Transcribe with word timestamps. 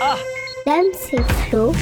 Dame, 0.00 0.86
c'est 0.92 1.22
Flo. 1.22 1.72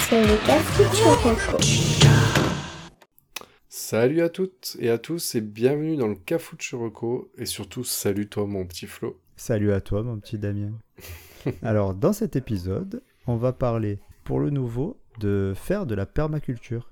C'est 0.00 0.22
le 0.22 0.46
Cafuturoco. 0.46 1.58
Salut 3.68 4.20
à 4.20 4.28
toutes 4.28 4.76
et 4.78 4.90
à 4.90 4.98
tous 4.98 5.34
et 5.34 5.40
bienvenue 5.40 5.96
dans 5.96 6.06
le 6.06 6.14
Cafou 6.14 6.56
de 6.56 6.60
Chirocco 6.60 7.30
et 7.36 7.46
surtout 7.46 7.84
salut 7.84 8.28
toi 8.28 8.46
mon 8.46 8.64
petit 8.66 8.86
Flo. 8.86 9.18
Salut 9.36 9.72
à 9.72 9.80
toi, 9.80 10.02
mon 10.02 10.18
petit 10.18 10.38
Damien. 10.38 10.72
Alors, 11.62 11.94
dans 11.94 12.12
cet 12.12 12.36
épisode, 12.36 13.02
on 13.26 13.36
va 13.36 13.52
parler, 13.52 13.98
pour 14.24 14.40
le 14.40 14.50
nouveau, 14.50 15.00
de 15.18 15.52
faire 15.56 15.86
de 15.86 15.94
la 15.94 16.06
permaculture. 16.06 16.90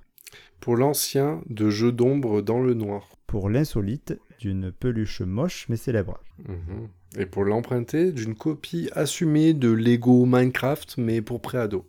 Pour 0.60 0.76
l'ancien, 0.76 1.42
de 1.48 1.70
jeux 1.70 1.92
d'ombre 1.92 2.42
dans 2.42 2.60
le 2.60 2.74
noir. 2.74 3.08
Pour 3.26 3.50
l'insolite, 3.50 4.18
d'une 4.38 4.72
peluche 4.72 5.20
moche 5.20 5.66
mais 5.68 5.76
célèbre. 5.76 6.20
Mhm. 6.48 6.88
Et 7.16 7.26
pour 7.26 7.44
l'emprunter, 7.44 8.12
d'une 8.12 8.34
copie 8.34 8.90
assumée 8.92 9.54
de 9.54 9.70
Lego 9.70 10.26
Minecraft 10.26 10.98
mais 10.98 11.22
pour 11.22 11.40
préado. 11.40 11.86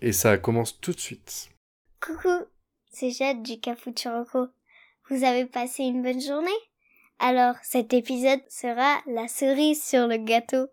Et 0.00 0.12
ça 0.12 0.38
commence 0.38 0.80
tout 0.80 0.92
de 0.92 1.00
suite. 1.00 1.50
Coucou, 2.00 2.44
c'est 2.90 3.10
Jade 3.10 3.42
du 3.42 3.58
Cafuturoco. 3.60 4.48
Vous 5.10 5.24
avez 5.24 5.46
passé 5.46 5.82
une 5.82 6.02
bonne 6.02 6.20
journée? 6.20 6.50
Alors, 7.18 7.54
cet 7.62 7.92
épisode 7.92 8.40
sera 8.48 8.98
la 9.06 9.28
cerise 9.28 9.82
sur 9.82 10.06
le 10.06 10.16
gâteau. 10.16 10.66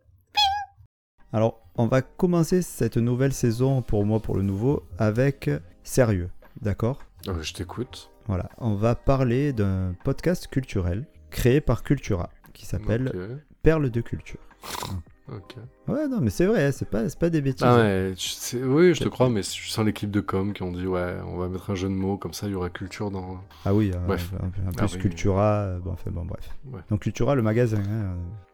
Alors, 1.33 1.61
on 1.75 1.87
va 1.87 2.01
commencer 2.01 2.61
cette 2.61 2.97
nouvelle 2.97 3.33
saison, 3.33 3.81
pour 3.81 4.05
moi, 4.05 4.19
pour 4.19 4.35
le 4.35 4.43
nouveau, 4.43 4.83
avec 4.97 5.49
sérieux, 5.83 6.29
d'accord? 6.61 6.99
Euh, 7.27 7.41
je 7.41 7.53
t'écoute. 7.53 8.09
Voilà, 8.27 8.49
on 8.57 8.75
va 8.75 8.95
parler 8.95 9.53
d'un 9.53 9.95
podcast 10.03 10.47
culturel 10.47 11.05
créé 11.29 11.61
par 11.61 11.83
Cultura, 11.83 12.29
qui 12.53 12.65
s'appelle. 12.65 13.41
Perles 13.63 13.89
de 13.89 14.01
culture. 14.01 14.39
ok. 15.31 15.55
Ouais, 15.87 16.07
non, 16.07 16.19
mais 16.21 16.29
c'est 16.29 16.45
vrai, 16.45 16.71
c'est 16.71 16.87
pas, 16.89 17.07
c'est 17.09 17.17
pas 17.19 17.29
des 17.29 17.41
bêtises. 17.41 17.65
Ah 17.65 17.77
ouais, 17.77 18.13
tu 18.15 18.63
oui, 18.63 18.93
je 18.93 19.03
te 19.03 19.09
crois, 19.09 19.29
mais 19.29 19.41
je 19.43 19.69
sens 19.69 19.85
l'équipe 19.85 20.11
de 20.11 20.21
com 20.21 20.53
qui 20.53 20.63
ont 20.63 20.71
dit 20.71 20.85
ouais, 20.87 21.17
on 21.25 21.37
va 21.37 21.47
mettre 21.47 21.69
un 21.71 21.75
jeu 21.75 21.87
de 21.89 21.93
mots 21.93 22.17
comme 22.17 22.33
ça, 22.33 22.47
il 22.47 22.51
y 22.53 22.55
aura 22.55 22.69
culture 22.69 23.11
dans. 23.11 23.41
Ah 23.65 23.73
oui, 23.73 23.91
euh, 23.93 23.99
Bref. 24.07 24.31
en 24.41 24.45
en 24.45 24.49
Ah 24.77 24.85
plus 24.85 24.95
oui. 24.95 25.01
Cultura, 25.01 25.53
euh, 25.61 25.79
bon, 25.79 25.91
enfin, 25.91 26.11
bon, 26.11 26.25
bref. 26.25 26.49
Ouais. 26.71 26.81
Donc 26.89 27.01
Cultura, 27.01 27.35
le 27.35 27.41
magasin, 27.41 27.77
hein, 27.79 27.89
euh, 27.89 28.13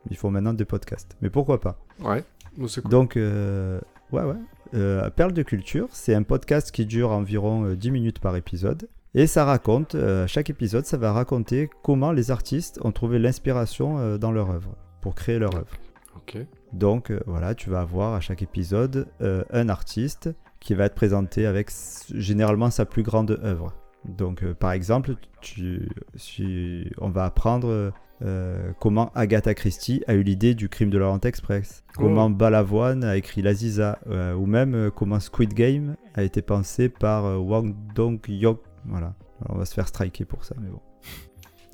ils 0.09 0.17
font 0.17 0.31
maintenant 0.31 0.53
des 0.53 0.65
podcasts. 0.65 1.15
Mais 1.21 1.29
pourquoi 1.29 1.59
pas? 1.59 1.77
Ouais, 1.99 2.23
c'est 2.67 2.81
cool. 2.81 2.91
Donc, 2.91 3.17
euh, 3.17 3.79
ouais, 4.11 4.23
ouais. 4.23 4.35
Euh, 4.73 5.09
Perles 5.09 5.31
de 5.33 5.43
culture, 5.43 5.87
c'est 5.91 6.13
un 6.13 6.23
podcast 6.23 6.71
qui 6.71 6.85
dure 6.85 7.11
environ 7.11 7.65
euh, 7.65 7.75
10 7.75 7.91
minutes 7.91 8.19
par 8.19 8.35
épisode. 8.35 8.89
Et 9.15 9.25
ça 9.25 9.45
raconte, 9.45 9.95
euh, 9.95 10.27
chaque 10.27 10.49
épisode, 10.49 10.85
ça 10.85 10.97
va 10.97 11.13
raconter 11.13 11.69
comment 11.83 12.11
les 12.11 12.29
artistes 12.29 12.77
ont 12.83 12.91
trouvé 12.91 13.17
l'inspiration 13.17 14.17
dans 14.17 14.31
leur 14.31 14.51
œuvre, 14.51 14.75
pour 15.07 15.15
créer 15.15 15.39
leur 15.39 15.55
œuvre. 15.55 15.71
Ok. 16.17 16.37
Donc 16.73 17.11
euh, 17.11 17.21
voilà, 17.27 17.55
tu 17.55 17.69
vas 17.69 17.79
avoir 17.79 18.13
à 18.13 18.19
chaque 18.19 18.41
épisode 18.41 19.07
euh, 19.21 19.45
un 19.51 19.69
artiste 19.69 20.29
qui 20.59 20.73
va 20.73 20.83
être 20.83 20.95
présenté 20.95 21.45
avec 21.45 21.71
généralement 22.13 22.69
sa 22.69 22.83
plus 22.83 23.03
grande 23.03 23.39
œuvre. 23.41 23.73
Donc 24.03 24.43
euh, 24.43 24.53
par 24.53 24.73
exemple, 24.73 25.15
tu, 25.39 25.87
si 26.15 26.91
on 26.97 27.07
va 27.07 27.23
apprendre 27.23 27.93
euh, 28.21 28.73
comment 28.81 29.13
Agatha 29.15 29.53
Christie 29.53 30.03
a 30.07 30.13
eu 30.13 30.23
l'idée 30.23 30.55
du 30.55 30.67
crime 30.67 30.89
de 30.89 30.97
l'Orient 30.97 31.21
Express, 31.21 31.85
comment 31.95 32.29
Balavoine 32.29 33.05
a 33.05 33.15
écrit 33.15 33.41
l'Aziza, 33.41 33.99
euh, 34.09 34.33
ou 34.33 34.45
même 34.45 34.91
comment 34.93 35.21
Squid 35.21 35.53
Game 35.53 35.95
a 36.15 36.23
été 36.23 36.41
pensé 36.41 36.89
par 36.89 37.41
Wang 37.41 37.73
Dong-hyuk. 37.95 38.59
Voilà, 38.83 39.13
Alors, 39.39 39.55
on 39.55 39.57
va 39.57 39.63
se 39.63 39.73
faire 39.73 39.87
striker 39.87 40.25
pour 40.25 40.43
ça, 40.43 40.53
mais 40.59 40.67
bon. 40.67 40.81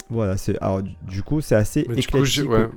Voilà, 0.09 0.37
c'est 0.37 0.57
alors 0.61 0.83
du- 0.83 1.23
coup 1.23 1.41
c'est 1.41 1.55
assez 1.55 1.85
Mais 1.89 1.95
du 1.95 2.07
coup, 2.07 2.17
éclectique. 2.17 2.49
ouais, 2.49 2.67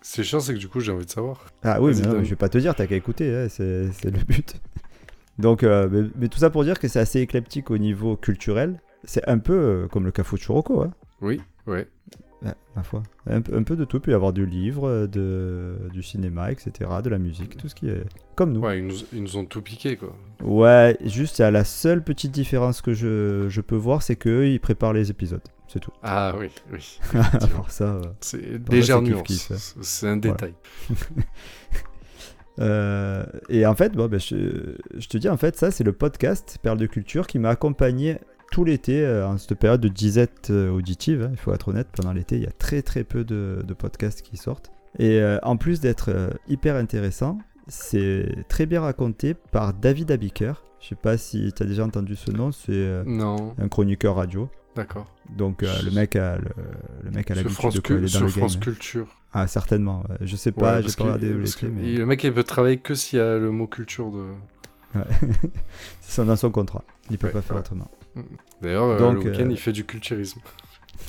c'est 0.00 0.24
chiant, 0.24 0.40
c'est 0.40 0.54
que 0.54 0.58
du 0.58 0.68
coup, 0.68 0.80
j'ai 0.80 0.90
envie 0.92 1.04
de 1.06 1.10
savoir. 1.10 1.44
Ah 1.62 1.80
oui, 1.80 1.92
mais 1.94 2.00
non, 2.02 2.08
donne. 2.10 2.18
mais 2.20 2.24
je 2.24 2.30
vais 2.30 2.36
pas 2.36 2.48
te 2.48 2.58
dire, 2.58 2.74
t'as 2.74 2.86
qu'à 2.86 2.96
écouter, 2.96 3.34
hein, 3.34 3.46
c'est 3.48 3.90
c'est 3.92 4.10
le 4.10 4.22
but. 4.24 4.56
Donc, 5.38 5.62
euh, 5.62 5.88
mais, 5.90 6.08
mais 6.16 6.28
tout 6.28 6.38
ça 6.38 6.50
pour 6.50 6.64
dire 6.64 6.78
que 6.78 6.88
c'est 6.88 6.98
assez 7.00 7.20
éclectique 7.20 7.70
au 7.70 7.78
niveau 7.78 8.16
culturel. 8.16 8.80
C'est 9.04 9.26
un 9.28 9.38
peu 9.38 9.52
euh, 9.54 9.88
comme 9.88 10.04
le 10.04 10.12
Cafu 10.12 10.36
Churoko, 10.36 10.82
hein, 10.82 10.92
Oui, 11.20 11.40
ouais. 11.66 11.86
Ouais, 12.44 12.52
ma 12.74 12.82
foi. 12.82 13.02
Un, 13.28 13.40
peu- 13.40 13.56
un 13.56 13.62
peu 13.62 13.76
de 13.76 13.84
tout, 13.84 13.98
il 13.98 14.00
peut 14.00 14.10
y 14.10 14.14
avoir 14.14 14.32
du 14.32 14.44
livre, 14.46 14.88
euh, 14.88 15.06
de, 15.06 15.76
du 15.92 16.02
cinéma, 16.02 16.50
etc., 16.50 16.90
de 17.02 17.08
la 17.08 17.18
musique, 17.18 17.56
tout 17.56 17.68
ce 17.68 17.74
qui 17.74 17.88
est 17.88 18.02
comme 18.34 18.52
nous. 18.52 18.60
Ouais, 18.60 18.78
ils 18.80 18.86
nous, 18.86 18.96
ils 19.12 19.22
nous 19.22 19.36
ont 19.36 19.44
tout 19.44 19.62
piqué, 19.62 19.96
quoi. 19.96 20.14
Ouais, 20.42 20.96
juste, 21.04 21.38
la 21.38 21.64
seule 21.64 22.02
petite 22.02 22.32
différence 22.32 22.82
que 22.82 22.94
je, 22.94 23.46
je 23.48 23.60
peux 23.60 23.76
voir, 23.76 24.02
c'est 24.02 24.16
qu'eux, 24.16 24.48
ils 24.48 24.58
préparent 24.60 24.92
les 24.92 25.10
épisodes, 25.10 25.40
c'est 25.72 25.80
tout. 25.80 25.92
Ah 26.02 26.34
oui, 26.38 26.50
oui. 26.72 26.98
Part 27.12 27.70
ça, 27.70 27.84
euh, 27.84 28.02
C'est 28.20 28.40
c'est 28.40 29.00
nuance. 29.00 29.50
hein. 29.50 29.56
C'est- 29.82 30.06
un 30.08 30.16
détail. 30.16 30.54
Euh, 32.58 33.24
et 33.48 33.64
en 33.64 33.74
fait, 33.74 33.94
bon, 33.94 34.08
ben, 34.08 34.20
je, 34.20 34.76
je 34.98 35.08
te 35.08 35.16
dis, 35.16 35.28
en 35.28 35.38
fait, 35.38 35.56
ça, 35.56 35.70
c'est 35.70 35.84
le 35.84 35.92
podcast 35.92 36.58
Perle 36.62 36.76
de 36.78 36.84
Culture 36.86 37.26
qui 37.26 37.38
m'a 37.38 37.48
accompagné 37.48 38.18
tout 38.50 38.64
l'été 38.64 39.02
euh, 39.02 39.26
en 39.26 39.38
cette 39.38 39.54
période 39.54 39.80
de 39.80 39.88
disette 39.88 40.50
euh, 40.50 40.70
auditive. 40.70 41.22
hein, 41.22 41.30
il 41.32 41.38
faut 41.38 41.54
être 41.54 41.68
honnête, 41.68 41.88
pendant 41.96 42.12
l'été, 42.12 42.36
il 42.36 42.42
y 42.42 42.46
a 42.46 42.52
très 42.52 42.82
très 42.82 43.04
peu 43.04 43.24
de, 43.24 43.62
de 43.66 43.74
podcasts 43.74 44.20
qui 44.20 44.36
sortent. 44.36 44.70
Et 44.98 45.22
en 45.42 45.56
plus 45.56 45.80
d'être 45.80 46.10
hyper 46.48 46.76
intéressant, 46.76 47.38
c'est 47.66 48.26
très 48.50 48.66
bien 48.66 48.82
raconté 48.82 49.32
par 49.32 49.72
David 49.72 50.10
Abiker. 50.10 50.52
Je 50.80 50.88
sais 50.88 50.94
pas 50.96 51.16
si 51.16 51.50
tu 51.56 51.62
as 51.62 51.66
déjà 51.66 51.82
entendu 51.82 52.14
ce 52.14 52.30
nom, 52.30 52.52
c'est 52.52 53.02
un 53.58 53.68
chroniqueur 53.68 54.16
radio. 54.16 54.50
D'accord. 54.76 55.06
Donc 55.30 55.62
euh, 55.62 55.72
le 55.82 55.90
mec 55.90 56.16
a 56.16 56.36
le, 56.36 56.48
le 57.04 57.10
mec 57.10 57.30
a 57.30 57.34
l'habitude 57.34 57.72
de 57.72 57.80
coller 57.80 58.00
dans 58.02 58.08
sur 58.08 58.22
le 58.22 58.28
France 58.28 58.54
game. 58.54 58.62
Culture. 58.62 59.06
Ah 59.32 59.46
certainement. 59.46 60.04
Je 60.20 60.36
sais 60.36 60.52
pas, 60.52 60.76
Ouais, 60.76 60.82
j'ai 60.86 60.94
pas 60.94 61.04
regardé 61.04 61.32
mais 61.34 61.92
Le 61.96 62.06
mec, 62.06 62.22
il 62.24 62.32
peut 62.34 62.44
travailler 62.44 62.78
que 62.78 62.94
s'il 62.94 63.18
y 63.18 63.22
a 63.22 63.38
le 63.38 63.50
mot 63.50 63.66
culture 63.66 64.10
de. 64.10 64.24
Ouais. 64.94 65.04
c'est 66.02 66.24
dans 66.24 66.36
son 66.36 66.50
contrat. 66.50 66.84
Il 67.10 67.16
peut 67.18 67.28
Ouais, 67.28 67.32
pas 67.32 67.42
faire 67.42 67.56
autrement. 67.56 67.90
D'ailleurs, 68.60 68.84
euh, 68.84 68.98
Donc, 68.98 69.24
le 69.24 69.30
week-end, 69.30 69.46
euh, 69.46 69.52
il 69.52 69.56
fait 69.58 69.72
du 69.72 69.84
culturisme. 69.84 70.40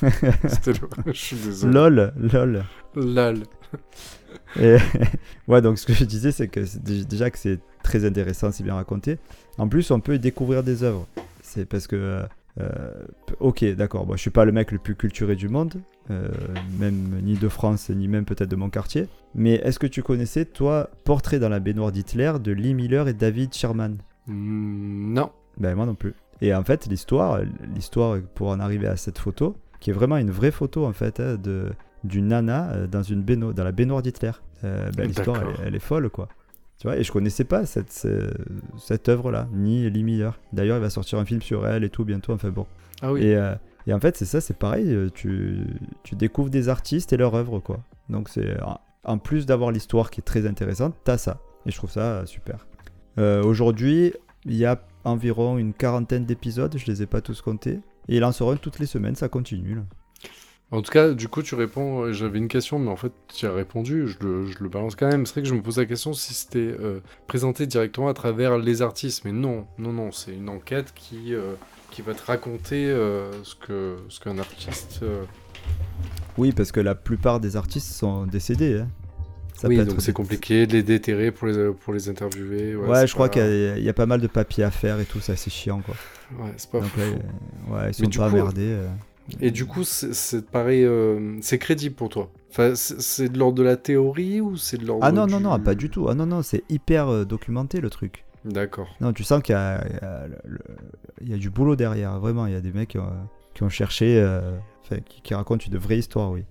C'était. 0.00 0.72
Je 1.06 1.12
suis 1.12 1.36
désolé. 1.36 1.72
lol, 1.74 2.12
lol. 2.16 2.64
Lol. 2.96 3.42
Et 4.58 4.76
ouais, 5.48 5.60
donc 5.60 5.78
ce 5.78 5.86
que 5.86 5.92
je 5.92 6.04
disais, 6.04 6.32
c'est 6.32 6.48
que 6.48 6.60
déjà 6.78 7.30
que 7.30 7.38
c'est 7.38 7.58
très 7.82 8.04
intéressant, 8.04 8.52
c'est 8.52 8.62
bien 8.64 8.74
raconté. 8.74 9.18
En 9.58 9.68
plus, 9.68 9.90
on 9.90 10.00
peut 10.00 10.14
y 10.14 10.18
découvrir 10.18 10.62
des 10.62 10.82
œuvres. 10.82 11.06
C'est 11.42 11.66
parce 11.66 11.86
que, 11.86 12.22
euh, 12.60 12.92
ok, 13.40 13.64
d'accord, 13.74 14.06
bon, 14.06 14.14
je 14.14 14.20
suis 14.20 14.30
pas 14.30 14.44
le 14.44 14.52
mec 14.52 14.70
le 14.72 14.78
plus 14.78 14.94
culturé 14.94 15.34
du 15.36 15.48
monde, 15.48 15.74
euh, 16.10 16.28
même 16.78 17.20
ni 17.22 17.34
de 17.34 17.48
France, 17.48 17.90
ni 17.90 18.06
même 18.08 18.24
peut-être 18.24 18.50
de 18.50 18.56
mon 18.56 18.70
quartier. 18.70 19.08
Mais 19.34 19.54
est-ce 19.54 19.78
que 19.78 19.86
tu 19.88 20.02
connaissais, 20.02 20.44
toi, 20.44 20.90
Portrait 21.04 21.38
dans 21.40 21.48
la 21.48 21.60
baignoire 21.60 21.90
d'Hitler 21.92 22.32
de 22.42 22.52
Lee 22.52 22.74
Miller 22.74 23.08
et 23.08 23.14
David 23.14 23.52
Sherman? 23.54 23.96
Mm, 24.26 25.14
non. 25.14 25.30
Ben 25.58 25.74
moi 25.74 25.86
non 25.86 25.94
plus. 25.94 26.14
Et 26.40 26.54
en 26.54 26.64
fait, 26.64 26.86
l'histoire, 26.86 27.40
l'histoire 27.74 28.18
pour 28.34 28.48
en 28.48 28.60
arriver 28.60 28.86
à 28.86 28.96
cette 28.96 29.18
photo, 29.18 29.56
qui 29.80 29.90
est 29.90 29.92
vraiment 29.92 30.16
une 30.16 30.30
vraie 30.30 30.50
photo 30.50 30.84
en 30.86 30.92
fait 30.92 31.20
hein, 31.20 31.36
de 31.36 31.70
d'une 32.04 32.28
nana 32.28 32.70
euh, 32.72 32.86
dans 32.86 33.02
une 33.02 33.22
baigno- 33.22 33.52
dans 33.54 33.64
la 33.64 33.72
baignoire 33.72 34.02
d'Hitler. 34.02 34.32
Euh, 34.62 34.90
ben, 34.96 35.06
l'histoire, 35.06 35.42
elle 35.64 35.74
est 35.74 35.78
folle 35.80 36.10
quoi. 36.10 36.28
Tu 36.78 36.86
vois, 36.88 36.96
et 36.96 37.04
je 37.04 37.12
connaissais 37.12 37.44
pas 37.44 37.66
cette 37.66 37.92
ce- 37.92 38.32
cette 38.78 39.08
œuvre 39.08 39.30
là, 39.30 39.48
ni 39.52 39.88
Lee 39.90 40.02
Miller. 40.02 40.38
D'ailleurs, 40.52 40.76
il 40.78 40.80
va 40.80 40.90
sortir 40.90 41.18
un 41.18 41.24
film 41.24 41.40
sur 41.40 41.66
elle 41.66 41.84
et 41.84 41.88
tout 41.90 42.04
bientôt. 42.04 42.32
Enfin 42.32 42.50
bon. 42.50 42.66
Ah 43.00 43.12
oui. 43.12 43.22
Et, 43.22 43.36
euh, 43.36 43.54
et 43.86 43.92
en 43.94 44.00
fait, 44.00 44.16
c'est 44.16 44.24
ça, 44.24 44.40
c'est 44.40 44.58
pareil. 44.58 44.92
euh, 44.92 45.08
Tu 45.14 45.58
tu 46.02 46.14
découvres 46.16 46.50
des 46.50 46.68
artistes 46.68 47.12
et 47.12 47.16
leur 47.16 47.34
œuvre 47.34 47.60
quoi. 47.60 47.80
Donc 48.08 48.28
c'est 48.28 48.60
en- 48.62 48.80
en 49.04 49.18
plus 49.18 49.46
d'avoir 49.46 49.70
l'histoire 49.70 50.10
qui 50.10 50.20
est 50.20 50.24
très 50.24 50.46
intéressante, 50.46 50.94
t'as 51.04 51.18
ça. 51.18 51.38
Et 51.66 51.70
je 51.70 51.76
trouve 51.76 51.90
ça 51.90 52.00
euh, 52.20 52.26
super. 52.26 52.66
Euh, 53.18 53.42
Aujourd'hui, 53.44 54.12
il 54.44 54.54
y 54.56 54.64
a 54.66 54.80
environ 55.04 55.56
une 55.58 55.72
quarantaine 55.72 56.24
d'épisodes, 56.26 56.74
je 56.76 56.86
les 56.86 57.02
ai 57.02 57.06
pas 57.06 57.20
tous 57.20 57.40
comptés. 57.40 57.80
Et 58.08 58.16
il 58.16 58.24
en 58.24 58.32
sort 58.32 58.50
un 58.52 58.56
toutes 58.56 58.78
les 58.80 58.86
semaines, 58.86 59.14
ça 59.14 59.28
continue. 59.28 59.76
Là. 59.76 59.82
En 60.74 60.82
tout 60.82 60.90
cas, 60.90 61.10
du 61.12 61.28
coup, 61.28 61.42
tu 61.42 61.54
réponds. 61.54 62.02
euh, 62.02 62.12
J'avais 62.12 62.38
une 62.38 62.48
question, 62.48 62.78
mais 62.78 62.90
en 62.90 62.96
fait, 62.96 63.12
tu 63.32 63.46
as 63.46 63.52
répondu. 63.52 64.08
Je 64.08 64.16
le, 64.26 64.46
je 64.46 64.58
le 64.62 64.68
balance 64.68 64.96
quand 64.96 65.06
même. 65.08 65.24
C'est 65.26 65.34
vrai 65.34 65.42
que 65.42 65.48
je 65.48 65.54
me 65.54 65.62
pose 65.62 65.78
la 65.78 65.86
question 65.86 66.12
si 66.12 66.34
c'était 66.34 66.58
euh, 66.58 67.00
présenté 67.26 67.66
directement 67.66 68.08
à 68.08 68.14
travers 68.14 68.58
les 68.58 68.82
artistes. 68.82 69.24
Mais 69.24 69.32
non, 69.32 69.66
non, 69.78 69.92
non. 69.92 70.10
C'est 70.12 70.32
une 70.34 70.48
enquête 70.48 70.92
qui, 70.94 71.32
euh, 71.34 71.54
qui 71.90 72.02
va 72.02 72.12
te 72.14 72.24
raconter 72.26 72.86
euh, 72.90 73.30
ce 73.44 73.54
que 73.54 73.96
ce 74.08 74.18
qu'un 74.20 74.38
artiste. 74.38 75.00
Oui, 76.36 76.52
parce 76.52 76.72
que 76.72 76.80
la 76.80 76.94
plupart 76.94 77.38
des 77.40 77.56
artistes 77.56 77.92
sont 77.92 78.26
décédés. 78.26 78.80
hein. 78.80 78.88
Ça 79.56 79.68
oui, 79.68 79.76
donc 79.84 80.00
c'est 80.02 80.12
compliqué 80.12 80.66
de 80.66 80.72
les 80.72 80.82
déterrer 80.82 81.30
pour 81.30 81.46
les, 81.46 81.70
pour 81.72 81.92
les 81.94 82.08
interviewer. 82.08 82.74
Ouais, 82.74 83.02
c'est 83.02 83.06
je 83.06 83.14
crois 83.14 83.28
qu'il 83.28 83.42
y, 83.42 83.44
a- 83.44 83.76
il 83.78 83.84
y 83.84 83.88
a 83.88 83.92
pas 83.92 84.06
mal 84.06 84.20
de 84.20 84.26
papiers 84.26 84.64
à 84.64 84.72
faire 84.72 84.98
et 84.98 85.04
tout, 85.04 85.20
c'est 85.20 85.30
assez 85.32 85.48
chiant 85.48 85.80
quoi. 85.80 85.94
Ouais, 86.44 86.50
c'est 86.56 86.68
pas 86.68 86.80
Donc 86.80 86.88
fou. 86.88 87.00
ouais, 87.72 87.90
ils 87.90 87.94
sont 87.94 88.08
du 88.08 88.18
pas 88.18 88.30
coup-. 88.30 88.36
Euh. 89.32 89.36
Et 89.40 89.50
du 89.50 89.66
coup, 89.66 89.84
c'est- 89.84 90.44
pareil, 90.50 90.84
euh, 90.84 91.36
c'est 91.40 91.58
crédible 91.58 91.94
pour 91.94 92.08
toi. 92.08 92.30
Enfin, 92.50 92.74
c'est 92.74 93.28
de 93.28 93.38
l'ordre 93.38 93.56
de 93.58 93.62
la 93.64 93.76
théorie 93.76 94.40
ou 94.40 94.56
c'est 94.56 94.78
de 94.78 94.86
l'ordre 94.86 95.04
Ah 95.04 95.10
non, 95.12 95.26
non, 95.26 95.38
du- 95.38 95.42
non, 95.44 95.58
pas 95.60 95.74
du 95.74 95.90
tout. 95.90 96.08
Ah 96.08 96.14
non, 96.14 96.26
non, 96.26 96.42
c'est 96.42 96.62
hyper 96.68 97.08
euh, 97.08 97.24
documenté 97.24 97.80
le 97.80 97.90
truc. 97.90 98.24
D'accord. 98.44 98.88
Non, 99.00 99.12
tu 99.12 99.24
sens 99.24 99.42
qu'il 99.42 99.54
y 99.54 101.24
y 101.24 101.30
y 101.30 101.34
a 101.34 101.36
du 101.38 101.50
boulot 101.50 101.76
derrière, 101.76 102.18
vraiment. 102.20 102.46
Il 102.46 102.52
y 102.52 102.56
a 102.56 102.60
des 102.60 102.72
mecs 102.72 102.90
qui 102.90 102.98
ont, 102.98 103.12
qui 103.54 103.62
ont 103.62 103.68
cherché, 103.68 104.20
euh, 104.20 104.56
qui, 105.06 105.22
qui 105.22 105.34
racontent 105.34 105.64
une 105.66 105.78
vraie 105.78 105.98
histoire, 105.98 106.30
oui. 106.30 106.44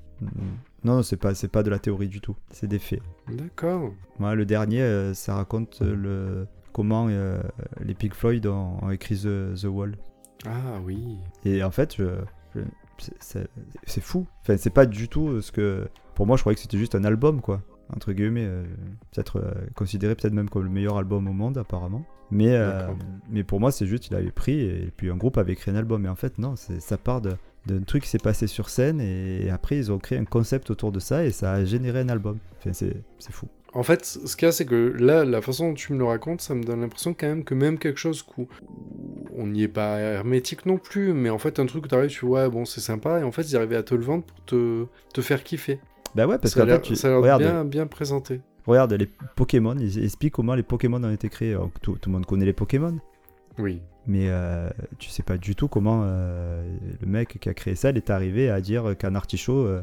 Non, 0.83 0.95
non, 0.95 1.03
c'est 1.03 1.17
pas, 1.17 1.33
pas 1.51 1.63
de 1.63 1.69
la 1.69 1.79
théorie 1.79 2.07
du 2.07 2.19
tout. 2.21 2.35
C'est 2.51 2.67
des 2.67 2.79
faits. 2.79 3.01
D'accord. 3.29 3.91
Moi, 4.19 4.35
le 4.35 4.45
dernier, 4.45 4.81
euh, 4.81 5.13
ça 5.13 5.35
raconte 5.35 5.79
euh, 5.81 5.95
le 5.95 6.47
comment 6.73 7.07
euh, 7.09 7.41
les 7.81 7.93
Pink 7.93 8.15
Floyd 8.15 8.45
ont, 8.47 8.77
ont 8.81 8.89
écrit 8.89 9.15
The, 9.17 9.53
The 9.61 9.65
Wall. 9.65 9.95
Ah 10.45 10.79
oui. 10.83 11.17
Et 11.45 11.63
en 11.63 11.71
fait, 11.71 11.95
je- 11.97 12.19
c'est- 13.19 14.01
fou. 14.01 14.25
Enfin, 14.41 14.57
c'est 14.57 14.69
pas 14.69 14.85
du 14.85 15.07
tout 15.09 15.41
ce 15.41 15.51
que. 15.51 15.87
Pour 16.15 16.27
moi, 16.27 16.37
je 16.37 16.43
croyais 16.43 16.55
que 16.55 16.61
c'était 16.61 16.77
juste 16.77 16.95
un 16.95 17.03
album, 17.03 17.41
quoi. 17.41 17.61
Entre 17.95 18.13
guillemets, 18.13 18.45
euh, 18.45 18.63
peut-être 19.11 19.37
euh, 19.39 19.51
considéré 19.75 20.15
peut-être 20.15 20.33
même 20.33 20.49
comme 20.49 20.63
le 20.63 20.69
meilleur 20.69 20.97
album 20.97 21.27
au 21.27 21.33
monde, 21.33 21.57
apparemment. 21.57 22.05
Mais, 22.31 22.55
euh, 22.55 22.87
mais 23.29 23.43
pour 23.43 23.59
moi, 23.59 23.71
c'est 23.71 23.85
juste 23.85 24.07
il 24.07 24.15
avait 24.15 24.31
pris 24.31 24.59
et 24.61 24.91
puis 24.95 25.11
un 25.11 25.17
groupe 25.17 25.37
avait 25.37 25.55
créé 25.55 25.73
un 25.73 25.77
album. 25.77 26.01
Mais 26.03 26.09
en 26.09 26.15
fait, 26.15 26.37
non, 26.39 26.55
c'est- 26.55 26.79
ça 26.79 26.97
part 26.97 27.21
d'un 27.21 27.37
truc 27.85 28.03
qui 28.03 28.09
s'est 28.09 28.17
passé 28.17 28.47
sur 28.47 28.69
scène 28.69 28.99
et 29.01 29.49
après 29.51 29.77
ils 29.77 29.91
ont 29.91 29.99
créé 29.99 30.17
un 30.17 30.25
concept 30.25 30.71
autour 30.71 30.91
de 30.91 30.99
ça 30.99 31.25
et 31.25 31.31
ça 31.31 31.51
a 31.51 31.65
généré 31.65 31.99
un 31.99 32.09
album. 32.09 32.37
Enfin, 32.57 32.71
c'est 32.73 33.03
fou. 33.31 33.47
En 33.75 33.83
fait, 33.83 34.05
ce 34.05 34.35
qu'il 34.35 34.45
y 34.45 34.49
a, 34.49 34.51
c'est 34.51 34.65
que 34.65 34.93
là, 34.99 35.25
la 35.25 35.41
façon 35.41 35.69
dont 35.69 35.73
tu 35.73 35.93
me 35.93 35.97
le 35.97 36.05
racontes, 36.05 36.41
ça 36.41 36.53
me 36.53 36.63
donne 36.63 36.81
l'impression 36.81 37.15
quand 37.15 37.27
même 37.27 37.43
que 37.43 37.55
même 37.55 37.79
quelque 37.79 37.99
chose 37.99 38.23
où 38.37 38.47
on 39.35 39.47
n'y 39.47 39.63
est 39.63 39.67
pas 39.67 39.97
hermétique 39.97 40.67
non 40.67 40.77
plus, 40.77 41.13
mais 41.13 41.31
en 41.31 41.39
fait, 41.39 41.59
un 41.59 41.65
truc 41.65 41.85
où 41.85 41.87
t'arrives, 41.87 42.11
tu 42.11 42.25
vois, 42.25 42.49
bon, 42.49 42.65
c'est 42.65 42.81
sympa, 42.81 43.19
et 43.19 43.23
en 43.23 43.31
fait, 43.31 43.41
ils 43.43 43.55
arrivaient 43.55 43.75
à 43.75 43.83
te 43.83 43.95
le 43.95 44.03
vendre 44.03 44.23
pour 44.23 44.45
te, 44.45 44.85
te 45.13 45.21
faire 45.21 45.43
kiffer. 45.43 45.79
Bah 46.13 46.27
ouais, 46.27 46.37
parce 46.37 46.53
qu'en 46.53 46.67
fait, 46.67 46.81
tu... 46.81 46.95
ça 46.95 47.07
a 47.07 47.11
l'air 47.11 47.21
regarde, 47.21 47.41
bien, 47.41 47.65
bien 47.65 47.87
présenté. 47.87 48.41
regarde 48.67 48.93
les 48.93 49.09
Pokémon, 49.35 49.75
ils 49.79 50.03
expliquent 50.03 50.33
comment 50.33 50.53
les 50.53 50.61
Pokémon 50.63 51.03
ont 51.03 51.11
été 51.11 51.29
créés. 51.29 51.53
Alors, 51.53 51.71
tout, 51.81 51.97
tout 51.99 52.09
le 52.09 52.13
monde 52.13 52.27
connaît 52.27 52.45
les 52.45 52.53
Pokémon. 52.53 52.99
Oui. 53.57 53.81
Mais 54.05 54.27
euh, 54.29 54.69
tu 54.99 55.09
sais 55.09 55.23
pas 55.23 55.37
du 55.37 55.55
tout 55.55 55.67
comment 55.67 56.03
euh, 56.05 56.63
le 56.99 57.07
mec 57.07 57.39
qui 57.39 57.47
a 57.47 57.53
créé 57.53 57.73
ça 57.75 57.91
il 57.91 57.97
est 57.97 58.09
arrivé 58.09 58.49
à 58.49 58.59
dire 58.59 58.97
qu'un 58.97 59.15
artichaut, 59.15 59.65
euh, 59.65 59.81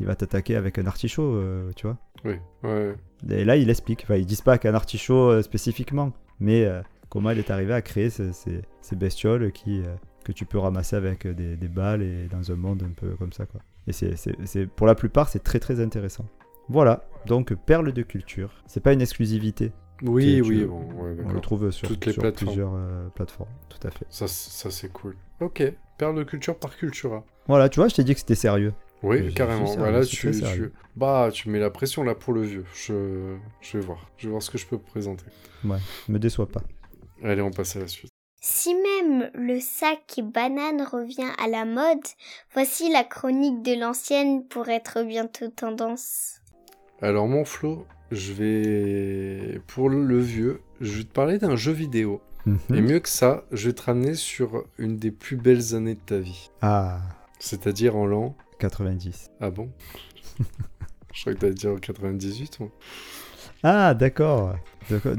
il 0.00 0.06
va 0.06 0.14
t'attaquer 0.14 0.56
avec 0.56 0.78
un 0.78 0.86
artichaut, 0.86 1.40
tu 1.76 1.86
vois. 1.86 1.98
Oui. 2.24 2.34
Ouais. 2.62 2.94
Et 3.30 3.44
là, 3.44 3.56
il 3.56 3.68
explique. 3.70 4.02
Enfin, 4.04 4.16
ils 4.16 4.26
disent 4.26 4.42
pas 4.42 4.58
qu'un 4.58 4.74
artichaut 4.74 5.30
euh, 5.30 5.42
spécifiquement, 5.42 6.12
mais 6.40 6.64
euh, 6.64 6.80
comment 7.08 7.30
il 7.30 7.38
est 7.38 7.50
arrivé 7.50 7.72
à 7.74 7.82
créer 7.82 8.10
ces, 8.10 8.32
ces- 8.32 8.62
ces 8.80 8.96
bestioles 8.96 9.50
qui, 9.52 9.80
euh, 9.80 9.94
que 10.24 10.32
tu 10.32 10.44
peux 10.44 10.58
ramasser 10.58 10.96
avec 10.96 11.26
des, 11.26 11.56
des 11.56 11.68
balles 11.68 12.02
et 12.02 12.28
dans 12.30 12.50
un 12.52 12.56
monde 12.56 12.82
un 12.84 12.92
peu 12.92 13.10
comme 13.16 13.32
ça, 13.32 13.46
quoi. 13.46 13.60
Et 13.86 13.92
c'est, 13.92 14.66
pour 14.66 14.86
la 14.86 14.94
plupart, 14.94 15.28
c'est 15.30 15.42
très 15.42 15.58
très 15.58 15.80
intéressant. 15.80 16.26
Voilà, 16.68 17.04
donc 17.26 17.54
perle 17.54 17.92
de 17.92 18.02
culture. 18.02 18.52
C'est 18.66 18.80
pas 18.82 18.92
une 18.92 19.00
exclusivité. 19.00 19.72
Oui, 20.02 20.40
oui, 20.42 20.64
bon, 20.66 20.80
ouais, 21.02 21.16
On 21.24 21.32
le 21.32 21.40
trouve 21.40 21.70
sur, 21.70 21.88
Toutes 21.88 22.04
les 22.06 22.12
sur 22.12 22.20
plateformes. 22.22 22.50
plusieurs 22.52 22.74
euh, 22.74 23.08
plateformes. 23.14 23.48
Tout 23.70 23.84
à 23.88 23.90
fait. 23.90 24.04
Ça, 24.10 24.28
ça 24.28 24.70
c'est 24.70 24.92
cool. 24.92 25.16
Ok. 25.40 25.62
Perle 25.96 26.16
de 26.16 26.22
culture 26.22 26.56
par 26.56 26.76
Cultura. 26.76 27.24
Voilà, 27.48 27.68
tu 27.70 27.80
vois, 27.80 27.88
je 27.88 27.94
t'ai 27.96 28.04
dit 28.04 28.12
que 28.14 28.20
c'était 28.20 28.34
sérieux. 28.36 28.74
Oui, 29.02 29.32
carrément. 29.32 29.74
Bah, 29.76 30.02
c'est 30.02 30.08
tu. 30.08 30.72
Bah, 30.96 31.30
tu 31.32 31.48
mets 31.48 31.60
la 31.60 31.70
pression 31.70 32.02
là 32.02 32.14
pour 32.14 32.32
le 32.32 32.42
vieux. 32.42 32.64
Je, 32.74 33.36
je 33.60 33.78
vais 33.78 33.84
voir. 33.84 34.10
Je 34.16 34.26
vais 34.26 34.30
voir 34.30 34.42
ce 34.42 34.50
que 34.50 34.58
je 34.58 34.66
peux 34.66 34.78
présenter. 34.78 35.24
Me 35.64 36.18
déçois 36.18 36.48
pas. 36.48 36.62
Allez, 37.22 37.42
on 37.42 37.50
passe 37.50 37.76
à 37.76 37.80
la 37.80 37.88
suite. 37.88 38.10
Si 38.40 38.72
même 38.74 39.30
le 39.34 39.58
sac 39.60 40.20
banane 40.22 40.82
revient 40.82 41.30
à 41.42 41.48
la 41.48 41.64
mode, 41.64 42.04
voici 42.54 42.90
la 42.90 43.02
chronique 43.02 43.62
de 43.62 43.78
l'ancienne 43.78 44.44
pour 44.46 44.68
être 44.68 45.02
bientôt 45.02 45.48
tendance. 45.48 46.36
Alors, 47.02 47.26
mon 47.26 47.44
Flo, 47.44 47.86
je 48.12 48.32
vais. 48.32 49.60
Pour 49.66 49.88
le 49.88 50.18
vieux, 50.18 50.60
je 50.80 50.98
vais 50.98 51.04
te 51.04 51.12
parler 51.12 51.38
d'un 51.38 51.56
jeu 51.56 51.72
vidéo. 51.72 52.20
Mhm. 52.46 52.58
Et 52.74 52.80
mieux 52.80 53.00
que 53.00 53.08
ça, 53.08 53.44
je 53.52 53.68
vais 53.68 53.74
te 53.74 53.82
ramener 53.82 54.14
sur 54.14 54.64
une 54.78 54.96
des 54.96 55.10
plus 55.10 55.36
belles 55.36 55.74
années 55.74 55.94
de 55.94 56.00
ta 56.00 56.18
vie. 56.18 56.50
Ah, 56.62 57.00
C'est-à-dire 57.38 57.96
en 57.96 58.06
l'an. 58.06 58.36
90. 58.58 59.30
Ah 59.40 59.50
bon? 59.50 59.70
Je 61.14 61.20
crois 61.22 61.34
que 61.34 61.38
t'allais 61.38 61.54
dire 61.54 61.70
en 61.70 61.76
98, 61.76 62.60
moi. 62.60 62.70
Ah, 63.62 63.94
d'accord. 63.94 64.54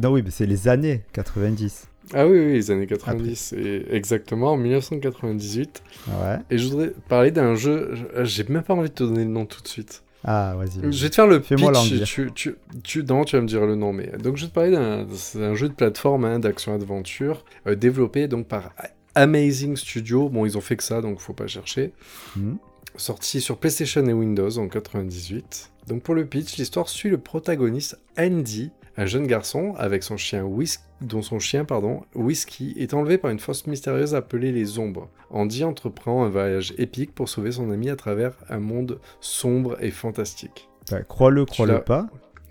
Non, 0.01 0.11
oui, 0.11 0.21
mais 0.23 0.31
c'est 0.31 0.45
les 0.45 0.67
années 0.67 1.03
90. 1.13 1.87
Ah 2.13 2.25
oui, 2.25 2.39
oui, 2.39 2.53
les 2.53 2.71
années 2.71 2.87
90. 2.87 3.53
Et 3.53 3.85
exactement, 3.91 4.53
en 4.53 4.57
1998. 4.57 5.83
Ouais. 6.07 6.37
Et 6.49 6.57
je 6.57 6.67
voudrais 6.67 6.93
parler 7.07 7.31
d'un 7.31 7.55
jeu. 7.55 7.93
J'ai 8.23 8.43
même 8.45 8.63
pas 8.63 8.73
envie 8.73 8.89
de 8.89 8.93
te 8.93 9.03
donner 9.03 9.25
le 9.25 9.29
nom 9.29 9.45
tout 9.45 9.61
de 9.61 9.67
suite. 9.67 10.03
Ah, 10.23 10.55
vas-y. 10.57 10.91
Je 10.91 11.03
vais 11.03 11.09
te 11.09 11.15
faire 11.15 11.27
le 11.27 11.39
Fais-moi 11.39 11.71
pitch. 11.71 12.03
Tu, 12.03 12.31
tu, 12.33 12.55
tu, 12.83 13.03
non, 13.03 13.23
tu 13.23 13.35
vas 13.35 13.41
me 13.41 13.47
dire 13.47 13.65
le 13.65 13.75
nom, 13.75 13.93
mais 13.93 14.07
donc 14.21 14.37
je 14.37 14.43
vais 14.43 14.49
te 14.49 14.53
parler 14.53 14.71
d'un 14.71 15.55
jeu 15.55 15.69
de 15.69 15.73
plateforme 15.73 16.25
hein, 16.25 16.39
d'action-aventure 16.39 17.45
euh, 17.67 17.75
développé 17.75 18.27
donc 18.27 18.47
par 18.47 18.73
Amazing 19.15 19.77
Studio. 19.77 20.29
Bon, 20.29 20.45
ils 20.45 20.57
ont 20.57 20.61
fait 20.61 20.75
que 20.75 20.83
ça, 20.83 21.01
donc 21.01 21.19
faut 21.19 21.33
pas 21.33 21.47
chercher. 21.47 21.93
Mhm. 22.35 22.57
Sorti 22.99 23.39
sur 23.39 23.57
PlayStation 23.57 24.05
et 24.07 24.13
Windows 24.13 24.57
en 24.57 24.67
98. 24.67 25.71
Donc 25.87 26.03
pour 26.03 26.13
le 26.15 26.25
pitch, 26.25 26.57
l'histoire 26.57 26.89
suit 26.89 27.09
le 27.09 27.17
protagoniste 27.17 27.97
Andy, 28.17 28.71
un 28.97 29.05
jeune 29.05 29.25
garçon 29.25 29.73
avec 29.77 30.03
son 30.03 30.17
chien 30.17 30.43
Whis- 30.43 30.81
dont 31.01 31.21
son 31.21 31.39
chien 31.39 31.63
pardon, 31.63 32.01
Whisky 32.13 32.75
est 32.77 32.93
enlevé 32.93 33.17
par 33.17 33.31
une 33.31 33.39
force 33.39 33.65
mystérieuse 33.67 34.15
appelée 34.15 34.51
les 34.51 34.79
Ombres. 34.79 35.09
Andy 35.29 35.63
entreprend 35.63 36.25
un 36.25 36.29
voyage 36.29 36.73
épique 36.77 37.15
pour 37.15 37.29
sauver 37.29 37.53
son 37.53 37.71
ami 37.71 37.89
à 37.89 37.95
travers 37.95 38.33
un 38.49 38.59
monde 38.59 38.99
sombre 39.21 39.77
et 39.81 39.91
fantastique. 39.91 40.67
Bah, 40.91 41.01
crois-le, 41.03 41.45
crois-le 41.45 41.81
pas. 41.81 42.07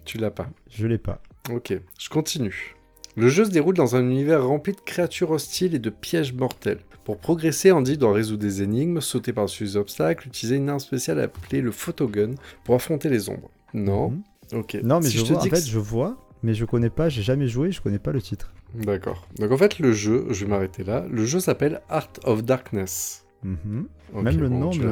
Tu 0.07 0.17
l'as 0.17 0.31
pas. 0.31 0.49
Je 0.71 0.87
l'ai 0.87 0.97
pas. 0.99 1.21
Ok, 1.53 1.79
je 1.99 2.09
continue. 2.09 2.75
Le 3.19 3.29
jeu 3.29 3.45
se 3.45 3.51
déroule 3.51 3.75
dans 3.75 3.97
un 3.97 4.09
univers 4.09 4.47
rempli 4.47 4.73
de 4.73 4.81
créatures 4.81 5.33
hostiles 5.33 5.75
et 5.75 5.81
de 5.81 5.91
pièges 5.91 6.33
mortels. 6.33 6.79
Pour 7.05 7.19
progresser, 7.19 7.73
Andy 7.73 7.99
doit 7.99 8.13
résoudre 8.13 8.43
des 8.43 8.63
énigmes, 8.63 9.01
sauter 9.01 9.33
par-dessus 9.33 9.65
les 9.65 9.77
obstacles, 9.77 10.29
utiliser 10.29 10.55
une 10.55 10.69
arme 10.69 10.79
spéciale 10.79 11.19
appelée 11.19 11.61
le 11.61 11.73
photogun 11.73 12.37
pour 12.63 12.77
affronter 12.77 13.09
les 13.09 13.29
ombres. 13.29 13.51
Non 13.75 14.11
Mhm. 14.11 14.61
Ok. 14.61 14.79
Non, 14.85 15.01
mais 15.01 15.09
Si 15.09 15.19
je, 15.19 15.25
te 15.25 15.29
vois. 15.33 15.39
En 15.39 15.43
dis 15.43 15.51
que 15.51 15.57
fait, 15.57 15.67
je 15.69 15.79
vois, 15.81 16.17
mais 16.45 16.55
je 16.55 16.65
connais 16.65 16.91
pas. 16.91 17.09
J'ai 17.09 17.23
jamais 17.23 17.49
joué. 17.49 17.73
Je 17.73 17.81
connais 17.83 17.99
pas 17.99 18.13
le 18.13 18.23
titre. 18.23 18.53
D'accord. 18.77 19.27
Donc 19.37 19.51
en 19.51 19.57
fait, 19.57 19.81
le 19.81 19.93
jeu, 19.93 20.27
je 20.31 20.45
vais 20.45 20.51
m'arrêter 20.51 20.85
là, 20.85 21.05
le 21.11 21.25
jeu 21.25 21.41
s'appelle 21.41 21.81
Art 21.89 22.09
of 22.25 22.45
Darkness. 22.45 23.25
Ok, 23.45 24.23
Même 24.23 24.41
le 24.41 24.49
bon, 24.49 24.59
nom 24.59 24.71
l'as. 24.71 24.85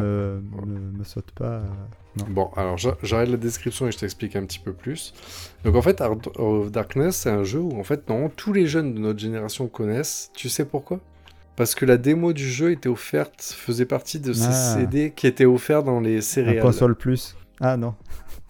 me, 0.66 1.04
saute 1.04 1.30
pas. 1.32 1.62
Bon, 2.28 2.50
alors 2.56 2.78
j'a- 2.78 2.96
j'arrête 3.02 3.28
la 3.28 3.36
description 3.36 3.86
et 3.88 3.92
je 3.92 3.98
t'explique 3.98 4.36
un 4.36 4.44
petit 4.46 4.58
peu 4.58 4.72
plus. 4.72 5.12
Donc 5.64 5.74
en 5.74 5.82
fait, 5.82 6.00
Art 6.00 6.16
of 6.36 6.70
Darkness, 6.70 7.16
c'est 7.16 7.30
un 7.30 7.44
jeu 7.44 7.58
où 7.60 7.78
en 7.78 7.82
fait, 7.84 8.08
non, 8.08 8.28
tous 8.28 8.52
les 8.52 8.66
jeunes 8.66 8.94
de 8.94 9.00
notre 9.00 9.18
génération 9.18 9.66
connaissent. 9.68 10.30
Tu 10.34 10.48
sais 10.48 10.64
pourquoi? 10.64 11.00
Parce 11.56 11.74
que 11.74 11.84
la 11.86 11.96
démo 11.96 12.32
du 12.32 12.48
jeu 12.48 12.70
était 12.72 12.88
offerte, 12.88 13.42
faisait 13.42 13.86
partie 13.86 14.20
de 14.20 14.32
ces 14.32 14.46
Ah. 14.48 14.74
CD 14.78 15.10
qui 15.14 15.26
étaient 15.26 15.44
offerts 15.46 15.82
dans 15.82 16.00
les 16.00 16.18
Un 16.18 16.20
céréales. 16.20 16.62
console 16.62 16.94
plus. 16.94 17.36
Ah 17.60 17.76
non. 17.76 17.94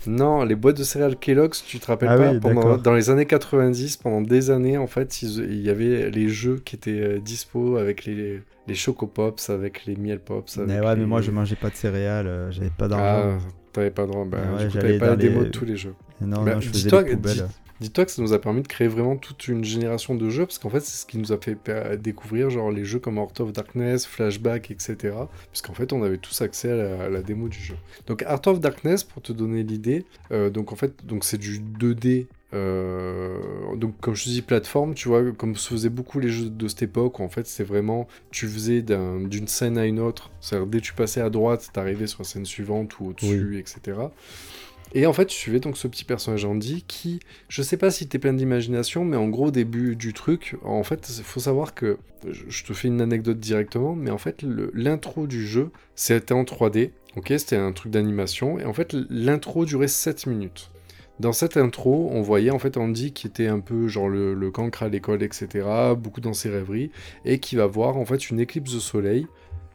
Non, 0.07 0.45
les 0.45 0.55
boîtes 0.55 0.77
de 0.79 0.85
céréales 0.85 1.17
Kellogg's, 1.17 1.63
tu 1.67 1.79
te 1.79 1.87
rappelles 1.87 2.09
Ah 2.11 2.17
pas 2.17 2.33
oui, 2.33 2.41
pendant, 2.41 2.55
d'accord. 2.63 2.79
Dans 2.79 2.95
les 2.95 3.11
années 3.11 3.27
90, 3.27 3.97
pendant 3.99 4.21
des 4.21 4.51
années, 4.51 4.77
en 4.79 4.87
fait, 4.87 5.23
il 5.23 5.61
y 5.61 5.71
avait 5.71 6.11
les 6.11 6.29
jeux 6.29 6.61
qui 6.65 6.77
étaient 6.77 7.01
euh, 7.01 7.19
dispo 7.19 7.77
avec 7.77 8.05
les, 8.05 8.43
les 8.67 8.75
Choco 8.75 9.07
Pops, 9.07 9.51
avec 9.51 9.85
les 9.87 9.97
Miel 9.97 10.21
Pops. 10.21 10.59
Mais 10.59 10.75
avec 10.75 10.85
ouais, 10.89 10.95
les- 10.95 11.01
mais 11.01 11.07
moi 11.07 11.21
je 11.23 11.31
mangeais 11.31 11.57
pas 11.57 11.71
de 11.71 11.77
céréales. 11.77 12.27
euh, 12.27 12.51
J'avais 12.51 12.71
pas 12.71 12.89
d'argent. 12.89 13.39
Ah, 13.39 13.49
t'avais 13.73 13.91
pas 13.91 14.07
droit. 14.07 14.25
Bah, 14.25 14.39
Ah 14.43 14.57
ouais, 14.57 14.65
du 14.67 14.71
coup, 14.73 14.79
t'avais 14.79 14.99
pas 14.99 15.07
la 15.09 15.17
démo 15.17 15.41
les- 15.41 15.47
de 15.47 15.51
tous 15.51 15.65
les 15.65 15.77
jeux. 15.77 15.95
non, 16.21 16.43
Bah, 16.45 16.55
non, 16.55 16.61
je 16.61 16.69
faisais 16.71 16.89
que- 16.91 17.15
poubelles. 17.15 17.35
dis- 17.35 17.43
Dis-toi 17.81 18.05
que 18.07 18.11
ça 18.11 18.23
nous 18.23 18.33
a 18.33 18.39
permis 18.41 18.63
de 18.63 18.69
créer 18.69 18.89
vraiment 18.89 19.17
toute 19.17 19.49
une 19.49 19.65
génération 19.65 20.15
de 20.15 20.31
jeux, 20.31 20.47
parce 20.47 20.59
qu'en 20.59 20.71
fait, 20.71 20.81
c'est 20.81 20.97
ce 20.97 21.07
qui 21.07 21.19
nous 21.19 21.33
a 21.33 21.39
fait 21.39 21.57
découvrir 22.01 22.49
genre 22.51 22.71
les 22.71 22.85
jeux 22.85 22.99
comme 22.99 23.19
Heart 23.19 23.41
of 23.41 23.53
Darkness, 23.53 24.07
Flashback, 24.07 24.71
etc. 24.71 25.15
Puisqu'en 25.51 25.75
fait, 25.75 25.93
on 25.93 26.03
avait 26.03 26.19
tous 26.19 26.41
accès 26.41 26.71
à 26.71 26.77
la, 26.77 27.05
à 27.05 27.09
la 27.09 27.23
démo 27.23 27.49
du 27.49 27.59
jeu. 27.59 27.77
Donc, 28.07 28.23
Heart 28.23 28.47
of 28.47 28.61
Darkness, 28.61 29.05
pour 29.05 29.21
te 29.23 29.33
donner 29.33 29.63
l'idée, 29.63 30.05
euh, 30.33 30.51
donc 30.51 30.73
en 30.73 30.77
fait, 30.77 31.05
donc 31.05 31.25
c'est 31.25 31.39
du 31.39 31.59
2D. 31.61 32.27
euh, 32.55 33.39
donc 33.77 33.99
comme 34.01 34.15
je 34.15 34.25
te 34.25 34.29
dis 34.29 34.41
plateforme 34.41 34.95
tu 34.95 35.09
vois 35.09 35.33
comme 35.33 35.57
se 35.57 35.69
faisaient 35.69 35.89
beaucoup 35.91 36.21
les 36.21 36.29
jeux 36.29 36.49
de 36.49 36.69
cette 36.69 36.83
époque 36.83 37.19
où 37.19 37.23
en 37.25 37.29
fait 37.29 37.47
c'est 37.47 37.65
vraiment 37.65 38.07
tu 38.31 38.47
faisais 38.47 38.83
d'un- 38.83 39.21
d'une 39.21 39.49
scène 39.49 39.77
à 39.77 39.85
une 39.85 39.99
autre 39.99 40.31
c'est-à-dire 40.41 40.67
dès 40.69 40.79
que 40.79 40.85
tu 40.85 40.93
passais 40.95 41.21
à 41.21 41.29
droite 41.29 41.69
t'arrivais 41.73 42.07
sur 42.07 42.21
la 42.21 42.25
scène 42.25 42.47
suivante 42.47 42.99
ou 43.01 43.09
au-dessus 43.09 43.59
etc 43.59 43.99
et 44.97 45.05
en 45.05 45.13
fait, 45.13 45.27
tu 45.27 45.37
suivais 45.37 45.61
donc 45.61 45.77
ce 45.77 45.87
petit 45.89 46.05
personnage 46.05 46.47
Andy 46.47 46.83
qui, 46.89 47.21
je 47.51 47.61
sais 47.61 47.77
pas 47.77 47.91
si 47.91 48.09
t'es 48.09 48.19
plein 48.19 48.33
d'imagination, 48.33 49.05
mais 49.05 49.19
en 49.19 49.29
gros, 49.29 49.51
début 49.51 49.95
du 49.95 50.15
truc, 50.15 50.57
en 50.65 50.83
fait, 50.85 51.07
faut 51.23 51.39
savoir 51.39 51.75
que, 51.75 51.99
je 52.33 52.65
te 52.65 52.73
fais 52.73 52.89
une 52.89 53.03
anecdote 53.03 53.39
directement, 53.39 53.95
mais 53.95 54.11
en 54.11 54.17
fait, 54.17 54.43
l'intro 54.43 55.27
du 55.27 55.47
jeu, 55.47 55.69
c'était 55.97 56.33
en 56.33 56.45
3D, 56.45 56.93
ok, 57.15 57.27
c'était 57.37 57.57
un 57.57 57.73
truc 57.73 57.93
d'animation, 57.93 58.59
et 58.59 58.65
en 58.65 58.73
fait, 58.73 58.97
l'intro 59.11 59.67
durait 59.67 59.87
7 59.87 60.25
minutes. 60.29 60.71
Dans 61.21 61.35
cette 61.35 61.59
intro, 61.59 62.09
on 62.11 62.23
voyait 62.23 62.51
en 62.51 62.59
fait 62.59 62.79
Andy 62.79 63.13
qui 63.13 63.27
était 63.27 63.49
un 63.49 63.61
peu 63.61 63.89
genre 63.89 64.09
le 64.09 64.51
cancre 64.51 64.83
à 64.83 64.89
l'école, 64.89 65.23
etc., 65.23 65.67
beaucoup 65.99 66.23
dans 66.23 66.33
ses 66.33 66.49
rêveries, 66.49 66.91
et 67.27 67.39
qui 67.39 67.57
va 67.57 67.67
voir 67.67 67.99
en 67.99 68.07
fait 68.07 68.31
une 68.31 68.41
éclipse 68.41 68.73
de 68.73 68.81
soleil 68.81 69.27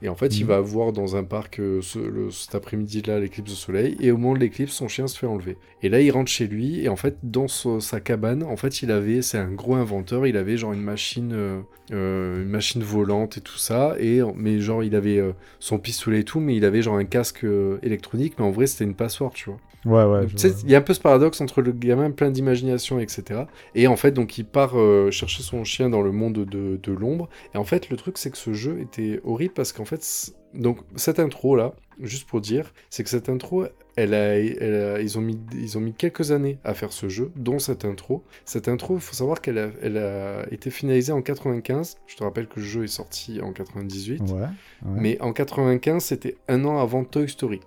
Et 0.03 0.09
en 0.09 0.15
fait, 0.15 0.37
il 0.39 0.43
Mhm. 0.43 0.47
va 0.49 0.59
voir 0.61 0.93
dans 0.93 1.15
un 1.15 1.23
parc 1.23 1.59
euh, 1.59 1.79
ce- 1.81 1.99
le- 1.99 2.31
cet 2.31 2.55
après-midi-là 2.55 3.19
l'éclipse 3.19 3.51
de 3.51 3.55
soleil. 3.55 3.97
Et 3.99 4.11
au 4.11 4.17
moment 4.17 4.33
de 4.33 4.39
l'éclipse, 4.39 4.71
son 4.73 4.87
chien 4.87 5.07
se 5.07 5.17
fait 5.17 5.27
enlever. 5.27 5.57
Et 5.83 5.89
là, 5.89 6.01
il 6.01 6.09
rentre 6.11 6.31
chez 6.31 6.47
lui. 6.47 6.83
Et 6.83 6.89
en 6.89 6.95
fait, 6.95 7.17
dans 7.23 7.47
so- 7.47 7.79
sa 7.79 7.99
cabane, 7.99 8.41
en 8.43 8.55
fait, 8.57 8.81
il 8.81 8.91
avait, 8.91 9.21
c'est 9.21 9.37
un 9.37 9.51
gros 9.51 9.75
inventeur. 9.75 10.25
Il 10.25 10.37
avait 10.37 10.57
genre 10.57 10.73
une 10.73 10.81
machine, 10.81 11.31
euh, 11.33 11.61
euh, 11.91 12.41
une 12.41 12.49
machine 12.49 12.81
volante 12.81 13.37
et 13.37 13.41
tout 13.41 13.57
ça. 13.57 13.95
Et 13.99 14.21
mais 14.35 14.59
genre, 14.59 14.83
il 14.83 14.95
avait 14.95 15.19
euh, 15.19 15.33
son 15.59 15.77
pistolet 15.77 16.21
et 16.21 16.23
tout, 16.23 16.39
mais 16.39 16.55
il 16.55 16.65
avait 16.65 16.81
genre 16.81 16.97
un 16.97 17.05
casque 17.05 17.45
électronique. 17.83 18.33
Mais 18.39 18.45
en 18.45 18.51
vrai, 18.51 18.67
c'était 18.67 18.85
une 18.85 18.95
passoire, 18.95 19.31
tu 19.33 19.49
vois. 19.49 19.59
Ouais, 19.85 20.03
ouais. 20.05 20.25
Il 20.63 20.69
y 20.69 20.75
a 20.75 20.77
un 20.77 20.81
peu 20.81 20.93
ce 20.93 20.99
paradoxe 20.99 21.41
entre 21.41 21.61
le 21.61 21.71
gamin 21.71 22.11
plein 22.11 22.29
d'imagination, 22.31 22.99
etc. 22.99 23.41
Et 23.75 23.87
en 23.87 23.95
fait, 23.95 24.11
donc 24.11 24.37
il 24.37 24.45
part 24.45 24.77
euh, 24.79 25.09
chercher 25.11 25.41
son 25.43 25.63
chien 25.63 25.89
dans 25.89 26.01
le 26.01 26.11
monde 26.11 26.45
de, 26.45 26.79
de 26.81 26.91
l'ombre. 26.91 27.29
Et 27.55 27.57
en 27.57 27.63
fait, 27.63 27.89
le 27.89 27.97
truc, 27.97 28.17
c'est 28.17 28.29
que 28.29 28.37
ce 28.37 28.53
jeu 28.53 28.79
était 28.79 29.19
horrible 29.23 29.53
parce 29.55 29.71
qu'en 29.73 29.85
fait, 29.85 30.05
donc 30.53 30.79
cette 30.95 31.19
intro 31.19 31.55
là, 31.55 31.73
juste 31.99 32.27
pour 32.27 32.41
dire, 32.41 32.73
c'est 32.89 33.03
que 33.03 33.09
cette 33.09 33.27
intro, 33.29 33.65
elle 33.95 34.13
a, 34.13 34.35
elle 34.37 34.75
a- 34.75 35.01
ils 35.01 35.17
ont 35.17 35.21
mis, 35.21 35.39
ils 35.53 35.77
ont 35.77 35.81
mis 35.81 35.93
quelques 35.93 36.31
années 36.31 36.57
à 36.63 36.73
faire 36.73 36.91
ce 36.93 37.09
jeu, 37.09 37.31
dont 37.35 37.57
cette 37.59 37.83
intro. 37.85 38.23
Cette 38.45 38.67
intro, 38.67 38.95
il 38.95 39.01
faut 39.01 39.13
savoir 39.15 39.41
qu'elle 39.41 39.57
a, 39.57 39.69
elle 39.81 39.97
a 39.97 40.45
été 40.51 40.69
finalisée 40.69 41.11
en 41.11 41.21
95. 41.21 41.95
Je 42.07 42.15
te 42.15 42.23
rappelle 42.23 42.47
que 42.47 42.59
le 42.59 42.65
jeu 42.65 42.83
est 42.83 42.87
sorti 42.87 43.41
en 43.41 43.51
98. 43.51 44.21
Ouais. 44.21 44.31
ouais. 44.33 44.47
Mais 44.83 45.21
en 45.21 45.33
95, 45.33 46.03
c'était 46.03 46.37
un 46.47 46.65
an 46.65 46.77
avant 46.79 47.03
Toy 47.03 47.27
Story. 47.27 47.61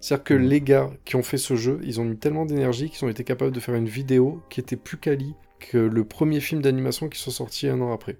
C'est-à-dire 0.00 0.24
que 0.24 0.34
Ouais. 0.34 0.40
les 0.42 0.60
gars 0.60 0.90
qui 1.04 1.16
ont 1.16 1.22
fait 1.22 1.38
ce 1.38 1.56
jeu, 1.56 1.80
ils 1.82 2.00
ont 2.00 2.04
mis 2.04 2.16
tellement 2.16 2.46
d'énergie 2.46 2.90
qu'ils 2.90 3.04
ont 3.04 3.08
été 3.08 3.24
capables 3.24 3.52
de 3.52 3.60
faire 3.60 3.74
une 3.74 3.88
vidéo 3.88 4.42
qui 4.50 4.60
était 4.60 4.76
plus 4.76 4.96
quali 4.98 5.34
que 5.58 5.78
le 5.78 6.04
premier 6.04 6.40
film 6.40 6.60
d'animation 6.62 7.08
qui 7.08 7.18
sont 7.18 7.30
sortis 7.30 7.68
un 7.68 7.80
an 7.80 7.92
après. 7.92 8.18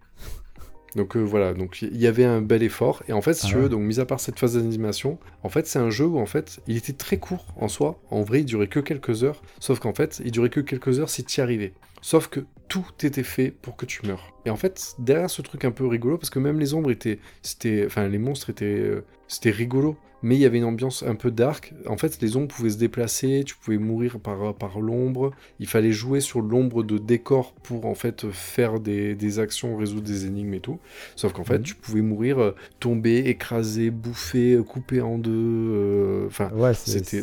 Donc 0.95 1.15
euh, 1.17 1.21
voilà, 1.21 1.53
donc 1.53 1.83
il 1.83 1.97
y 1.99 2.07
avait 2.07 2.25
un 2.25 2.41
bel 2.41 2.63
effort. 2.63 3.03
Et 3.07 3.13
en 3.13 3.21
fait, 3.21 3.35
si 3.35 3.47
Ah 3.47 3.51
tu 3.51 3.57
veux, 3.57 3.69
donc 3.69 3.83
mis 3.83 4.01
à 4.01 4.07
part 4.07 4.19
cette 4.19 4.39
phase 4.39 4.55
d'animation, 4.57 5.19
en 5.43 5.51
fait, 5.51 5.67
c'est 5.67 5.79
un 5.79 5.91
jeu 5.91 6.07
où 6.07 6.19
en 6.19 6.25
fait, 6.25 6.61
il 6.67 6.77
était 6.79 6.95
très 6.95 7.19
court 7.19 7.45
en 7.57 7.69
soi. 7.69 8.01
En 8.11 8.23
vrai, 8.23 8.41
il 8.41 8.47
durait 8.47 8.69
que 8.69 8.81
quelques 8.81 9.23
heures. 9.23 9.43
Sauf 9.61 9.79
qu'en 9.79 9.93
fait, 9.93 10.23
il 10.25 10.31
durait 10.31 10.49
que 10.49 10.61
quelques 10.61 10.99
heures 10.99 11.11
si 11.11 11.23
tu 11.25 11.39
y 11.39 11.43
arrivais. 11.43 11.75
Sauf 12.01 12.29
que 12.29 12.41
tout 12.69 12.87
était 13.03 13.23
fait 13.23 13.51
pour 13.51 13.77
que 13.77 13.85
tu 13.85 14.07
meurs. 14.07 14.33
Et 14.47 14.51
en 14.51 14.57
fait, 14.57 14.95
derrière 14.99 15.29
ce 15.29 15.43
truc 15.43 15.67
un 15.67 15.71
peu 15.71 15.87
rigolo, 15.87 16.17
parce 16.17 16.31
que 16.31 16.39
même 16.39 16.59
les 16.59 16.73
ombres 16.73 16.91
étaient, 16.91 17.19
c'était, 17.43 17.85
enfin 17.85 18.09
les 18.09 18.19
monstres 18.19 18.49
étaient, 18.49 18.65
euh, 18.65 19.05
c'était 19.29 19.51
rigolo. 19.51 19.97
Mais 20.27 20.35
il 20.35 20.41
y 20.41 20.45
avait 20.45 20.59
une 20.59 20.65
ambiance 20.65 21.05
un 21.05 21.15
peu 21.15 21.31
dark. 21.31 21.73
En 21.87 21.97
fait, 21.97 22.21
les 22.21 22.37
ombres 22.37 22.49
pouvaient 22.49 22.71
se 22.71 22.79
déplacer, 22.79 23.45
tu 23.47 23.55
pouvais 23.55 23.79
mourir 23.79 24.19
par, 24.19 24.55
par 24.57 24.81
l'ombre. 24.81 25.31
Il 25.61 25.69
fallait 25.69 25.93
jouer 25.93 26.21
sur 26.21 26.41
l'ombre 26.41 26.83
de 26.83 26.99
décor 26.99 27.53
pour 27.63 27.87
en 27.87 27.95
fait 27.95 28.29
faire 28.33 28.81
des, 28.81 29.15
des 29.15 29.39
actions, 29.39 29.77
résoudre 29.77 30.03
des 30.09 30.27
énigmes 30.27 30.55
et 30.55 30.61
tout. 30.61 30.81
Sauf 31.15 31.33
qu'en 31.33 31.45
fait, 31.45 31.59
Mhm. 31.59 31.63
tu 31.65 31.75
pouvais 31.77 32.01
mourir, 32.01 32.41
euh, 32.41 32.55
tomber, 32.81 33.19
écraser, 33.29 33.91
bouffer, 33.91 34.55
euh, 34.55 34.63
couper 34.65 35.01
en 35.01 35.17
deux. 35.19 35.31
euh, 35.33 36.27
Enfin, 36.27 36.51
Ouais, 36.53 36.75
c'était. 36.75 37.23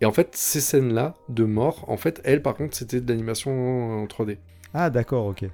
Et 0.00 0.04
en 0.06 0.12
fait, 0.12 0.30
ces 0.32 0.60
scènes-là 0.60 1.14
de 1.28 1.44
mort, 1.44 1.84
en 1.88 1.96
fait, 1.96 2.20
elles, 2.24 2.42
par 2.42 2.54
contre, 2.56 2.76
c'était 2.76 3.00
de 3.00 3.08
l'animation 3.08 4.02
en 4.02 4.06
3D. 4.08 4.38
Ah, 4.74 4.90
d'accord, 4.90 5.26
ok. 5.26 5.44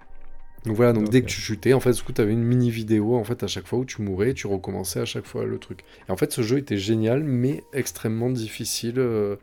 Donc 0.66 0.74
voilà, 0.74 0.92
donc 0.92 1.08
dès 1.10 1.22
que 1.22 1.26
tu 1.26 1.40
chutais, 1.40 1.74
en 1.74 1.80
fait, 1.80 1.92
du 1.92 2.02
coup, 2.02 2.12
tu 2.12 2.20
avais 2.20 2.32
une 2.32 2.42
mini 2.42 2.70
vidéo 2.70 3.14
en 3.14 3.22
fait 3.22 3.44
à 3.44 3.46
chaque 3.46 3.68
fois 3.68 3.78
où 3.78 3.84
tu 3.84 4.02
mourais, 4.02 4.30
et 4.30 4.34
tu 4.34 4.48
recommençais 4.48 4.98
à 4.98 5.04
chaque 5.04 5.24
fois 5.24 5.44
le 5.44 5.58
truc. 5.58 5.84
Et 6.08 6.10
en 6.10 6.16
fait, 6.16 6.32
ce 6.32 6.42
jeu 6.42 6.58
était 6.58 6.76
génial, 6.76 7.22
mais 7.22 7.62
extrêmement 7.72 8.30
difficile 8.30 8.96
euh, 8.98 9.36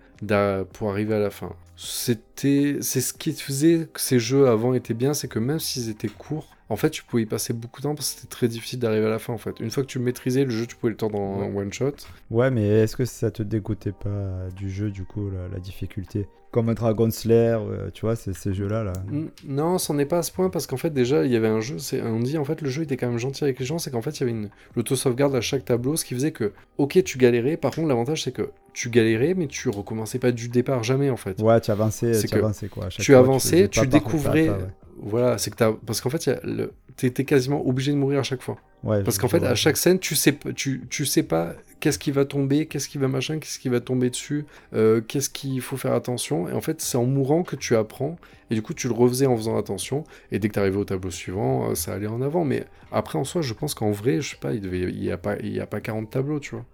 pour 0.74 0.92
arriver 0.92 1.16
à 1.16 1.20
la 1.20 1.30
fin. 1.30 1.56
C'était, 1.78 2.78
c'est 2.82 3.00
ce 3.00 3.14
qui 3.14 3.32
faisait 3.32 3.88
que 3.92 4.02
ces 4.02 4.20
jeux 4.20 4.48
avant 4.48 4.74
étaient 4.74 4.94
bien, 4.94 5.14
c'est 5.14 5.30
que 5.30 5.40
même 5.40 5.60
s'ils 5.60 5.90
étaient 5.90 6.10
courts, 6.10 6.50
en 6.74 6.76
fait, 6.76 6.90
tu 6.90 7.04
pouvais 7.04 7.24
y 7.24 7.26
passer 7.26 7.54
beaucoup 7.54 7.80
de 7.82 7.84
temps 7.84 7.96
parce 7.96 8.12
que 8.14 8.20
c'était 8.22 8.32
très 8.32 8.48
difficile 8.48 8.80
d'arriver 8.80 9.06
à 9.06 9.10
la 9.10 9.20
fin. 9.20 9.32
En 9.34 9.38
fait, 9.38 9.60
une 9.60 9.72
fois 9.72 9.84
que 9.84 9.88
tu 9.88 10.00
maîtrisais 10.00 10.44
le 10.44 10.52
jeu, 10.52 10.66
tu 10.66 10.76
pouvais 10.76 10.92
le 10.92 10.98
tendre 10.98 11.20
en 11.20 11.40
Ouais. 11.44 11.62
one 11.62 11.72
shot. 11.72 11.94
Ouais, 12.32 12.52
mais 12.52 12.68
est-ce 12.68 12.96
que 12.96 13.06
ça 13.06 13.32
te 13.32 13.44
dégoûtait 13.44 13.92
pas 13.94 14.50
du 14.56 14.70
jeu, 14.70 14.90
du 14.92 15.06
coup, 15.06 15.30
la, 15.30 15.48
la 15.54 15.60
difficulté? 15.60 16.28
Comme 16.52 16.70
un 16.70 16.76
Dragon 16.76 17.10
Slayer, 17.10 17.58
euh, 17.68 17.90
tu 17.92 18.02
vois, 18.02 18.16
ces 18.16 18.54
jeux-là, 18.54 18.84
là. 18.84 18.94
N- 19.12 19.30
Non, 19.44 19.80
c'en 19.80 19.98
est 19.98 20.06
pas 20.06 20.20
à 20.20 20.22
ce 20.22 20.32
point 20.32 20.52
parce 20.52 20.68
qu'en 20.68 20.78
fait 20.78 20.92
déjà 20.92 21.26
il 21.26 21.32
y 21.32 21.36
avait 21.36 21.48
un 21.48 21.62
jeu, 21.62 21.80
c'est 21.80 22.00
on 22.04 22.20
dit 22.20 22.38
en 22.38 22.46
fait 22.46 22.62
le 22.62 22.70
jeu 22.70 22.84
était 22.84 22.96
quand 22.96 23.08
même 23.10 23.18
gentil 23.18 23.44
avec 23.44 23.58
les 23.60 23.66
gens, 23.66 23.80
c'est 23.80 23.90
qu'en 23.90 24.04
fait 24.04 24.12
il 24.12 24.20
y 24.20 24.24
avait 24.24 24.32
une 24.34 24.50
l'auto-sauvegarde 24.76 25.34
à 25.36 25.42
chaque 25.42 25.66
tableau, 25.66 25.96
ce 25.96 26.06
qui 26.06 26.14
faisait 26.14 26.32
que 26.32 26.54
ok 26.78 27.04
tu 27.04 27.18
galérais, 27.18 27.58
par 27.58 27.74
contre 27.74 27.88
l'avantage 27.88 28.22
c'est 28.22 28.32
que 28.34 28.52
tu 28.72 28.92
galérais 28.92 29.34
mais 29.34 29.48
tu 29.48 29.70
recommençais 29.70 30.20
pas 30.20 30.32
du 30.32 30.48
départ 30.48 30.84
jamais 30.84 31.10
en 31.10 31.18
fait. 31.18 31.42
Ouais, 31.42 31.60
tu 31.60 31.72
avançais, 31.72 32.12
tu 32.24 32.36
avançais, 32.36 32.68
quoi. 32.68 32.88
tu 32.90 33.16
avançais, 33.16 33.68
tu 33.68 33.88
découvrais, 33.88 34.46
pas- 34.46 34.54
pas, 34.54 34.60
ouais. 34.66 34.70
Voilà, 35.02 35.38
c'est 35.38 35.52
que 35.52 35.56
t'as 35.56 35.72
parce 35.86 36.02
qu'en 36.02 36.10
fait 36.10 36.30
le- 36.44 36.72
t'étais 36.96 37.24
quasiment 37.26 37.66
obligé 37.68 37.92
de 37.92 37.98
mourir 37.98 38.20
à 38.20 38.24
chaque 38.24 38.42
fois. 38.42 38.58
Ouais, 38.84 39.02
Parce 39.02 39.18
qu'en 39.18 39.30
fait 39.30 39.44
à 39.46 39.56
chaque 39.56 39.78
scène 39.78 39.98
tu 39.98 40.14
sais 40.14 40.34
p- 40.34 40.54
tu, 40.54 40.86
tu 40.90 41.06
sais 41.06 41.24
pas 41.24 41.54
qu'est-ce 41.80 41.98
qui 41.98 42.12
va 42.12 42.26
tomber, 42.26 42.66
qu'est-ce 42.66 42.90
qui 42.90 42.98
va 42.98 43.08
machin, 43.08 43.40
qu'est-ce 43.40 43.58
qui 43.58 43.70
va 43.70 43.80
tomber 43.80 44.10
dessus, 44.10 44.46
euh, 44.74 45.00
qu'est-ce 45.00 45.30
qu'il 45.30 45.62
faut 45.62 45.78
faire 45.78 45.94
attention. 45.94 46.50
Et 46.50 46.52
en 46.54 46.60
fait 46.60 46.82
c'est 46.82 46.98
en 46.98 47.06
mourant 47.06 47.44
que 47.44 47.56
tu 47.56 47.76
apprends. 47.78 48.18
Et 48.52 48.56
du 48.56 48.62
coup 48.62 48.74
tu 48.74 48.88
le 48.90 48.94
refaisais 48.94 49.26
en 49.26 49.38
faisant 49.38 49.58
attention. 49.58 50.04
Et 50.34 50.40
dès 50.40 50.50
que 50.50 50.54
tu 50.56 50.60
arrivais 50.60 50.78
au 50.78 50.84
tableau 50.86 51.12
suivant 51.12 51.70
euh, 51.72 51.76
ça 51.76 51.94
allait 51.94 52.08
en 52.08 52.22
avant. 52.22 52.44
Mais 52.44 52.66
après 52.92 53.18
en 53.18 53.24
soi 53.24 53.42
je 53.42 53.54
pense 53.54 53.74
qu'en 53.74 53.92
vrai 53.92 54.20
je 54.20 54.32
sais 54.32 54.38
pas 54.40 54.54
il 54.54 54.60
devait 54.60 54.82
il 54.82 55.02
y 55.04 55.12
a 55.12 55.18
pas 55.18 55.38
il 55.40 55.54
y 55.54 55.62
a 55.62 55.66
pas 55.66 55.80
40 55.80 56.10
tableaux 56.10 56.40
tu 56.42 56.52
vois. 56.56 56.66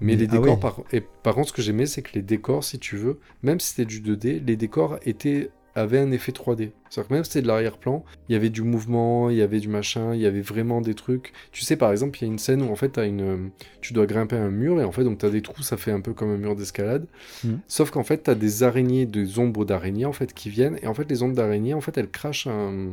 Mais 0.00 0.14
Mais- 0.16 0.16
les 0.16 0.28
ah 0.30 0.38
décors 0.38 0.58
par 0.58 0.80
et 0.92 1.00
par 1.00 1.34
contre 1.36 1.50
ce 1.50 1.52
que 1.52 1.62
j'aimais 1.62 1.86
c'est 1.86 2.02
que 2.02 2.10
les 2.14 2.22
décors 2.22 2.64
si 2.64 2.80
tu 2.80 2.96
veux 2.96 3.20
même 3.44 3.60
si 3.60 3.68
c'était 3.68 3.84
du 3.84 4.00
2D 4.00 4.44
les 4.44 4.56
décors 4.56 4.98
étaient 5.06 5.50
avaient 5.74 5.98
un 5.98 6.10
effet 6.10 6.32
3D. 6.32 6.70
C'est-à-dire 6.90 7.08
que 7.08 7.14
même 7.14 7.24
si 7.24 7.30
c'était 7.32 7.42
de 7.42 7.46
l'arrière-plan, 7.48 8.04
il 8.28 8.32
y 8.32 8.36
avait 8.36 8.50
du 8.50 8.62
mouvement, 8.62 9.30
il 9.30 9.36
y 9.36 9.42
avait 9.42 9.60
du 9.60 9.68
machin, 9.68 10.14
il 10.14 10.20
y 10.20 10.26
avait 10.26 10.40
vraiment 10.42 10.80
des 10.80 10.94
trucs. 10.94 11.32
Tu 11.52 11.62
sais, 11.62 11.76
par 11.76 11.90
exemple, 11.90 12.18
il 12.18 12.22
y 12.22 12.24
a 12.28 12.32
une 12.32 12.38
scène 12.38 12.62
où 12.62 12.70
en 12.70 12.76
fait, 12.76 12.98
as 12.98 13.04
une, 13.04 13.20
euh, 13.22 13.36
tu 13.80 13.92
dois 13.92 14.06
grimper 14.06 14.36
un 14.36 14.50
mur 14.50 14.80
et 14.80 14.84
en 14.84 14.92
fait, 14.92 15.04
donc 15.04 15.18
tu 15.18 15.26
as 15.26 15.30
des 15.30 15.42
trous, 15.42 15.62
ça 15.62 15.76
fait 15.76 15.92
un 15.92 16.00
peu 16.00 16.12
comme 16.12 16.30
un 16.30 16.36
mur 16.36 16.54
d'escalade. 16.56 17.06
Mhm. 17.44 17.60
Sauf 17.68 17.90
qu'en 17.90 18.04
fait, 18.04 18.24
tu 18.24 18.30
as 18.30 18.34
des 18.34 18.62
araignées, 18.62 19.06
des 19.06 19.38
ombres 19.38 19.64
d'araignées 19.64 20.06
en 20.06 20.12
fait 20.12 20.32
qui 20.34 20.50
viennent 20.50 20.78
et 20.82 20.86
en 20.86 20.94
fait, 20.94 21.08
les 21.10 21.22
ombres 21.22 21.34
d'araignées, 21.34 21.74
en 21.74 21.80
fait, 21.80 21.96
elles 21.98 22.10
crachent 22.10 22.46
un- 22.46 22.90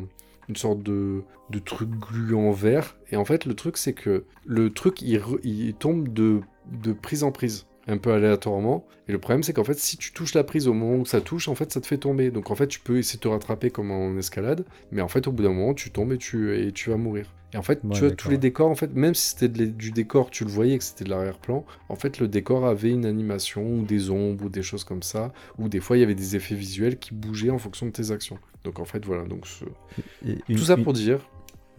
une 0.47 0.55
sorte 0.55 0.81
de, 0.81 1.21
de 1.51 1.59
truc 1.59 1.89
gluant 1.91 2.51
vert. 2.51 2.97
Et 3.11 3.15
en 3.15 3.23
fait, 3.25 3.45
le 3.45 3.53
truc, 3.53 3.77
c'est 3.77 3.93
que 3.93 4.23
le 4.45 4.71
truc, 4.71 5.01
il, 5.01 5.73
tombe 5.77 6.11
de, 6.11 6.41
de 6.83 6.91
prise 6.91 7.23
en 7.23 7.31
prise 7.31 7.67
un 7.89 7.97
peu 7.97 8.11
aléatoirement. 8.13 8.85
Et 9.07 9.11
le 9.11 9.17
problème, 9.19 9.41
c'est 9.43 9.53
qu'en 9.53 9.63
fait, 9.63 9.77
si 9.79 9.97
tu 9.97 10.13
touches 10.13 10.33
la 10.35 10.43
prise 10.43 10.67
au 10.67 10.73
moment 10.73 10.95
où 10.97 11.05
ça 11.05 11.19
touche, 11.21 11.47
en 11.47 11.55
fait, 11.55 11.71
ça 11.73 11.81
te 11.81 11.87
fait 11.87 11.97
tomber. 11.97 12.29
Donc, 12.31 12.51
en 12.51 12.55
fait, 12.55 12.67
tu 12.67 12.79
peux 12.79 12.97
essayer 12.99 13.17
de 13.17 13.21
te 13.23 13.27
rattraper 13.27 13.71
comme 13.71 13.89
en 13.91 14.15
escalade, 14.17 14.65
mais 14.91 15.01
en 15.01 15.07
fait, 15.07 15.27
au 15.27 15.31
bout 15.31 15.43
d'un 15.43 15.49
moment, 15.49 15.73
tu 15.73 15.89
tombes 15.89 16.13
et 16.13 16.17
tu, 16.17 16.55
et 16.55 16.71
tu 16.71 16.89
vas 16.91 16.97
mourir. 16.97 17.25
Et 17.53 17.57
en 17.57 17.63
fait, 17.63 17.83
Ouais, 17.83 17.95
tu 17.95 18.01
vois, 18.01 18.11
tous 18.11 18.29
les 18.29 18.37
décors, 18.37 18.69
en 18.69 18.75
fait, 18.75 18.93
même 18.93 19.15
si 19.15 19.31
c'était 19.31 19.47
du 19.47 19.89
décor, 19.91 20.29
tu 20.29 20.43
le 20.43 20.51
voyais 20.51 20.77
que 20.77 20.83
c'était 20.83 21.03
de 21.05 21.09
l'arrière-plan, 21.09 21.65
en 21.89 21.95
fait, 21.95 22.19
le 22.19 22.27
décor 22.27 22.67
avait 22.67 22.91
une 22.91 23.07
animation 23.07 23.67
ou 23.67 23.81
des 23.83 24.11
ombres 24.11 24.45
ou 24.45 24.49
des 24.49 24.61
choses 24.61 24.83
comme 24.83 25.01
ça, 25.01 25.33
ou 25.57 25.67
des 25.67 25.79
fois, 25.79 25.97
il 25.97 26.01
y 26.01 26.03
avait 26.03 26.13
des 26.13 26.35
effets 26.35 26.53
visuels 26.53 26.99
qui 26.99 27.15
bougeaient 27.15 27.49
en 27.49 27.57
fonction 27.57 27.87
de 27.87 27.91
tes 27.91 28.11
actions. 28.11 28.37
Donc, 28.63 28.77
en 28.79 28.85
fait, 28.85 29.03
voilà. 29.03 29.23
Donc, 29.23 29.47
ce- 29.47 29.65
Et 30.23 30.35
tout 30.53 30.63
ça 30.65 30.77
pour 30.83 30.93
dire, 30.93 31.27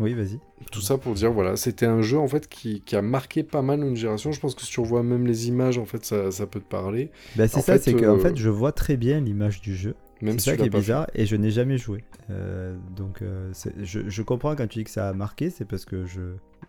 Oui, 0.00 0.14
vas-y. 0.14 0.40
tout 0.73 0.80
ça 0.80 0.99
pour 0.99 1.12
dire, 1.14 1.30
voilà, 1.30 1.57
c'était 1.57 1.87
un 1.87 2.00
jeu 2.02 2.19
en 2.19 2.26
fait 2.26 2.49
qui, 2.49 2.80
qui 2.80 2.97
a 2.97 3.02
marqué 3.02 3.42
pas 3.45 3.62
mal 3.62 3.80
une 3.85 3.95
génération. 3.97 4.33
Je 4.33 4.40
pense 4.40 4.54
que 4.54 4.62
si 4.62 4.71
tu 4.71 4.80
revois 4.80 5.02
même 5.02 5.26
les 5.26 5.47
images, 5.49 5.78
en 5.78 5.85
fait, 5.85 6.04
ça, 6.04 6.30
ça 6.33 6.47
peut 6.47 6.61
te 6.61 6.69
parler. 6.69 7.11
Bah, 7.37 7.47
c'est 7.47 7.61
ça, 7.61 7.78
c'est 7.78 7.95
que 7.95 8.07
en 8.07 8.16
euh, 8.16 8.19
fait, 8.19 8.37
je 8.37 8.49
vois 8.49 8.73
très 8.73 8.97
bien 8.97 9.21
l'image 9.21 9.61
du 9.61 9.76
jeu. 9.76 9.95
Même 10.23 10.38
C'est 10.38 10.38
si 10.38 10.50
ça 10.50 10.57
qui 10.57 10.62
est 10.62 10.71
fait. 10.71 10.78
bizarre 10.78 11.07
et 11.14 11.25
je 11.26 11.37
n'ai 11.37 11.50
jamais 11.50 11.78
joué. 11.78 12.04
Euh, 12.30 12.76
donc 12.97 13.23
euh, 13.23 13.52
je, 13.83 14.00
je 14.09 14.23
comprends 14.23 14.54
quand 14.57 14.66
tu 14.66 14.80
dis 14.80 14.85
que 14.85 14.90
ça 14.90 15.09
a 15.09 15.12
marqué, 15.14 15.49
c'est 15.50 15.64
parce 15.64 15.85
que 15.87 16.04
je, 16.04 16.21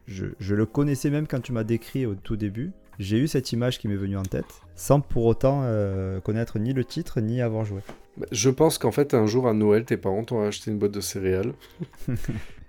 je, 0.08 0.28
je 0.40 0.56
le 0.56 0.66
connaissais 0.66 1.10
même 1.10 1.28
quand 1.28 1.42
tu 1.42 1.52
m'as 1.52 1.64
décrit 1.66 2.06
au 2.06 2.16
tout 2.16 2.38
début. 2.38 2.72
J'ai 3.00 3.18
eu 3.18 3.28
cette 3.28 3.52
image 3.52 3.80
qui 3.80 3.88
m'est 3.88 3.96
venue 3.96 4.18
en 4.18 4.24
tête, 4.24 4.62
sans 4.76 5.00
pour 5.02 5.26
autant 5.26 5.62
euh, 5.64 6.20
connaître 6.20 6.60
ni 6.60 6.72
le 6.74 6.86
titre 6.86 7.20
ni 7.20 7.42
avoir 7.42 7.66
joué. 7.66 7.82
Bah, 8.18 8.28
Je 8.32 8.50
pense 8.50 8.78
qu'en 8.78 8.92
fait, 8.92 9.14
un 9.14 9.26
jour 9.26 9.48
à 9.48 9.54
Noël, 9.54 9.86
tes 9.86 9.98
parents 9.98 10.24
t'ont 10.24 10.42
acheté 10.46 10.72
une 10.72 10.78
boîte 10.78 10.92
de 10.92 11.02
céréales. 11.02 11.54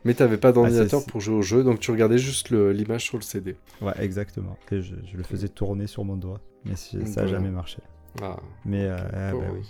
mais 0.05 0.15
t'avais 0.15 0.37
pas 0.39 0.53
d'ordinateur 0.53 1.01
c'est- 1.01 1.11
pour 1.11 1.21
jouer 1.21 1.37
au 1.37 1.43
jeu, 1.43 1.63
donc 1.65 1.81
tu 1.81 1.91
regardais 1.91 2.19
juste 2.19 2.51
l'image 2.51 3.05
sur 3.05 3.17
le 3.19 3.23
CD. 3.23 3.57
Ouais, 3.81 3.93
exactement. 3.99 4.57
Et 4.71 4.83
je, 4.83 4.95
je 5.11 5.17
le 5.17 5.23
faisais 5.23 5.49
tourner 5.49 5.87
sur 5.87 6.05
mon 6.05 6.17
doigt, 6.17 6.41
mais 6.65 6.77
si- 6.77 7.07
ça 7.07 7.23
n'a 7.23 7.29
jamais 7.29 7.51
marché. 7.51 7.79
Ah. 8.21 8.37
Mais 8.65 8.85
euh, 8.85 8.97
ah, 9.13 9.33
bah 9.33 9.39
oui, 9.55 9.63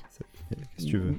qu'est-ce 0.51 0.85
que 0.87 0.91
tu 0.91 0.99
veux? 0.99 1.15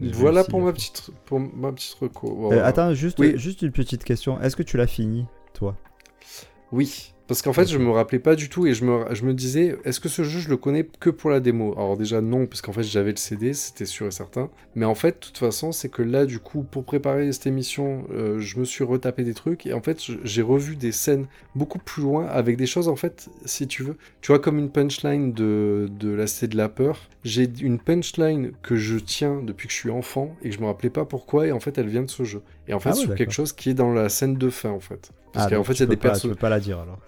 Voilà 0.00 0.42
pour 0.42 0.60
ma 0.60 0.72
petite, 0.72 1.10
pour 1.24 1.38
ma 1.38 1.72
petite 1.72 1.94
reco. 1.94 2.52
Euh, 2.52 2.64
attends, 2.64 2.92
juste, 2.94 3.18
Oui. 3.20 3.34
juste 3.36 3.62
une 3.62 3.70
petite 3.70 4.02
question. 4.02 4.40
Est-ce 4.40 4.56
que 4.56 4.64
tu 4.64 4.76
l'as 4.76 4.88
fini, 4.88 5.24
toi? 5.52 5.76
Oui, 6.72 7.13
parce 7.26 7.40
qu'en 7.40 7.54
fait, 7.54 7.66
je 7.66 7.78
me 7.78 7.90
rappelais 7.90 8.18
pas 8.18 8.36
du 8.36 8.48
tout 8.50 8.66
et 8.66 8.74
je 8.74 8.84
me, 8.84 9.14
je 9.14 9.24
me 9.24 9.32
disais, 9.32 9.76
est-ce 9.84 9.98
que 9.98 10.10
ce 10.10 10.24
jeu, 10.24 10.40
je 10.40 10.48
le 10.50 10.58
connais 10.58 10.86
que 11.00 11.08
pour 11.08 11.30
la 11.30 11.40
démo? 11.40 11.72
Alors 11.72 11.96
déjà 11.96 12.20
non, 12.20 12.46
parce 12.46 12.60
qu'en 12.60 12.72
fait, 12.72 12.82
j'avais 12.82 13.12
le 13.12 13.16
CD, 13.16 13.54
c'était 13.54 13.86
sûr 13.86 14.06
et 14.06 14.10
certain. 14.10 14.50
Mais 14.74 14.84
en 14.84 14.94
fait, 14.94 15.14
de 15.14 15.26
toute 15.26 15.38
façon, 15.38 15.72
c'est 15.72 15.88
que 15.88 16.02
là, 16.02 16.26
du 16.26 16.38
coup, 16.38 16.62
pour 16.62 16.84
préparer 16.84 17.32
cette 17.32 17.46
émission, 17.46 18.04
euh, 18.12 18.40
je 18.40 18.58
me 18.58 18.64
suis 18.64 18.84
retapé 18.84 19.24
des 19.24 19.32
trucs 19.32 19.64
et 19.66 19.72
en 19.72 19.80
fait, 19.80 20.00
j'ai 20.22 20.42
revu 20.42 20.76
des 20.76 20.92
scènes 20.92 21.26
beaucoup 21.54 21.78
plus 21.78 22.02
loin 22.02 22.26
avec 22.26 22.56
des 22.58 22.66
choses, 22.66 22.88
en 22.88 22.96
fait, 22.96 23.30
si 23.46 23.66
tu 23.66 23.82
veux. 23.82 23.96
Tu 24.20 24.30
vois, 24.32 24.38
comme 24.38 24.58
une 24.58 24.70
punchline 24.70 25.32
de, 25.32 25.88
de 25.98 26.10
la 26.10 26.26
Cité 26.26 26.48
de 26.48 26.56
la 26.56 26.68
Peur. 26.68 27.08
J'ai 27.24 27.48
une 27.60 27.78
punchline 27.78 28.52
que 28.62 28.76
je 28.76 28.98
tiens 28.98 29.40
depuis 29.42 29.66
que 29.68 29.72
je 29.72 29.78
suis 29.78 29.90
enfant 29.90 30.36
et 30.42 30.50
que 30.50 30.54
je 30.56 30.60
me 30.60 30.66
rappelais 30.66 30.90
pas 30.90 31.06
pourquoi 31.06 31.46
et 31.46 31.52
en 31.52 31.60
fait, 31.60 31.78
elle 31.78 31.88
vient 31.88 32.02
de 32.02 32.10
ce 32.10 32.24
jeu. 32.24 32.42
Et 32.68 32.74
en 32.74 32.80
fait, 32.80 32.90
Ah 32.90 32.96
ouais, 32.96 33.00
sur 33.00 33.14
quelque 33.14 33.32
chose 33.32 33.52
qui 33.54 33.70
est 33.70 33.74
dans 33.74 33.92
la 33.94 34.10
scène 34.10 34.36
de 34.36 34.50
fin, 34.50 34.70
en 34.70 34.80
fait. 34.80 35.12
Parce 35.34 35.46
Ah, 35.46 35.56
qu'en 35.56 35.64
fait, 35.64 35.72
il 35.74 35.80
y 35.80 35.82
a 35.82 35.86
des 35.86 35.96
personnes. 35.96 36.30
Tu 36.30 36.36
peux 36.36 36.40
pas 36.40 36.48
la 36.48 36.60
dire 36.60 36.78
alors. 36.78 36.98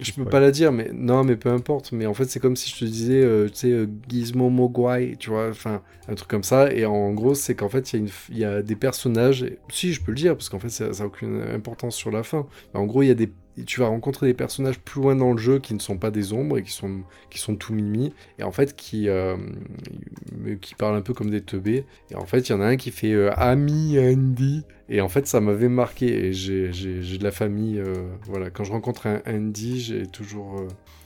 Je 0.00 0.12
peux 0.12 0.24
pas 0.24 0.40
la 0.40 0.50
dire, 0.50 0.72
mais 0.72 0.90
non, 0.92 1.24
mais 1.24 1.36
peu 1.36 1.48
importe. 1.50 1.92
Mais 1.92 2.06
en 2.06 2.14
fait, 2.14 2.26
c'est 2.26 2.38
comme 2.40 2.54
si 2.56 2.70
je 2.70 2.78
te 2.80 2.84
disais, 2.84 3.22
euh, 3.22 3.48
tu 3.48 3.54
sais, 3.56 3.70
euh, 3.72 3.86
Gizmo 4.08 4.50
Mogwai, 4.50 5.16
tu 5.18 5.30
vois, 5.30 5.48
enfin, 5.48 5.82
un 6.08 6.14
truc 6.14 6.28
comme 6.28 6.42
ça. 6.42 6.72
Et 6.72 6.84
en 6.84 7.12
gros, 7.12 7.34
c'est 7.34 7.54
qu'en 7.54 7.68
fait, 7.70 7.92
il 7.92 7.96
y, 7.96 7.98
a 7.98 8.00
une 8.00 8.08
f- 8.08 8.28
il 8.30 8.38
y 8.38 8.44
a 8.44 8.62
des 8.62 8.76
personnages. 8.76 9.46
Si, 9.70 9.92
je 9.92 10.02
peux 10.02 10.12
le 10.12 10.16
dire, 10.16 10.36
parce 10.36 10.48
qu'en 10.48 10.58
fait, 10.58 10.68
ça 10.68 10.88
n'a 10.90 11.06
aucune 11.06 11.40
importance 11.54 11.96
sur 11.96 12.10
la 12.10 12.22
fin. 12.22 12.46
Mais 12.74 12.80
en 12.80 12.84
gros, 12.86 13.02
il 13.02 13.08
y 13.08 13.10
a 13.10 13.14
des. 13.14 13.32
Tu 13.66 13.80
vas 13.80 13.86
rencontrer 13.88 14.26
des 14.26 14.34
personnages 14.34 14.78
plus 14.78 15.00
loin 15.02 15.14
dans 15.14 15.32
le 15.32 15.38
jeu 15.38 15.58
qui 15.58 15.74
ne 15.74 15.78
sont 15.78 15.98
pas 15.98 16.10
des 16.10 16.32
ombres 16.32 16.58
et 16.58 16.62
qui 16.62 16.72
sont, 16.72 17.02
qui 17.30 17.38
sont 17.38 17.54
tout 17.54 17.74
mimi. 17.74 18.12
Et 18.38 18.42
en 18.44 18.52
fait, 18.52 18.74
qui, 18.74 19.08
euh, 19.08 19.36
qui 20.60 20.74
parlent 20.74 20.96
un 20.96 21.02
peu 21.02 21.12
comme 21.12 21.30
des 21.30 21.42
teubés. 21.42 21.84
Et 22.10 22.14
en 22.16 22.24
fait, 22.24 22.48
il 22.48 22.52
y 22.52 22.54
en 22.54 22.60
a 22.60 22.66
un 22.66 22.76
qui 22.76 22.90
fait 22.90 23.12
euh, 23.12 23.30
Ami 23.36 23.98
Andy. 23.98 24.64
Et 24.88 25.00
en 25.00 25.08
fait, 25.08 25.26
ça 25.26 25.40
m'avait 25.40 25.68
marqué. 25.68 26.26
Et 26.26 26.32
j'ai 26.32 26.68
de 26.70 27.24
la 27.24 27.30
famille. 27.30 27.78
euh, 27.78 27.92
voilà, 28.24 28.50
quand 28.50 28.64
je 28.64 28.72
rencontre 28.72 29.06
un 29.06 29.20
Andy, 29.26 29.80
j'ai 29.80 30.06
toujours 30.06 30.64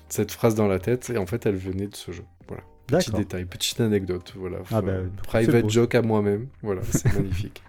cette 0.08 0.30
phrase 0.30 0.54
dans 0.54 0.68
la 0.68 0.78
tête. 0.78 1.10
Et 1.10 1.18
en 1.18 1.26
fait, 1.26 1.46
elle 1.46 1.56
venait 1.56 1.88
de 1.88 1.96
ce 1.96 2.12
jeu. 2.12 2.24
Voilà. 2.46 2.62
Petit 2.86 3.10
détail, 3.10 3.44
petite 3.44 3.80
anecdote. 3.80 4.32
Voilà. 4.36 4.58
Ah 4.70 4.80
c'est 4.80 5.22
private 5.24 5.68
joke 5.68 5.96
à 5.96 6.02
moi-même. 6.02 6.46
Voilà, 6.62 6.82
c'est 6.88 7.12
magnifique. 7.16 7.62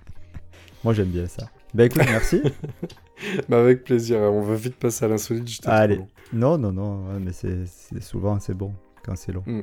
Moi 0.83 0.93
j'aime 0.93 1.07
bien 1.09 1.25
ça. 1.25 1.49
Bah 1.73 1.85
écoute, 1.85 2.03
merci. 2.05 2.41
Bah, 3.49 3.59
avec 3.59 3.83
plaisir. 3.83 4.19
On 4.19 4.41
va 4.41 4.55
vite 4.55 4.75
passer 4.75 5.05
à 5.05 5.07
l'insolite. 5.07 5.61
Allez. 5.65 5.99
non, 6.33 6.57
non, 6.57 6.71
non, 6.71 7.19
mais 7.19 7.33
c'est 7.33 7.65
c'est- 7.65 8.01
souvent 8.01 8.39
c'est 8.39 8.53
bon 8.53 8.73
quand 9.03 9.15
c'est 9.15 9.31
long. 9.31 9.43
Mm. 9.45 9.61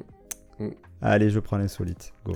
Mm. 0.58 0.70
Allez, 1.02 1.30
je 1.30 1.40
prends 1.40 1.56
l'insolite. 1.58 2.12
Go. 2.25 2.32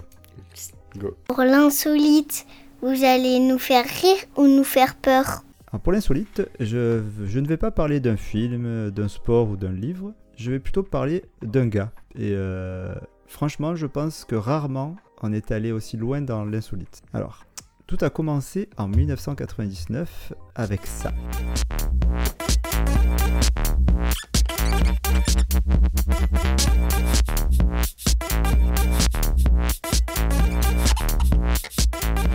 Go. 0.96 1.16
Pour 1.26 1.42
l'insolite, 1.42 2.46
vous 2.82 3.04
allez 3.04 3.38
nous 3.40 3.58
faire 3.58 3.84
rire 3.84 4.16
ou 4.36 4.46
nous 4.46 4.64
faire 4.64 4.94
peur? 4.96 5.42
Alors, 5.70 5.82
pour 5.82 5.92
l'insolite, 5.92 6.42
je, 6.60 7.02
je 7.24 7.40
ne 7.40 7.46
vais 7.46 7.56
pas 7.56 7.70
parler 7.70 8.00
d'un 8.00 8.16
film, 8.16 8.90
d'un 8.90 9.08
sport 9.08 9.48
ou 9.50 9.56
d'un 9.56 9.72
livre. 9.72 10.14
Je 10.36 10.50
vais 10.50 10.58
plutôt 10.60 10.82
parler 10.82 11.24
d'un 11.42 11.66
gars. 11.66 11.90
Et 12.14 12.32
euh, 12.34 12.94
franchement, 13.26 13.74
je 13.76 13.86
pense 13.86 14.24
que 14.24 14.34
rarement 14.36 14.96
on 15.20 15.32
est 15.32 15.50
allé 15.50 15.72
aussi 15.72 15.96
loin 15.96 16.20
dans 16.20 16.44
l'insolite. 16.44 17.02
Alors, 17.12 17.44
tout 17.88 17.96
a 18.02 18.10
commencé 18.10 18.68
en 18.76 18.86
1999 18.86 20.34
avec 20.54 20.86
ça. 20.86 21.12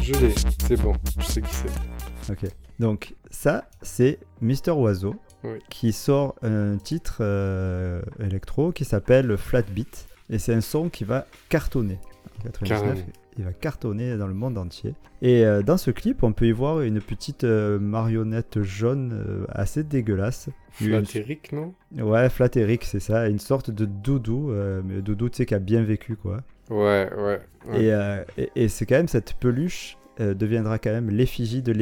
Je 0.01 0.13
l'ai. 0.13 0.33
C'est 0.67 0.75
bon. 0.81 0.93
Je 1.17 1.23
sais 1.25 1.41
qui 1.41 1.53
c'est. 1.53 2.31
Ok. 2.31 2.51
Donc 2.79 3.15
ça, 3.29 3.65
c'est 3.81 4.19
Mister 4.41 4.71
Oiseau 4.71 5.15
Oui. 5.43 5.59
qui 5.69 5.93
sort 5.93 6.35
un 6.41 6.77
titre 6.77 7.17
euh, 7.21 8.01
électro 8.19 8.71
qui 8.71 8.85
s'appelle 8.85 9.37
Flat 9.37 9.61
Beat. 9.63 10.07
Et 10.29 10.39
c'est 10.39 10.53
un 10.53 10.61
son 10.61 10.89
qui 10.89 11.03
va 11.03 11.27
cartonner. 11.49 11.99
En 12.39 12.43
99, 12.43 12.81
Carrément. 12.83 13.01
Il 13.37 13.43
va 13.43 13.53
cartonner 13.53 14.17
dans 14.17 14.27
le 14.27 14.33
monde 14.33 14.57
entier. 14.57 14.95
Et 15.21 15.45
euh, 15.45 15.61
dans 15.61 15.77
ce 15.77 15.91
clip, 15.91 16.23
on 16.23 16.33
peut 16.33 16.47
y 16.47 16.51
voir 16.51 16.81
une 16.81 17.01
petite 17.01 17.43
euh, 17.43 17.79
marionnette 17.79 18.61
jaune 18.61 19.13
euh, 19.13 19.45
assez 19.49 19.83
dégueulasse. 19.83 20.49
Flatérique, 20.71 21.51
non? 21.51 21.73
Ouais, 21.97 22.29
Flatteric, 22.29 22.83
c'est 22.83 22.99
ça. 22.99 23.27
Une 23.29 23.39
sorte 23.39 23.71
de 23.71 23.85
doudou. 23.85 24.51
mais 24.83 25.01
doudou, 25.01 25.29
tu 25.29 25.37
sais, 25.37 25.45
qui 25.45 25.53
a 25.53 25.59
bien 25.59 25.83
vécu, 25.83 26.15
quoi. 26.15 26.41
Ouais, 26.69 27.09
ouais. 27.15 27.39
ouais. 27.67 27.83
Et, 27.83 28.41
et, 28.41 28.49
et 28.55 28.69
c'est 28.69 28.85
quand 28.85 28.95
même 28.95 29.07
cette 29.07 29.33
peluche 29.33 29.97
deviendra 30.19 30.79
quand 30.79 30.91
même 30.91 31.09
l'effigie 31.09 31.61
de 31.61 31.73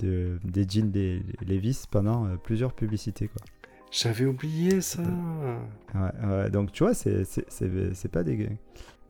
des 0.00 0.66
jeans 0.68 0.90
des 0.90 1.22
Levis 1.46 1.84
pendant 1.90 2.26
plusieurs 2.42 2.72
publicités 2.72 3.28
quoi. 3.28 3.42
J'avais 3.90 4.24
oublié 4.24 4.80
ça. 4.80 5.02
Ouais, 5.94 6.28
ouais, 6.28 6.50
donc 6.50 6.72
tu 6.72 6.84
vois 6.84 6.94
c'est 6.94 8.08
pas 8.10 8.22
dégueu. 8.22 8.48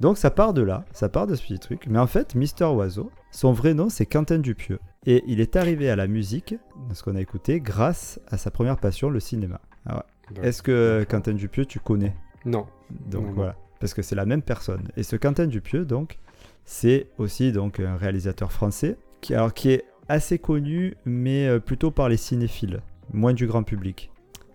Donc 0.00 0.16
ça 0.16 0.30
part 0.30 0.54
de 0.54 0.62
là, 0.62 0.84
ça 0.92 1.08
part 1.08 1.26
de 1.26 1.34
ce 1.34 1.42
petit 1.42 1.58
truc. 1.58 1.86
Mais 1.88 1.98
en 1.98 2.06
fait, 2.06 2.34
Mister 2.34 2.64
Oiseau, 2.64 3.10
son 3.30 3.52
vrai 3.52 3.74
nom 3.74 3.88
c'est 3.88 4.06
Quentin 4.06 4.38
Dupieux. 4.38 4.78
Et 5.06 5.22
il 5.26 5.40
est 5.40 5.56
arrivé 5.56 5.88
à 5.90 5.96
la 5.96 6.06
musique, 6.06 6.54
ce 6.92 7.02
qu'on 7.02 7.16
a 7.16 7.20
écouté, 7.20 7.60
grâce 7.60 8.20
à 8.28 8.36
sa 8.36 8.50
première 8.50 8.76
passion, 8.78 9.08
le 9.10 9.20
cinéma. 9.20 9.60
Alors, 9.86 10.04
Est-ce 10.42 10.62
que 10.62 11.06
Quentin 11.08 11.32
Dupieux 11.32 11.64
tu 11.64 11.80
connais? 11.80 12.14
Non. 12.44 12.66
Donc 12.90 13.22
Non, 13.22 13.28
non. 13.28 13.32
voilà, 13.34 13.56
parce 13.78 13.94
que 13.94 14.02
c'est 14.02 14.14
la 14.14 14.26
même 14.26 14.42
personne. 14.42 14.88
Et 14.96 15.02
ce 15.02 15.16
Quentin 15.16 15.46
Dupieux, 15.46 15.84
donc, 15.86 16.18
c'est 16.64 17.06
aussi 17.18 17.52
donc 17.52 17.80
un 17.80 17.96
réalisateur 17.96 18.52
français 18.52 18.96
qui, 19.22 19.34
alors, 19.34 19.54
qui 19.54 19.70
est 19.70 19.84
assez 20.08 20.38
connu, 20.38 20.96
mais 21.06 21.46
euh, 21.46 21.60
plutôt 21.60 21.90
par 21.90 22.08
les 22.08 22.16
cinéphiles, 22.18 22.80
moins 23.12 23.32
du 23.32 23.46
grand 23.46 23.62
public. 23.62 24.10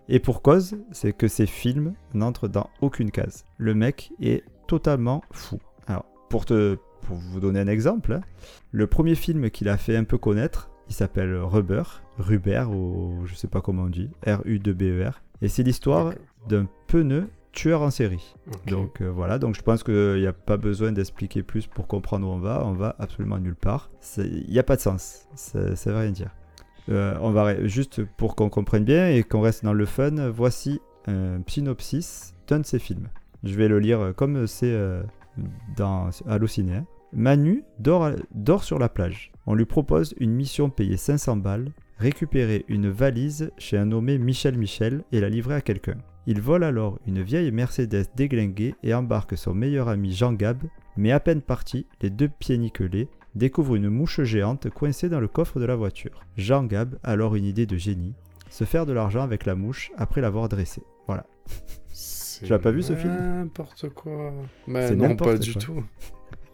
Et 0.10 0.20
pour 0.20 0.44
cause, 0.44 0.78
c'est 0.92 1.14
que 1.14 1.28
ses 1.28 1.48
films 1.48 1.94
n'entrent 2.14 2.48
dans 2.48 2.70
aucune 2.82 3.10
case. 3.10 3.46
Le 3.58 3.74
mec 3.74 4.12
est 4.22 4.44
totalement 4.68 5.24
fou. 5.32 5.60
Alors, 5.88 6.06
pour, 6.30 6.46
te, 6.46 6.78
pour 7.02 7.18
vous 7.18 7.40
donner 7.40 7.60
un 7.60 7.68
exemple, 7.68 8.14
hein, 8.14 8.22
le 8.72 8.88
premier 8.88 9.16
film 9.16 9.50
qu'il 9.50 9.70
a 9.70 9.78
fait 9.78 9.96
un 9.96 10.04
peu 10.04 10.18
connaître, 10.18 10.70
il 10.90 10.96
s'appelle 10.96 11.36
Rubber, 11.38 11.84
Ruber, 12.18 12.66
ou 12.70 13.26
je 13.26 13.36
sais 13.36 13.48
pas 13.48 13.62
comment 13.62 13.84
on 13.84 13.90
dit, 13.90 14.10
R-U-2-B-E-R. 14.26 15.12
E 15.12 15.46
Et 15.46 15.48
c'est 15.48 15.64
l'histoire 15.64 16.14
d'un 16.48 16.68
pneu 16.88 17.30
tueur 17.56 17.82
en 17.82 17.90
série. 17.90 18.36
Donc 18.68 19.02
euh, 19.02 19.10
voilà, 19.10 19.40
donc 19.40 19.56
je 19.56 19.62
pense 19.62 19.84
qu'il 19.84 20.20
n'y 20.20 20.28
a 20.28 20.34
pas 20.34 20.58
besoin 20.58 20.92
d'expliquer 20.92 21.42
plus 21.42 21.66
pour 21.68 21.88
comprendre 21.88 22.28
où 22.28 22.32
on 22.32 22.38
va. 22.38 22.64
On 22.66 22.74
va 22.74 22.96
absolument 23.00 23.40
nulle 23.40 23.56
part. 23.56 23.90
Il 24.18 24.50
n'y 24.50 24.60
a 24.60 24.64
pas 24.64 24.76
de 24.76 24.82
sens. 24.82 25.28
Ça, 25.36 25.76
ça 25.76 25.92
veut 25.92 25.98
rien 25.98 26.12
dire. 26.12 26.30
Euh, 26.90 27.18
on 27.22 27.32
va 27.32 27.66
juste 27.66 28.04
pour 28.04 28.36
qu'on 28.36 28.50
comprenne 28.50 28.84
bien 28.84 29.10
et 29.10 29.24
qu'on 29.24 29.42
reste 29.42 29.64
dans 29.64 29.74
le 29.74 29.86
fun. 29.86 30.30
Voici 30.30 30.80
un 31.08 31.40
synopsis 31.48 32.36
d'un 32.48 32.60
de 32.60 32.66
ses 32.66 32.80
films. 32.80 33.08
Je 33.46 33.56
vais 33.56 33.68
le 33.68 33.80
lire 33.80 34.00
euh, 34.02 34.12
comme 34.12 34.48
c'est 34.48 34.72
euh, 34.72 35.04
dans 35.78 36.10
Allociné. 36.28 36.78
hein. 36.78 36.86
Manu 37.14 37.64
dort, 37.80 38.64
sur 38.64 38.80
la 38.80 38.90
plage. 38.90 39.32
On 39.46 39.54
lui 39.54 39.66
propose 39.66 40.14
une 40.20 40.32
mission 40.34 40.70
payée 40.70 40.98
500 40.98 41.38
balles, 41.38 41.72
récupérer 41.98 42.66
une 42.68 42.90
valise 42.90 43.52
chez 43.58 43.78
un 43.78 43.86
nommé 43.86 44.18
Michel 44.18 44.58
Michel 44.58 45.04
et 45.12 45.22
la 45.22 45.30
livrer 45.30 45.56
à 45.56 45.62
quelqu'un. 45.62 45.98
Il 46.28 46.42
vole 46.42 46.64
alors 46.64 47.00
une 47.06 47.22
vieille 47.22 47.52
Mercedes 47.52 48.08
déglinguée 48.16 48.76
et 48.84 48.94
embarque 48.94 49.38
son 49.38 49.54
meilleur 49.54 49.88
ami 49.88 50.12
Jean 50.12 50.34
Gab, 50.34 50.58
mais 50.98 51.12
à 51.12 51.20
peine 51.20 51.42
parti, 51.42 51.86
les 52.02 52.10
deux 52.10 52.28
pieds 52.28 52.58
nickelés, 52.58 53.08
découvre 53.36 53.76
une 53.76 53.90
mouche 53.90 54.22
géante 54.24 54.70
coincée 54.72 55.08
dans 55.08 55.20
le 55.20 55.28
coffre 55.28 55.60
de 55.60 55.66
la 55.66 55.76
voiture. 55.76 56.20
Jean 56.36 56.64
Gab 56.64 56.98
a 57.04 57.12
alors 57.12 57.36
une 57.36 57.46
idée 57.46 57.68
de 57.68 57.78
génie, 57.78 58.16
se 58.50 58.64
faire 58.64 58.86
de 58.86 58.94
l'argent 58.94 59.22
avec 59.22 59.46
la 59.46 59.56
mouche 59.56 59.92
après 59.98 60.22
l'avoir 60.22 60.50
dressée. 60.50 60.84
Voilà. 61.08 61.26
Tu 62.44 62.50
l'as 62.52 62.60
pas 62.60 62.72
vu, 62.72 62.82
ce 62.84 62.96
film 62.96 63.14
N'importe 63.14 63.90
quoi. 63.90 64.32
Bah, 64.68 64.92
non, 64.92 65.16
pas 65.16 65.38
du 65.38 65.54
quoi. 65.54 65.62
tout. 65.62 65.84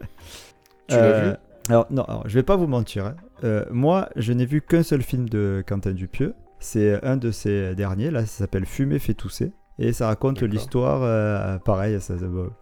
tu 0.88 0.94
l'as 0.96 0.98
Euh, 1.02 1.30
vu 1.30 1.36
Alors 1.68 1.86
non, 1.90 2.02
alors, 2.04 2.28
je 2.28 2.34
vais 2.34 2.42
pas 2.42 2.56
vous 2.56 2.66
mentir. 2.66 3.06
hein. 3.06 3.16
Euh, 3.44 3.64
moi, 3.70 4.08
je 4.16 4.32
n'ai 4.32 4.46
vu 4.46 4.60
qu'un 4.60 4.82
seul 4.82 5.02
film 5.02 5.28
de 5.28 5.62
Quentin 5.66 5.92
Dupieux. 5.92 6.34
C'est 6.60 7.04
un 7.04 7.16
de 7.16 7.30
ses 7.30 7.74
derniers. 7.74 8.10
Là, 8.10 8.20
ça 8.20 8.38
s'appelle 8.38 8.66
Fumer 8.66 8.98
fait 8.98 9.14
tousser. 9.14 9.52
Et 9.78 9.92
ça 9.92 10.06
raconte 10.06 10.42
l'histoire, 10.42 11.00
euh, 11.02 11.58
pareil, 11.58 12.00
ça, 12.00 12.14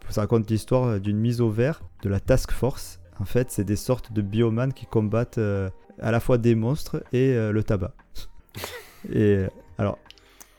ça- 0.08 0.20
raconte 0.20 0.48
l'histoire 0.48 1.00
d'une 1.00 1.18
mise 1.18 1.40
au 1.40 1.50
vert 1.50 1.82
de 2.02 2.08
la 2.08 2.20
Task 2.20 2.50
Force. 2.52 3.00
En 3.18 3.24
fait, 3.24 3.50
c'est 3.50 3.64
des 3.64 3.76
sortes 3.76 4.12
de 4.12 4.22
biomanes 4.22 4.72
qui 4.72 4.86
combattent 4.86 5.36
euh, 5.38 5.68
à 6.00 6.12
la 6.12 6.20
fois 6.20 6.38
des 6.38 6.54
monstres 6.54 7.02
et 7.12 7.34
le 7.34 7.62
tabac. 7.62 7.92
et 9.12 9.44
alors, 9.76 9.98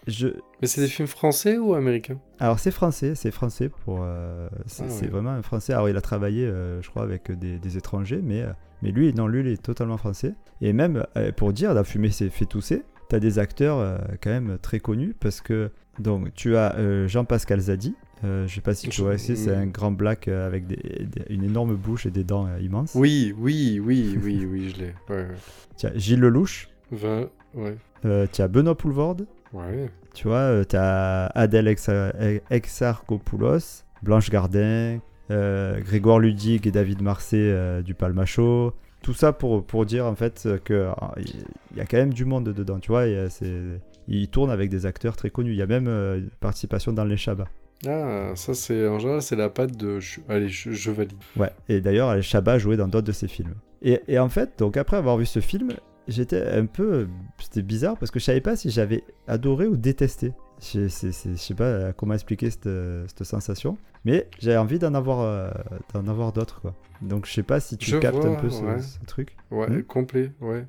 je, 0.08 0.28
Mais 0.62 0.68
c'est 0.68 0.82
des 0.82 0.88
films 0.88 1.08
français 1.08 1.58
ou 1.58 1.74
américains? 1.74 2.20
Alors 2.40 2.60
c'est 2.60 2.72
français, 2.72 3.14
c'est 3.16 3.32
français 3.32 3.70
pour, 3.70 4.00
euh, 4.02 4.50
c'est 4.66 4.84
Ah 4.88 5.08
vraiment 5.12 5.30
un 5.32 5.42
français. 5.42 5.74
Alors 5.74 5.90
il 5.90 5.98
a 5.98 6.02
travaillé, 6.02 6.46
euh, 6.46 6.82
je 6.82 6.90
crois, 6.90 7.04
avec 7.04 7.32
des, 7.32 7.60
des 7.60 7.78
étrangers, 7.78 8.20
mais, 8.24 8.42
euh, 8.42 8.52
mais 8.82 8.92
lui, 8.92 9.14
non, 9.14 9.28
lui, 9.28 9.42
il 9.42 9.48
est 9.48 9.62
totalement 9.62 9.98
français. 9.98 10.34
Et 10.62 10.74
même 10.74 11.06
pour 11.38 11.54
dire, 11.54 11.74
la 11.74 11.84
fumée 11.84 12.10
s'est 12.12 12.30
fait 12.30 12.46
tousser. 12.46 12.84
T'as 13.10 13.20
des 13.20 13.40
acteurs 13.40 14.00
quand 14.22 14.30
même 14.30 14.58
très 14.62 14.80
connus 14.80 15.14
parce 15.20 15.42
que 15.42 15.70
donc 16.00 16.34
tu 16.34 16.56
as 16.56 17.08
Jean-Pascal 17.08 17.60
Zadi. 17.60 17.94
je 18.24 18.48
sais 18.48 18.62
pas 18.62 18.74
si 18.74 18.88
tu 18.88 19.02
vois 19.02 19.18
c'est 19.18 19.36
mm. 19.48 19.50
un 19.60 19.66
grand 19.68 19.92
black 19.92 20.30
avec 20.30 20.66
des- 20.66 21.06
des- 21.06 21.26
une 21.34 21.44
énorme 21.44 21.76
bouche 21.76 22.06
et 22.06 22.12
des 22.12 22.24
dents 22.24 22.48
immenses. 22.58 22.94
Oui, 22.96 23.36
oui, 23.38 23.82
oui, 23.84 24.18
oui, 24.24 24.48
oui, 24.50 24.70
je 24.70 24.78
l'ai. 24.82 24.94
Ouais, 25.10 25.24
ouais. 25.24 25.36
Tu 25.78 25.88
as 25.88 25.98
Gilles 25.98 26.22
Lelouch, 26.22 26.70
20, 26.92 27.28
ouais. 27.56 28.28
tu 28.32 28.42
as 28.42 28.48
Benoît 28.48 28.78
Poulvorde, 28.78 29.26
Ouais. 29.54 29.90
Tu 30.14 30.28
vois, 30.28 30.38
euh, 30.38 30.64
t'as 30.64 31.28
Adèle 31.28 31.68
Exa- 31.68 32.42
Exarchopoulos, 32.50 33.84
Blanche 34.02 34.30
Gardin, 34.30 35.00
euh, 35.30 35.80
Grégoire 35.82 36.20
Ludig 36.20 36.66
et 36.68 36.72
David 36.72 37.02
Marseille 37.02 37.40
euh, 37.52 37.82
du 37.82 37.94
Palmacho. 37.94 38.74
Tout 39.02 39.14
ça 39.14 39.34
pour, 39.34 39.66
pour 39.66 39.86
dire 39.86 40.06
en 40.06 40.16
fait 40.16 40.48
que 40.64 40.90
ah, 41.00 41.14
il 41.18 41.78
y 41.78 41.82
a 41.82 41.86
quand 41.86 41.98
même 41.98 42.14
du 42.14 42.26
monde 42.26 42.50
dedans, 42.54 42.80
tu 42.80 42.90
vois. 42.92 43.02
euh, 43.02 43.78
Il 44.08 44.28
tourne 44.28 44.52
avec 44.52 44.70
des 44.70 44.86
acteurs 44.86 45.16
très 45.16 45.30
connus. 45.30 45.52
Il 45.52 45.58
y 45.58 45.62
a 45.62 45.68
même 45.68 45.88
euh, 45.88 46.18
une 46.20 46.30
participation 46.40 46.94
dans 46.94 47.06
les 47.06 47.18
Chabat. 47.18 47.48
Ah, 47.88 48.34
ça, 48.36 48.54
c'est 48.54 48.88
en 48.88 49.00
général, 49.00 49.22
c'est 49.24 49.36
la 49.36 49.50
patte 49.50 49.76
de. 49.76 49.98
Allez, 50.30 50.50
je, 50.50 50.72
je 50.72 50.92
valide. 50.92 51.18
Ouais, 51.36 51.50
et 51.68 51.82
d'ailleurs, 51.82 52.14
les 52.14 52.22
Chabat 52.22 52.60
jouait 52.60 52.78
dans 52.78 52.88
d'autres 52.88 53.08
de 53.08 53.12
ses 53.12 53.28
films. 53.28 53.56
Et, 53.82 54.00
et 54.08 54.20
en 54.20 54.30
fait, 54.30 54.52
donc 54.60 54.78
après 54.78 54.98
avoir 54.98 55.18
vu 55.18 55.26
ce 55.26 55.40
film, 55.40 55.70
j'étais 56.12 56.46
un 56.52 56.66
peu. 56.66 57.08
C'était 57.40 57.62
bizarre 57.62 57.98
parce 57.98 58.12
que 58.12 58.20
je 58.20 58.26
savais 58.26 58.42
pas 58.42 58.56
si 58.56 58.70
j'avais 58.70 59.04
adoré 59.28 59.68
ou 59.68 59.76
détesté. 59.78 60.34
Je 60.62 60.88
c'est- 60.90 61.12
c'est- 61.12 61.32
je 61.32 61.36
sais 61.38 61.56
pas 61.56 61.92
comment 61.94 62.14
expliquer 62.14 62.50
cette, 62.52 62.70
cette 63.08 63.24
sensation, 63.24 63.78
mais 64.06 64.28
j'avais 64.40 64.58
envie 64.58 64.78
d'en 64.78 64.94
avoir, 64.94 65.22
euh, 65.22 65.50
d'en 65.94 66.08
avoir 66.08 66.34
d'autres 66.34 66.62
quoi. 66.62 66.76
Donc 67.02 67.26
je 67.26 67.32
sais 67.34 67.42
pas 67.44 67.60
si 67.60 67.78
tu 67.78 67.90
Je 67.90 67.98
captes 67.98 68.24
un 68.24 68.36
peu 68.36 68.50
ce, 68.52 68.62
ouais. 68.62 68.80
ce 68.80 69.00
truc. 69.08 69.36
Ouais, 69.50 69.68
Hmm. 69.68 69.82
complet, 69.84 70.32
ouais. 70.40 70.66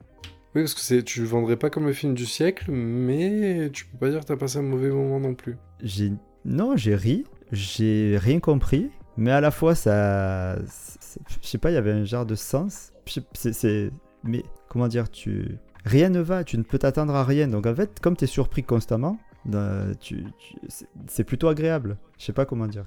Oui, 0.55 0.63
parce 0.63 0.75
que 0.75 0.81
c'est, 0.81 1.03
tu 1.03 1.21
le 1.21 1.27
vendrais 1.27 1.57
pas 1.57 1.69
comme 1.71 1.87
le 1.87 1.93
film 1.93 2.15
du 2.15 2.25
siècle, 2.27 2.71
mais 2.71 3.69
tu 3.73 3.87
peux 3.87 3.99
pas 3.99 4.11
dire 4.11 4.21
que 4.21 4.27
t'as 4.27 4.37
passé 4.37 4.59
un 4.59 4.63
mauvais 4.63 4.91
moment 4.91 5.21
non 5.21 5.35
plus. 5.35 5.57
J'ai 5.83 6.13
non, 6.45 6.77
j'ai 6.77 6.95
ri, 6.97 7.25
j'ai 7.53 8.17
rien 8.19 8.41
compris, 8.41 8.91
mais 9.19 9.31
à 9.31 9.41
la 9.43 9.51
fois 9.51 9.75
ça, 9.75 10.57
je 10.59 11.47
sais 11.47 11.59
pas, 11.59 11.71
il 11.71 11.75
y 11.75 11.77
avait 11.79 11.93
un 11.93 12.05
genre 12.05 12.25
de 12.27 12.35
sens. 12.35 12.93
C'est- 13.35 13.91
mais 14.25 14.43
comment 14.69 14.89
dire, 14.89 15.11
tu 15.11 15.59
rien 15.85 16.11
ne 16.11 16.21
va, 16.21 16.45
tu 16.45 16.57
ne 16.59 16.63
peux 16.63 16.79
t'attendre 16.79 17.15
à 17.15 17.25
rien. 17.25 17.49
Donc 17.49 17.67
en 17.67 17.75
fait, 17.75 17.99
comme 18.01 18.17
tu 18.17 18.25
es 18.25 18.27
surpris 18.29 18.63
constamment, 18.63 19.19
euh, 19.55 19.93
tu, 20.01 20.25
tu- 20.39 20.55
c'est- 21.09 21.25
plutôt 21.25 21.49
agréable. 21.49 21.97
Je 22.19 22.25
sais 22.27 22.33
pas 22.33 22.47
comment 22.47 22.69
dire. 22.69 22.85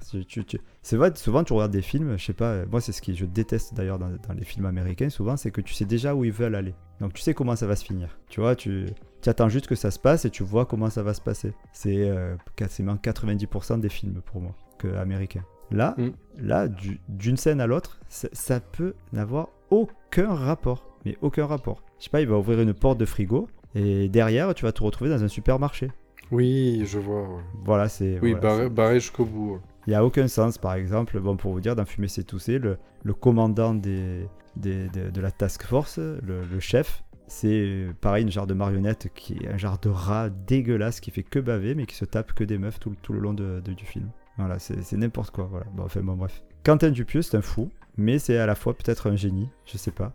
C'est 0.82 0.96
vrai, 0.96 1.12
souvent 1.14 1.44
tu 1.44 1.52
regardes 1.52 1.72
des 1.72 1.82
films, 1.82 2.16
je 2.18 2.24
sais 2.24 2.32
pas, 2.32 2.52
euh, 2.52 2.66
moi 2.70 2.80
c'est 2.80 2.92
ce 2.92 3.02
que 3.02 3.12
je 3.12 3.26
déteste 3.26 3.74
d'ailleurs 3.74 3.98
dans, 3.98 4.08
dans 4.08 4.32
les 4.34 4.44
films 4.44 4.64
américains, 4.64 5.10
souvent, 5.10 5.36
c'est 5.36 5.50
que 5.50 5.60
tu 5.60 5.74
sais 5.74 5.84
déjà 5.84 6.14
où 6.14 6.24
ils 6.24 6.32
veulent 6.32 6.54
aller. 6.54 6.74
Donc 7.00 7.12
tu 7.12 7.20
sais 7.20 7.34
comment 7.34 7.56
ça 7.56 7.66
va 7.66 7.76
se 7.76 7.84
finir. 7.84 8.18
Tu 8.30 8.40
vois, 8.40 8.56
tu, 8.56 8.86
tu 9.20 9.28
attends 9.28 9.50
juste 9.50 9.66
que 9.66 9.74
ça 9.74 9.90
se 9.90 9.98
passe 9.98 10.24
et 10.24 10.30
tu 10.30 10.42
vois 10.44 10.64
comment 10.64 10.88
ça 10.88 11.02
va 11.02 11.12
se 11.12 11.20
passer. 11.20 11.52
C'est 11.74 12.08
euh, 12.08 12.36
quasiment 12.56 12.94
90% 12.96 13.78
des 13.80 13.90
films 13.90 14.22
pour 14.24 14.40
moi, 14.40 14.54
que 14.78 14.88
américains. 14.96 15.44
Là, 15.70 15.94
Mm. 15.98 16.10
là 16.38 16.68
du- 16.68 17.00
d'une 17.08 17.36
scène 17.36 17.60
à 17.60 17.66
l'autre, 17.66 18.00
ça 18.08 18.60
peut 18.60 18.94
n'avoir 19.12 19.48
aucun 19.70 20.32
rapport. 20.34 20.86
Mais 21.04 21.16
aucun 21.22 21.46
rapport. 21.46 21.82
Je 21.98 22.04
sais 22.04 22.10
pas, 22.10 22.20
il 22.20 22.28
va 22.28 22.36
ouvrir 22.38 22.60
une 22.60 22.74
porte 22.74 22.98
de 22.98 23.04
frigo 23.04 23.48
et 23.74 24.08
derrière, 24.08 24.54
tu 24.54 24.64
vas 24.64 24.72
te 24.72 24.82
retrouver 24.82 25.10
dans 25.10 25.22
un 25.22 25.28
supermarché. 25.28 25.90
Oui, 26.32 26.82
je 26.86 26.98
vois. 26.98 27.22
ouais. 27.22 27.42
Voilà, 27.64 27.88
c'est. 27.88 28.18
Oui, 28.20 28.34
voilà, 28.40 28.68
barré, 28.68 28.94
jusqu'au 29.00 29.24
bout. 29.24 29.60
il 29.86 29.90
n'y 29.90 29.94
a 29.96 30.04
aucun 30.04 30.26
sens, 30.26 30.58
par 30.58 30.74
exemple, 30.74 31.20
bon, 31.20 31.36
pour 31.36 31.52
vous 31.52 31.60
dire, 31.60 31.76
dans 31.76 31.84
Fumer 31.84 32.08
c'est 32.08 32.24
tousser, 32.24 32.58
le, 32.58 32.78
le 33.04 33.14
commandant 33.14 33.74
des, 33.74 34.26
des- 34.56 34.88
de, 34.88 35.10
de 35.10 35.20
la 35.20 35.30
task 35.30 35.62
force, 35.64 35.98
le, 35.98 36.42
le 36.50 36.58
chef, 36.60 37.04
c'est 37.28 37.48
euh, 37.48 37.92
pareil, 38.00 38.24
une 38.24 38.30
genre 38.32 38.46
de 38.48 38.54
marionnette 38.54 39.08
qui 39.14 39.34
est 39.34 39.48
un 39.48 39.56
genre 39.56 39.78
de 39.78 39.88
rat 39.88 40.30
dégueulasse 40.30 40.98
qui 41.00 41.10
fait 41.12 41.22
que 41.22 41.38
baver, 41.38 41.74
mais 41.76 41.86
qui 41.86 41.94
se 41.94 42.04
tape 42.04 42.32
que 42.32 42.42
des 42.44 42.58
meufs 42.58 42.80
tout, 42.80 42.90
le- 42.90 42.96
tout 42.96 43.12
le 43.12 43.20
long 43.20 43.32
de- 43.34 43.60
de- 43.64 43.72
du 43.72 43.84
film. 43.84 44.08
Voilà, 44.38 44.58
c'est 44.58 44.82
c'est 44.82 44.96
n'importe 44.96 45.30
quoi, 45.30 45.44
voilà. 45.48 45.66
Bon, 45.74 45.84
enfin, 45.84 46.00
bon, 46.02 46.14
bref. 46.14 46.42
Quentin 46.64 46.90
Dupieux, 46.90 47.22
c'est 47.22 47.36
un 47.36 47.42
fou, 47.42 47.70
mais 47.96 48.18
c'est 48.18 48.38
à 48.38 48.46
la 48.46 48.54
fois 48.54 48.74
peut-être 48.74 49.10
un 49.10 49.16
génie, 49.16 49.48
je 49.66 49.76
sais 49.78 49.90
pas. 49.90 50.12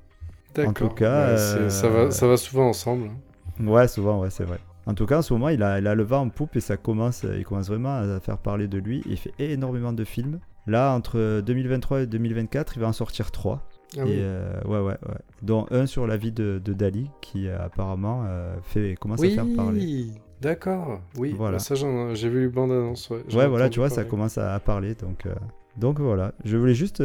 D'accord. 0.55 0.73
tout 0.89 0.95
cas, 0.95 1.31
Ouais, 1.31 1.69
ça, 1.69 1.89
va, 1.89 2.11
ça 2.11 2.27
va 2.27 2.37
souvent 2.37 2.67
ensemble. 2.69 3.07
hein. 3.07 3.63
Ouais, 3.65 3.87
souvent, 3.87 4.19
ouais, 4.21 4.29
c'est 4.29 4.43
vrai. 4.43 4.59
En 4.85 4.93
tout 4.95 5.05
cas, 5.05 5.19
en 5.19 5.21
ce 5.21 5.31
moment, 5.33 5.49
il 5.49 5.61
a, 5.63 5.79
il 5.79 5.87
a 5.87 5.95
le 5.95 6.03
vent 6.03 6.21
en 6.21 6.29
poupe 6.29 6.55
et 6.55 6.59
ça 6.59 6.75
commence, 6.75 7.23
il 7.23 7.43
commence 7.45 7.67
vraiment 7.67 7.95
à 7.97 8.19
faire 8.19 8.37
parler 8.37 8.67
de 8.67 8.79
lui. 8.79 9.03
Il 9.05 9.17
fait 9.17 9.33
énormément 9.39 9.93
de 9.93 10.03
films. 10.03 10.39
Là, 10.67 10.93
entre 10.93 11.41
2023 11.41 12.01
et 12.01 12.07
2024, 12.07 12.73
il 12.75 12.79
va 12.81 12.87
en 12.87 12.93
sortir 12.93 13.31
trois. 13.31 13.61
Ah 13.97 14.01
et 14.01 14.03
oui. 14.03 14.09
euh, 14.19 14.61
ouais, 14.65 14.79
ouais, 14.79 14.97
ouais. 15.07 15.17
Dont 15.41 15.67
un 15.71 15.85
sur 15.85 16.07
la 16.07 16.17
vie 16.17 16.31
de, 16.31 16.61
de 16.63 16.73
Dali, 16.73 17.09
qui 17.21 17.47
euh, 17.47 17.63
apparemment 17.63 18.23
euh, 18.25 18.55
fait, 18.63 18.95
commence 18.99 19.21
à 19.21 19.29
faire 19.29 19.45
parler. 19.55 19.79
Oui, 19.81 20.11
d'accord. 20.41 21.01
Oui, 21.17 21.33
Voilà. 21.37 21.59
ça 21.59 21.75
j'en- 21.75 22.13
j'ai 22.15 22.29
vu 22.29 22.41
les 22.41 22.47
bandes 22.47 22.71
annonces. 22.71 23.09
Ouais, 23.09 23.47
voilà, 23.47 23.69
tu 23.69 23.79
vois, 23.79 23.89
ça 23.89 24.03
commence 24.03 24.37
à, 24.37 24.53
à 24.55 24.59
parler. 24.59 24.95
Donc, 24.95 25.25
euh, 25.25 25.35
donc 25.77 25.99
voilà. 25.99 26.33
Je 26.45 26.57
voulais 26.57 26.73
juste 26.73 27.01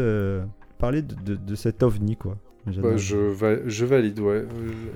parler 0.78 1.02
de, 1.02 1.14
de, 1.14 1.34
de 1.36 1.54
cet 1.54 1.82
ovni, 1.82 2.16
quoi. 2.16 2.36
Ouais, 2.66 2.98
je, 2.98 3.16
va- 3.16 3.68
je 3.68 3.84
valide, 3.84 4.18
ouais. 4.18 4.38
Euh, 4.44 4.46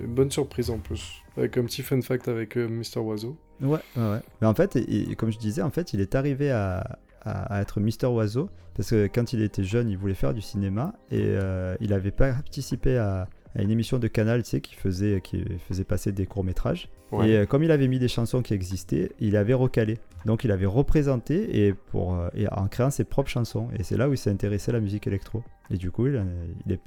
Bonne 0.08 0.30
surprise 0.30 0.70
en 0.70 0.78
plus. 0.78 1.22
Avec 1.36 1.56
un 1.56 1.64
petit 1.64 1.82
fun 1.82 2.00
fact 2.02 2.26
avec 2.26 2.56
euh, 2.56 2.66
Mister 2.68 2.98
Oiseau. 2.98 3.36
Ouais, 3.60 3.78
ouais, 3.96 4.02
ouais. 4.10 4.20
Mais 4.40 4.48
en 4.48 4.54
fait, 4.54 4.74
et- 4.74 5.10
et 5.12 5.14
comme 5.14 5.30
je 5.30 5.38
disais, 5.38 5.62
en 5.62 5.70
fait, 5.70 5.92
il 5.92 6.00
est 6.00 6.16
arrivé 6.16 6.50
à, 6.50 6.98
à- 7.22 7.54
à 7.54 7.60
être 7.62 7.78
Mister 7.78 8.06
Oiseau 8.08 8.50
parce 8.74 8.90
que 8.90 9.06
quand 9.06 9.32
il 9.32 9.42
était 9.42 9.62
jeune, 9.62 9.88
il 9.88 9.96
voulait 9.96 10.14
faire 10.14 10.34
du 10.34 10.40
cinéma 10.40 10.94
et 11.12 11.22
euh, 11.22 11.76
il 11.80 11.92
avait 11.92 12.10
participé 12.10 12.96
à, 12.98 13.28
à 13.56 13.62
une 13.62 13.70
émission 13.70 13.98
de 13.98 14.06
Canal, 14.08 14.42
tu 14.42 14.50
sais, 14.50 14.60
qui 14.60 14.74
faisait, 14.74 15.20
qui 15.20 15.44
faisait 15.68 15.84
passer 15.84 16.12
des 16.12 16.26
courts 16.26 16.44
métrages. 16.44 16.88
Ouais. 17.12 17.28
Et 17.30 17.36
euh, 17.38 17.46
comme 17.46 17.64
il 17.64 17.70
avait 17.72 17.88
mis 17.88 17.98
des 17.98 18.06
chansons 18.08 18.42
qui 18.42 18.54
existaient, 18.54 19.10
il 19.18 19.36
avait 19.36 19.54
recalé. 19.54 19.98
Donc 20.26 20.44
il 20.44 20.52
avait 20.52 20.66
représenté 20.66 21.66
et, 21.66 21.72
pour, 21.72 22.14
euh, 22.14 22.28
et 22.34 22.46
en 22.52 22.68
créant 22.68 22.90
ses 22.90 23.04
propres 23.04 23.30
chansons. 23.30 23.68
Et 23.78 23.82
c'est 23.82 23.96
là 23.96 24.08
où 24.08 24.12
il 24.12 24.18
s'est 24.18 24.30
intéressé 24.30 24.70
à 24.70 24.74
la 24.74 24.80
musique 24.80 25.06
électro. 25.06 25.42
Et 25.70 25.76
du 25.76 25.90
coup, 25.90 26.06
il 26.06 26.16
a, 26.16 26.24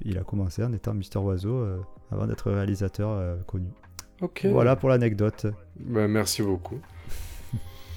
il 0.06 0.17
a 0.17 0.21
commencé 0.23 0.63
en 0.63 0.71
étant 0.71 0.93
Mister 0.93 1.19
Oiseau 1.19 1.56
euh, 1.58 1.80
avant 2.12 2.28
d'être 2.28 2.52
réalisateur 2.52 3.43
connu. 3.45 3.67
Ok. 4.21 4.45
Voilà 4.45 4.76
pour 4.78 4.89
l'anecdote. 4.89 5.47
Bah, 5.80 6.08
merci 6.08 6.41
beaucoup. 6.41 6.80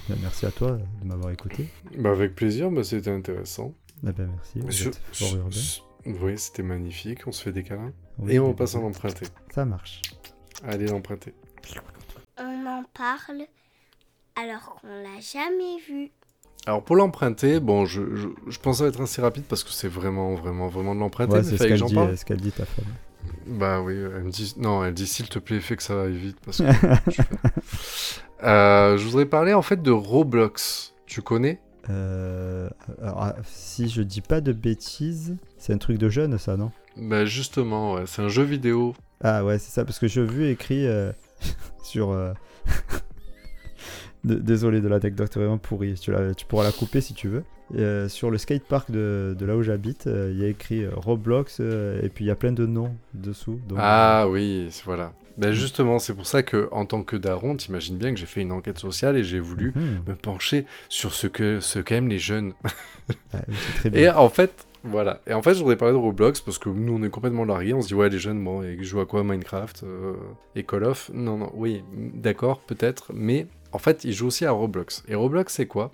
Ben, 0.08 0.16
Merci 0.22 0.46
à 0.46 0.52
toi 0.52 0.78
de 1.02 1.08
m'avoir 1.08 1.32
écouté. 1.32 1.66
Bah, 1.98 2.10
avec 2.12 2.36
plaisir, 2.36 2.70
c'était 2.84 3.10
intéressant. 3.10 3.74
Ben, 4.04 4.14
merci. 4.18 4.60
Vous 4.60 4.70
Sur- 4.70 4.88
êtes 4.88 5.00
fort 5.12 5.52
sur- 5.52 5.85
Oui, 6.06 6.38
c'était 6.38 6.62
magnifique. 6.62 7.26
On 7.26 7.32
se 7.32 7.42
fait 7.42 7.52
des 7.52 7.62
câlins. 7.62 7.92
Oui, 8.18 8.34
Et 8.34 8.38
on 8.38 8.54
passe 8.54 8.74
à 8.74 8.78
bon, 8.78 8.84
l'emprunter. 8.86 9.26
Ça 9.54 9.64
marche. 9.64 10.02
Allez, 10.64 10.86
l'emprunter. 10.86 11.34
On 12.38 12.66
en 12.66 12.84
parle 12.94 13.42
alors 14.36 14.76
qu'on 14.80 14.88
l'a 14.88 15.20
jamais 15.20 15.78
vu. 15.88 16.10
Alors, 16.66 16.82
pour 16.84 16.96
l'emprunter, 16.96 17.60
bon, 17.60 17.86
je, 17.86 18.14
je, 18.16 18.28
je 18.48 18.58
pense 18.58 18.74
que 18.74 18.78
ça 18.78 18.84
va 18.84 18.88
être 18.90 19.00
assez 19.00 19.22
rapide 19.22 19.44
parce 19.44 19.62
que 19.64 19.70
c'est 19.70 19.88
vraiment, 19.88 20.34
vraiment, 20.34 20.68
vraiment 20.68 20.94
de 20.94 21.00
l'emprunter. 21.00 21.32
Ouais, 21.32 21.38
mais 21.38 21.44
c'est 21.44 21.50
ce 21.52 21.56
fallait 21.56 21.74
que 21.74 21.78
qu'elle 21.80 21.88
dit, 21.88 21.98
euh, 21.98 22.16
ce 22.16 22.24
qu'elle 22.24 22.40
dit 22.40 22.52
ta 22.52 22.64
femme. 22.66 22.84
Bah 23.46 23.80
oui, 23.80 23.94
elle 23.94 24.24
me 24.24 24.30
dit. 24.30 24.54
Non, 24.58 24.84
elle 24.84 24.94
dit 24.94 25.06
s'il 25.06 25.28
te 25.28 25.38
plaît, 25.38 25.60
fais 25.60 25.76
que 25.76 25.82
ça 25.82 26.02
aille 26.02 26.16
vite. 26.16 26.38
Parce 26.44 26.58
que 26.62 26.64
je, 27.10 27.22
fais- 27.22 27.24
Euh, 28.42 28.98
je 28.98 29.04
voudrais 29.06 29.26
parler 29.26 29.54
en 29.54 29.62
fait 29.62 29.80
de 29.82 29.90
Roblox. 29.90 30.94
Tu 31.06 31.22
connais? 31.22 31.60
Euh, 31.90 32.68
alors, 33.00 33.22
ah, 33.22 33.36
si 33.44 33.88
je 33.88 34.02
dis 34.02 34.20
pas 34.20 34.40
de 34.40 34.52
bêtises, 34.52 35.36
c'est 35.58 35.72
un 35.72 35.78
truc 35.78 35.98
de 35.98 36.08
jeune, 36.08 36.38
ça, 36.38 36.56
non? 36.56 36.70
Bah 36.96 37.24
justement, 37.26 37.94
ouais, 37.94 38.04
c'est 38.06 38.22
un 38.22 38.28
jeu 38.28 38.42
vidéo. 38.42 38.94
Ah 39.22 39.44
ouais, 39.44 39.58
c'est 39.58 39.70
ça, 39.70 39.84
parce 39.84 39.98
que 39.98 40.08
je 40.08 40.20
vu 40.20 40.48
écrit 40.48 40.86
euh, 40.86 41.12
sur... 41.82 42.10
euh, 42.10 42.32
Désolé 44.24 44.80
de 44.80 44.88
l'anecdote 44.88 45.32
vraiment 45.36 45.58
pourrie, 45.58 45.94
tu, 45.94 46.10
la- 46.10 46.34
tu 46.34 46.46
pourras 46.46 46.64
la 46.64 46.72
couper 46.72 47.00
si 47.00 47.14
tu 47.14 47.28
veux. 47.28 47.44
Euh, 47.76 48.08
sur 48.08 48.30
le 48.30 48.38
skatepark 48.38 48.90
de, 48.90 49.36
de 49.38 49.46
là 49.46 49.56
où 49.56 49.62
j'habite, 49.62 50.06
euh, 50.08 50.30
il 50.32 50.40
y 50.40 50.44
a 50.44 50.48
écrit 50.48 50.84
Roblox 50.86 51.58
euh, 51.60 52.00
et 52.02 52.08
puis 52.08 52.24
il 52.24 52.28
y 52.28 52.30
a 52.30 52.34
plein 52.36 52.52
de 52.52 52.66
noms 52.66 52.96
dessous. 53.14 53.60
donc, 53.68 53.78
Ah 53.80 54.26
oui, 54.28 54.68
voilà. 54.84 55.12
Ben 55.38 55.52
justement, 55.52 55.98
c'est 55.98 56.14
pour 56.14 56.26
ça 56.26 56.42
que 56.42 56.68
en 56.72 56.86
tant 56.86 57.02
que 57.02 57.16
daron, 57.16 57.56
t'imagines 57.56 57.98
bien 57.98 58.12
que 58.12 58.18
j'ai 58.18 58.26
fait 58.26 58.40
une 58.40 58.52
enquête 58.52 58.78
sociale 58.78 59.16
et 59.16 59.24
j'ai 59.24 59.40
voulu 59.40 59.72
mhm. 59.74 60.02
me 60.06 60.14
pencher 60.14 60.66
sur 60.88 61.12
ce 61.12 61.26
que 61.26 61.60
ce 61.60 61.78
qu'aiment 61.78 62.08
les 62.08 62.18
jeunes. 62.18 62.52
Ah, 63.32 63.38
très 63.76 63.90
bien. 63.90 64.00
Et 64.00 64.10
en 64.10 64.28
fait, 64.28 64.66
voilà. 64.86 65.20
Et 65.26 65.32
en 65.32 65.42
fait, 65.42 65.54
je 65.54 65.60
voudrais 65.60 65.76
parler 65.76 65.94
de 65.94 65.98
Roblox 65.98 66.40
parce 66.40 66.58
que 66.58 66.68
nous, 66.68 66.94
on 66.94 67.02
est 67.02 67.10
complètement 67.10 67.44
largués. 67.44 67.72
On 67.72 67.82
se 67.82 67.88
dit, 67.88 67.94
ouais, 67.94 68.08
les 68.08 68.18
jeunes, 68.18 68.42
bon, 68.42 68.62
ils 68.62 68.84
jouent 68.84 69.00
à 69.00 69.06
quoi 69.06 69.24
Minecraft 69.24 69.82
euh, 69.82 70.14
et 70.54 70.62
Call 70.62 70.84
of? 70.84 71.10
Non, 71.12 71.36
non, 71.36 71.52
oui, 71.54 71.84
d'accord, 71.92 72.60
peut-être. 72.60 73.12
Mais 73.12 73.46
en 73.72 73.78
fait, 73.78 74.04
ils 74.04 74.12
jouent 74.12 74.28
aussi 74.28 74.44
à 74.44 74.52
Roblox. 74.52 75.02
Et 75.08 75.14
Roblox, 75.14 75.52
c'est 75.52 75.66
quoi? 75.66 75.92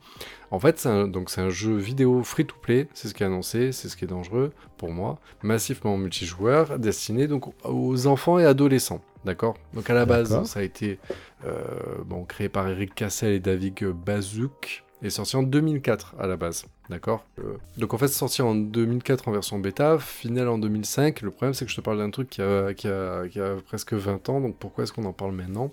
En 0.51 0.59
fait, 0.59 0.79
c'est 0.79 0.89
un, 0.89 1.09
donc, 1.09 1.31
c'est 1.31 1.41
un 1.41 1.49
jeu 1.49 1.77
vidéo 1.77 2.23
free-to-play. 2.23 2.89
C'est 2.93 3.09
ce 3.09 3.15
qui 3.15 3.23
est 3.23 3.27
annoncé, 3.27 3.73
c'est 3.73 3.89
ce 3.89 3.97
qui 3.97 4.05
est 4.05 4.09
dangereux 4.09 4.53
pour 4.77 4.91
moi. 4.91 5.19
Massivement 5.43 5.97
multijoueur, 5.97 6.79
destiné 6.79 7.27
donc 7.27 7.53
aux 7.65 8.07
enfants 8.07 8.39
et 8.39 8.45
adolescents. 8.45 9.03
D'accord 9.25 9.55
Donc 9.75 9.89
à 9.89 9.95
la 9.95 10.05
base, 10.07 10.45
ça 10.45 10.61
a 10.61 10.63
été 10.63 10.99
euh, 11.47 11.63
bon, 12.05 12.25
créé 12.25 12.49
par 12.49 12.69
Eric 12.69 12.95
Cassel 12.95 13.33
et 13.33 13.41
David 13.41 13.85
Bazouk 13.85 14.85
et 15.03 15.11
sorti 15.11 15.37
en 15.37 15.43
2004 15.43 16.15
à 16.19 16.27
la 16.27 16.37
base. 16.37 16.65
D'accord 16.89 17.25
Euh, 17.39 17.57
Donc 17.79 17.95
en 17.95 17.99
fait, 17.99 18.09
c'est 18.09 18.19
sorti 18.19 18.43
en 18.43 18.55
2004 18.55 19.29
en 19.29 19.33
version 19.33 19.59
bêta, 19.59 19.99
final 19.99 20.49
en 20.49 20.59
2005. 20.59 21.23
Le 21.23 21.31
problème, 21.31 21.55
c'est 21.55 21.65
que 21.65 21.71
je 21.71 21.77
te 21.77 21.81
parle 21.81 21.99
d'un 21.99 22.11
truc 22.11 22.31
qui 22.31 22.43
a, 22.43 22.75
qui, 22.75 22.89
a, 22.89 23.27
qui 23.29 23.41
a 23.41 23.55
presque 23.65 23.93
20 23.95 24.29
ans, 24.29 24.41
donc 24.41 24.57
pourquoi 24.59 24.85
est-ce 24.85 24.93
qu'on 24.93 25.05
en 25.05 25.13
parle 25.13 25.33
maintenant? 25.33 25.71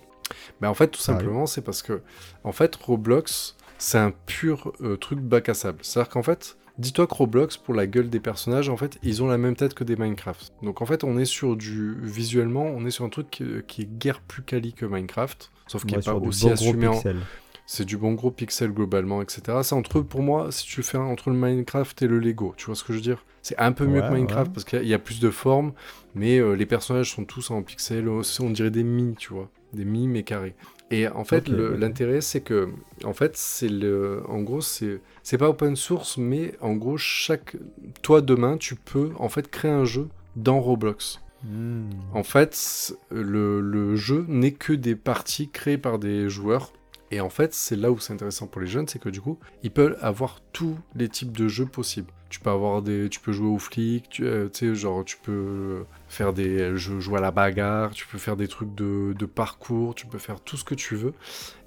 Mais 0.61 0.67
en 0.67 0.73
fait, 0.75 0.87
tout 0.87 0.99
Ah 1.07 1.11
oui. 1.11 1.17
simplement, 1.17 1.45
c'est 1.47 1.61
parce 1.61 1.81
que 1.81 2.01
en 2.43 2.51
fait, 2.51 2.75
Roblox, 2.75 3.55
c'est 3.79 3.97
un 3.97 4.11
pur 4.11 4.73
euh, 4.81 4.95
truc 4.97 5.19
bac 5.19 5.49
à 5.49 5.53
sable. 5.55 5.79
C'est-à-dire 5.81 6.09
qu'en 6.09 6.23
fait, 6.23 6.57
dis-toi 6.79 7.05
que 7.05 7.13
Roblox, 7.13 7.57
pour 7.57 7.73
la 7.75 7.85
gueule 7.85 8.09
des 8.09 8.19
personnages, 8.19 8.69
en 8.69 8.77
fait, 8.77 8.97
ils 9.03 9.21
ont 9.21 9.27
la 9.27 9.37
même 9.37 9.55
tête 9.55 9.73
que 9.75 9.83
des 9.83 9.95
Minecraft. 9.95 10.51
Donc 10.63 10.81
en 10.81 10.85
fait, 10.85 11.03
on 11.03 11.17
est 11.17 11.25
sur 11.25 11.55
du... 11.55 11.95
Visuellement, 12.01 12.63
on 12.65 12.85
est 12.85 12.91
sur 12.91 13.05
un 13.05 13.09
truc 13.09 13.29
qui, 13.29 13.43
qui 13.67 13.81
est 13.83 13.89
guère 13.99 14.21
plus 14.21 14.41
quali 14.41 14.73
que 14.73 14.85
Minecraft, 14.85 15.51
sauf 15.67 15.85
qu'il 15.85 15.95
n'est 15.97 16.03
pas 16.03 16.15
aussi 16.15 16.45
bon 16.45 16.47
gros 16.47 16.53
assumé 16.53 16.87
en... 16.87 16.93
pixel. 16.93 17.17
C'est 17.65 17.85
du 17.85 17.97
bon 17.97 18.13
gros 18.13 18.31
pixel 18.31 18.71
globalement, 18.71 19.21
etc. 19.21 19.59
C'est 19.61 19.75
entre, 19.75 20.01
pour 20.01 20.23
moi, 20.23 20.51
si 20.51 20.65
tu 20.65 20.81
fais 20.81 20.97
un- 20.97 21.01
entre 21.01 21.29
le 21.29 21.35
Minecraft 21.35 22.01
et 22.01 22.07
le 22.07 22.17
Lego, 22.17 22.55
tu 22.57 22.65
vois 22.65 22.75
ce 22.75 22.83
que 22.83 22.93
je 22.93 22.97
veux 22.97 23.03
dire? 23.03 23.23
C'est 23.43 23.59
un 23.59 23.71
peu 23.73 23.85
mieux 23.85 24.01
Ouais, 24.01 24.07
que 24.09 24.13
Minecraft 24.13 24.47
ouais. 24.47 24.53
parce 24.53 24.63
qu'il 24.65 24.79
y 24.79 24.81
a- 24.81 24.83
il 24.83 24.89
y 24.89 24.93
a 24.95 24.99
plus 24.99 25.19
de 25.19 25.29
formes, 25.29 25.73
mais 26.15 26.39
euh, 26.39 26.53
les 26.53 26.65
personnages 26.65 27.11
sont 27.11 27.25
tous 27.25 27.51
en 27.51 27.61
pixels, 27.61 28.09
aussi, 28.09 28.41
on 28.41 28.49
dirait 28.49 28.71
des 28.71 28.83
mi, 28.83 29.13
tu 29.17 29.33
vois, 29.33 29.49
des 29.73 29.85
mi 29.85 30.07
mais 30.07 30.23
carrés. 30.23 30.55
Et 30.91 31.07
en 31.07 31.23
fait, 31.23 31.47
l'intérêt, 31.47 32.21
c'est 32.21 32.41
que, 32.41 32.69
en 33.03 33.13
fait, 33.13 33.37
c'est 33.37 33.69
le, 33.69 34.23
en 34.27 34.41
gros, 34.41 34.61
c'est, 34.61 35.01
c'est 35.21 35.37
pas 35.37 35.49
open 35.49 35.75
source, 35.75 36.17
mais 36.17 36.55
en 36.61 36.73
gros, 36.73 36.97
chaque, 36.97 37.55
toi 38.01 38.21
demain, 38.21 38.57
tu 38.57 38.75
peux 38.75 39.11
en 39.17 39.29
fait 39.29 39.49
créer 39.49 39.71
un 39.71 39.85
jeu 39.85 40.07
dans 40.35 40.59
Roblox. 40.59 41.21
Hmm. 41.43 41.89
En 42.13 42.23
fait, 42.23 42.93
le, 43.11 43.61
le 43.61 43.95
jeu 43.95 44.25
n'est 44.27 44.51
que 44.51 44.73
des 44.73 44.95
parties 44.95 45.49
créées 45.49 45.77
par 45.77 45.99
des 45.99 46.27
joueurs. 46.29 46.73
Et 47.11 47.21
en 47.21 47.29
fait, 47.29 47.53
c'est 47.53 47.75
là 47.75 47.91
où 47.91 47.99
c'est 47.99 48.13
intéressant 48.13 48.47
pour 48.47 48.61
les 48.61 48.67
jeunes, 48.67 48.87
c'est 48.87 48.99
que 48.99 49.09
du 49.09 49.21
coup, 49.21 49.39
ils 49.63 49.71
peuvent 49.71 49.97
avoir 50.01 50.41
tous 50.53 50.77
les 50.95 51.09
types 51.09 51.35
de 51.35 51.47
jeux 51.47 51.65
possibles. 51.65 52.11
Tu 52.29 52.39
peux 52.39 52.51
avoir 52.51 52.81
des, 52.83 53.09
tu 53.09 53.19
peux 53.19 53.31
jouer 53.31 53.47
aux 53.47 53.57
flics, 53.57 54.07
tu 54.09 54.23
euh, 54.25 54.49
tu 54.49 54.67
sais, 54.69 54.75
genre 54.75 55.03
tu 55.03 55.17
peux 55.17 55.83
faire 56.07 56.31
des 56.31 56.77
jeux, 56.77 56.99
jouer 56.99 57.17
à 57.17 57.21
la 57.21 57.31
bagarre, 57.31 57.91
tu 57.91 58.05
peux 58.07 58.19
faire 58.19 58.35
des 58.37 58.47
trucs 58.47 58.75
de, 58.75 59.13
de 59.17 59.25
parcours, 59.25 59.95
tu 59.95 60.05
peux 60.05 60.19
faire 60.19 60.39
tout 60.39 60.55
ce 60.55 60.63
que 60.63 60.75
tu 60.75 60.95
veux. 60.95 61.13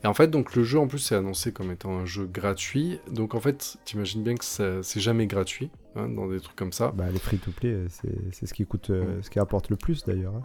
Et 0.05 0.07
en 0.07 0.15
fait, 0.15 0.29
donc 0.29 0.55
le 0.55 0.63
jeu 0.63 0.79
en 0.79 0.87
plus 0.87 0.99
c'est 1.01 1.17
annoncé 1.17 1.53
comme 1.53 1.71
étant 1.73 1.99
un 1.99 2.07
jeu 2.07 2.27
gratuit. 2.33 3.01
Donc 3.11 3.35
en 3.35 3.41
fait, 3.41 3.77
t'imagines 3.85 4.23
bien 4.23 4.35
que 4.37 4.45
c'est 4.45 5.01
jamais 5.01 5.27
gratuit 5.27 5.71
hein, 5.97 6.09
dans 6.09 6.29
des 6.29 6.39
trucs 6.41 6.57
comme 6.57 6.73
ça. 6.73 6.93
Bah, 6.95 7.07
les 7.13 7.19
free-to-play, 7.19 7.71
euh, 7.71 7.87
c'est 7.89 8.15
c'est 8.33 8.47
ce 8.47 8.55
qui 8.55 8.65
coûte, 8.65 8.91
euh, 8.91 9.21
ce 9.23 9.31
qui 9.31 9.41
rapporte 9.41 9.69
le 9.69 9.77
plus 9.77 10.05
d'ailleurs. 10.05 10.35
hein. 10.37 10.45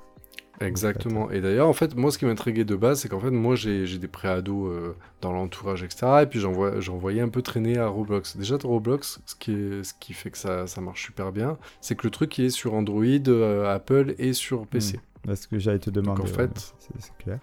Exactement. 0.61 1.29
Et 1.31 1.41
d'ailleurs, 1.41 1.67
en 1.67 1.73
fait, 1.73 1.95
moi, 1.95 2.11
ce 2.11 2.17
qui 2.17 2.25
m'intriguait 2.25 2.65
de 2.65 2.75
base, 2.75 3.01
c'est 3.01 3.09
qu'en 3.09 3.19
fait, 3.19 3.29
moi, 3.31 3.55
j'ai 3.55 3.85
des 3.97 4.07
préados 4.07 4.67
euh, 4.67 4.95
dans 5.21 5.31
l'entourage, 5.31 5.83
etc. 5.83 6.07
Et 6.23 6.25
puis, 6.25 6.39
j'en 6.39 6.51
voyais 6.97 7.21
un 7.21 7.29
peu 7.29 7.41
traîner 7.41 7.77
à 7.77 7.87
Roblox. 7.87 8.37
Déjà, 8.37 8.57
Roblox, 8.63 9.19
ce 9.25 9.35
qui, 9.35 9.51
est- 9.53 9.83
ce 9.83 9.93
qui 9.99 10.13
fait 10.13 10.31
que 10.31 10.37
ça, 10.37 10.65
ça 10.67 10.81
marche 10.81 11.05
super 11.05 11.31
bien, 11.31 11.57
c'est 11.81 11.95
que 11.95 12.05
le 12.07 12.11
truc 12.11 12.37
il 12.37 12.45
est 12.45 12.49
sur 12.49 12.73
Android, 12.73 13.03
euh, 13.05 13.73
Apple 13.73 14.15
et 14.17 14.33
sur 14.33 14.65
PC. 14.67 14.99
Bah, 15.25 15.35
ce 15.35 15.47
que 15.47 15.59
j'allais 15.59 15.79
te 15.79 15.89
demander. 15.89 16.21
en 16.21 16.25
fait- 16.25 16.73
c'est 16.79 16.93
c'est 16.99 17.17
clair. 17.23 17.39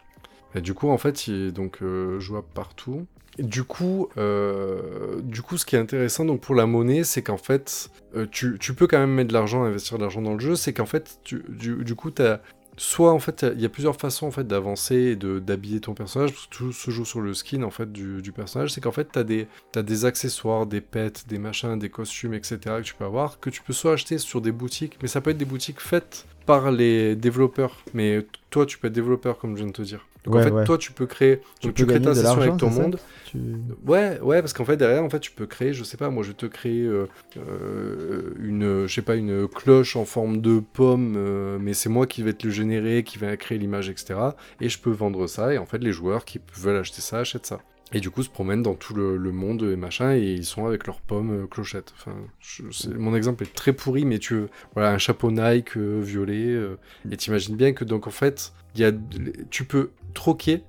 Et 0.54 0.60
du 0.60 0.74
coup, 0.74 0.88
en 0.88 0.98
fait, 0.98 1.26
il 1.26 1.48
est 1.48 1.52
donc 1.52 1.78
euh, 1.82 2.18
jouable 2.20 2.46
partout. 2.54 3.06
Et 3.38 3.42
du 3.42 3.64
coup, 3.64 4.08
euh, 4.16 5.20
du 5.22 5.42
coup, 5.42 5.56
ce 5.58 5.66
qui 5.66 5.74
est 5.74 5.78
intéressant 5.80 6.24
donc 6.24 6.40
pour 6.40 6.54
la 6.54 6.66
monnaie, 6.66 7.02
c'est 7.02 7.22
qu'en 7.22 7.36
fait, 7.36 7.90
euh, 8.16 8.26
tu, 8.30 8.56
tu 8.60 8.74
peux 8.74 8.86
quand 8.86 8.98
même 8.98 9.10
mettre 9.12 9.28
de 9.28 9.32
l'argent, 9.34 9.64
investir 9.64 9.98
de 9.98 10.02
l'argent 10.02 10.22
dans 10.22 10.34
le 10.34 10.38
jeu. 10.38 10.54
C'est 10.54 10.72
qu'en 10.72 10.86
fait, 10.86 11.18
tu, 11.24 11.42
du, 11.48 11.82
du 11.84 11.94
coup, 11.96 12.12
t'as 12.12 12.38
soit 12.76 13.12
en 13.12 13.18
fait, 13.18 13.46
il 13.54 13.60
y 13.60 13.64
a 13.64 13.68
plusieurs 13.68 13.96
façons 13.96 14.26
en 14.26 14.30
fait 14.30 14.46
d'avancer 14.46 14.94
et 14.94 15.16
d'habiller 15.16 15.80
ton 15.80 15.94
personnage. 15.94 16.32
Parce 16.32 16.46
que 16.46 16.54
tout 16.54 16.72
se 16.72 16.90
joue 16.90 17.04
sur 17.04 17.20
le 17.20 17.34
skin 17.34 17.62
en 17.62 17.70
fait 17.70 17.90
du, 17.92 18.22
du 18.22 18.32
personnage. 18.32 18.72
C'est 18.72 18.80
qu'en 18.80 18.92
fait, 18.92 19.08
t'as 19.12 19.24
des 19.24 19.46
t'as 19.72 19.82
des 19.82 20.04
accessoires, 20.04 20.66
des 20.66 20.80
pets, 20.80 21.26
des 21.28 21.38
machins, 21.38 21.78
des 21.78 21.90
costumes, 21.90 22.34
etc. 22.34 22.58
que 22.64 22.82
tu 22.82 22.94
peux 22.94 23.04
avoir 23.04 23.40
que 23.40 23.50
tu 23.50 23.62
peux 23.62 23.72
soit 23.72 23.92
acheter 23.92 24.18
sur 24.18 24.40
des 24.40 24.52
boutiques, 24.52 24.98
mais 25.02 25.08
ça 25.08 25.20
peut 25.20 25.30
être 25.30 25.38
des 25.38 25.44
boutiques 25.44 25.80
faites 25.80 26.26
par 26.46 26.70
les 26.70 27.16
développeurs. 27.16 27.82
Mais 27.94 28.26
toi, 28.50 28.66
tu 28.66 28.78
peux 28.78 28.88
être 28.88 28.94
développeur 28.94 29.38
comme 29.38 29.56
je 29.56 29.62
viens 29.62 29.68
de 29.68 29.72
te 29.72 29.82
dire. 29.82 30.06
Donc 30.24 30.36
en 30.36 30.40
fait, 30.40 30.50
ouais. 30.50 30.64
toi, 30.64 30.78
tu 30.78 30.92
peux 30.92 31.06
créer, 31.06 31.40
Tu 31.60 31.66
donc 31.68 31.76
peux 31.76 31.82
tu 31.82 31.86
crées 31.86 32.00
ta 32.00 32.14
session 32.14 32.40
avec 32.40 32.56
ton 32.56 32.70
monde. 32.70 32.98
Tu- 33.24 33.38
Ouais, 33.86 34.18
ouais, 34.20 34.40
parce 34.40 34.52
qu'en 34.52 34.64
fait 34.64 34.76
derrière, 34.76 35.04
en 35.04 35.10
fait, 35.10 35.20
tu 35.20 35.30
peux 35.30 35.46
créer, 35.46 35.72
je 35.74 35.84
sais 35.84 35.96
pas, 35.96 36.08
moi, 36.10 36.22
je 36.22 36.28
vais 36.28 36.34
te 36.34 36.46
créer 36.46 36.82
euh, 36.82 37.06
euh, 37.36 38.34
une, 38.40 38.86
je 38.86 38.94
sais 38.94 39.02
pas, 39.02 39.16
une 39.16 39.48
cloche 39.48 39.96
en 39.96 40.04
forme 40.04 40.40
de 40.40 40.60
pomme, 40.60 41.14
euh, 41.16 41.58
mais 41.60 41.74
c'est 41.74 41.88
moi 41.88 42.06
qui 42.06 42.22
vais 42.22 42.32
te 42.32 42.46
le 42.46 42.52
générer, 42.52 43.02
qui 43.04 43.18
va 43.18 43.36
créer 43.36 43.58
l'image, 43.58 43.88
etc. 43.90 44.36
Et 44.60 44.68
je 44.68 44.78
peux 44.78 44.90
vendre 44.90 45.26
ça, 45.26 45.52
et 45.52 45.58
en 45.58 45.66
fait, 45.66 45.78
les 45.78 45.92
joueurs 45.92 46.24
qui 46.24 46.40
veulent 46.56 46.76
acheter 46.78 47.00
ça 47.02 47.18
achètent 47.18 47.46
ça. 47.46 47.60
Et 47.94 48.00
du 48.00 48.10
coup, 48.10 48.22
se 48.22 48.28
promènent 48.28 48.62
dans 48.62 48.74
tout 48.74 48.92
le, 48.94 49.16
le 49.16 49.32
monde 49.32 49.62
et 49.62 49.76
machin, 49.76 50.14
et 50.14 50.20
ils 50.32 50.44
sont 50.44 50.66
avec 50.66 50.86
leurs 50.86 51.00
pommes 51.00 51.44
euh, 51.44 51.46
clochettes. 51.46 51.94
Enfin, 51.96 52.16
je- 52.40 52.88
mon 52.90 53.14
exemple 53.14 53.44
est 53.44 53.54
très 53.54 53.72
pourri, 53.72 54.04
mais 54.04 54.18
tu, 54.18 54.42
voilà, 54.74 54.90
un 54.90 54.98
chapeau 54.98 55.30
Nike 55.30 55.76
euh, 55.76 56.00
violet, 56.00 56.46
euh, 56.48 56.76
et 57.10 57.16
t'imagines 57.16 57.56
bien 57.56 57.72
que 57.72 57.84
donc 57.84 58.06
en 58.06 58.10
fait, 58.10 58.52
y 58.76 58.84
a, 58.84 58.92
tu 59.50 59.64
peux 59.64 59.90
troquer 60.14 60.62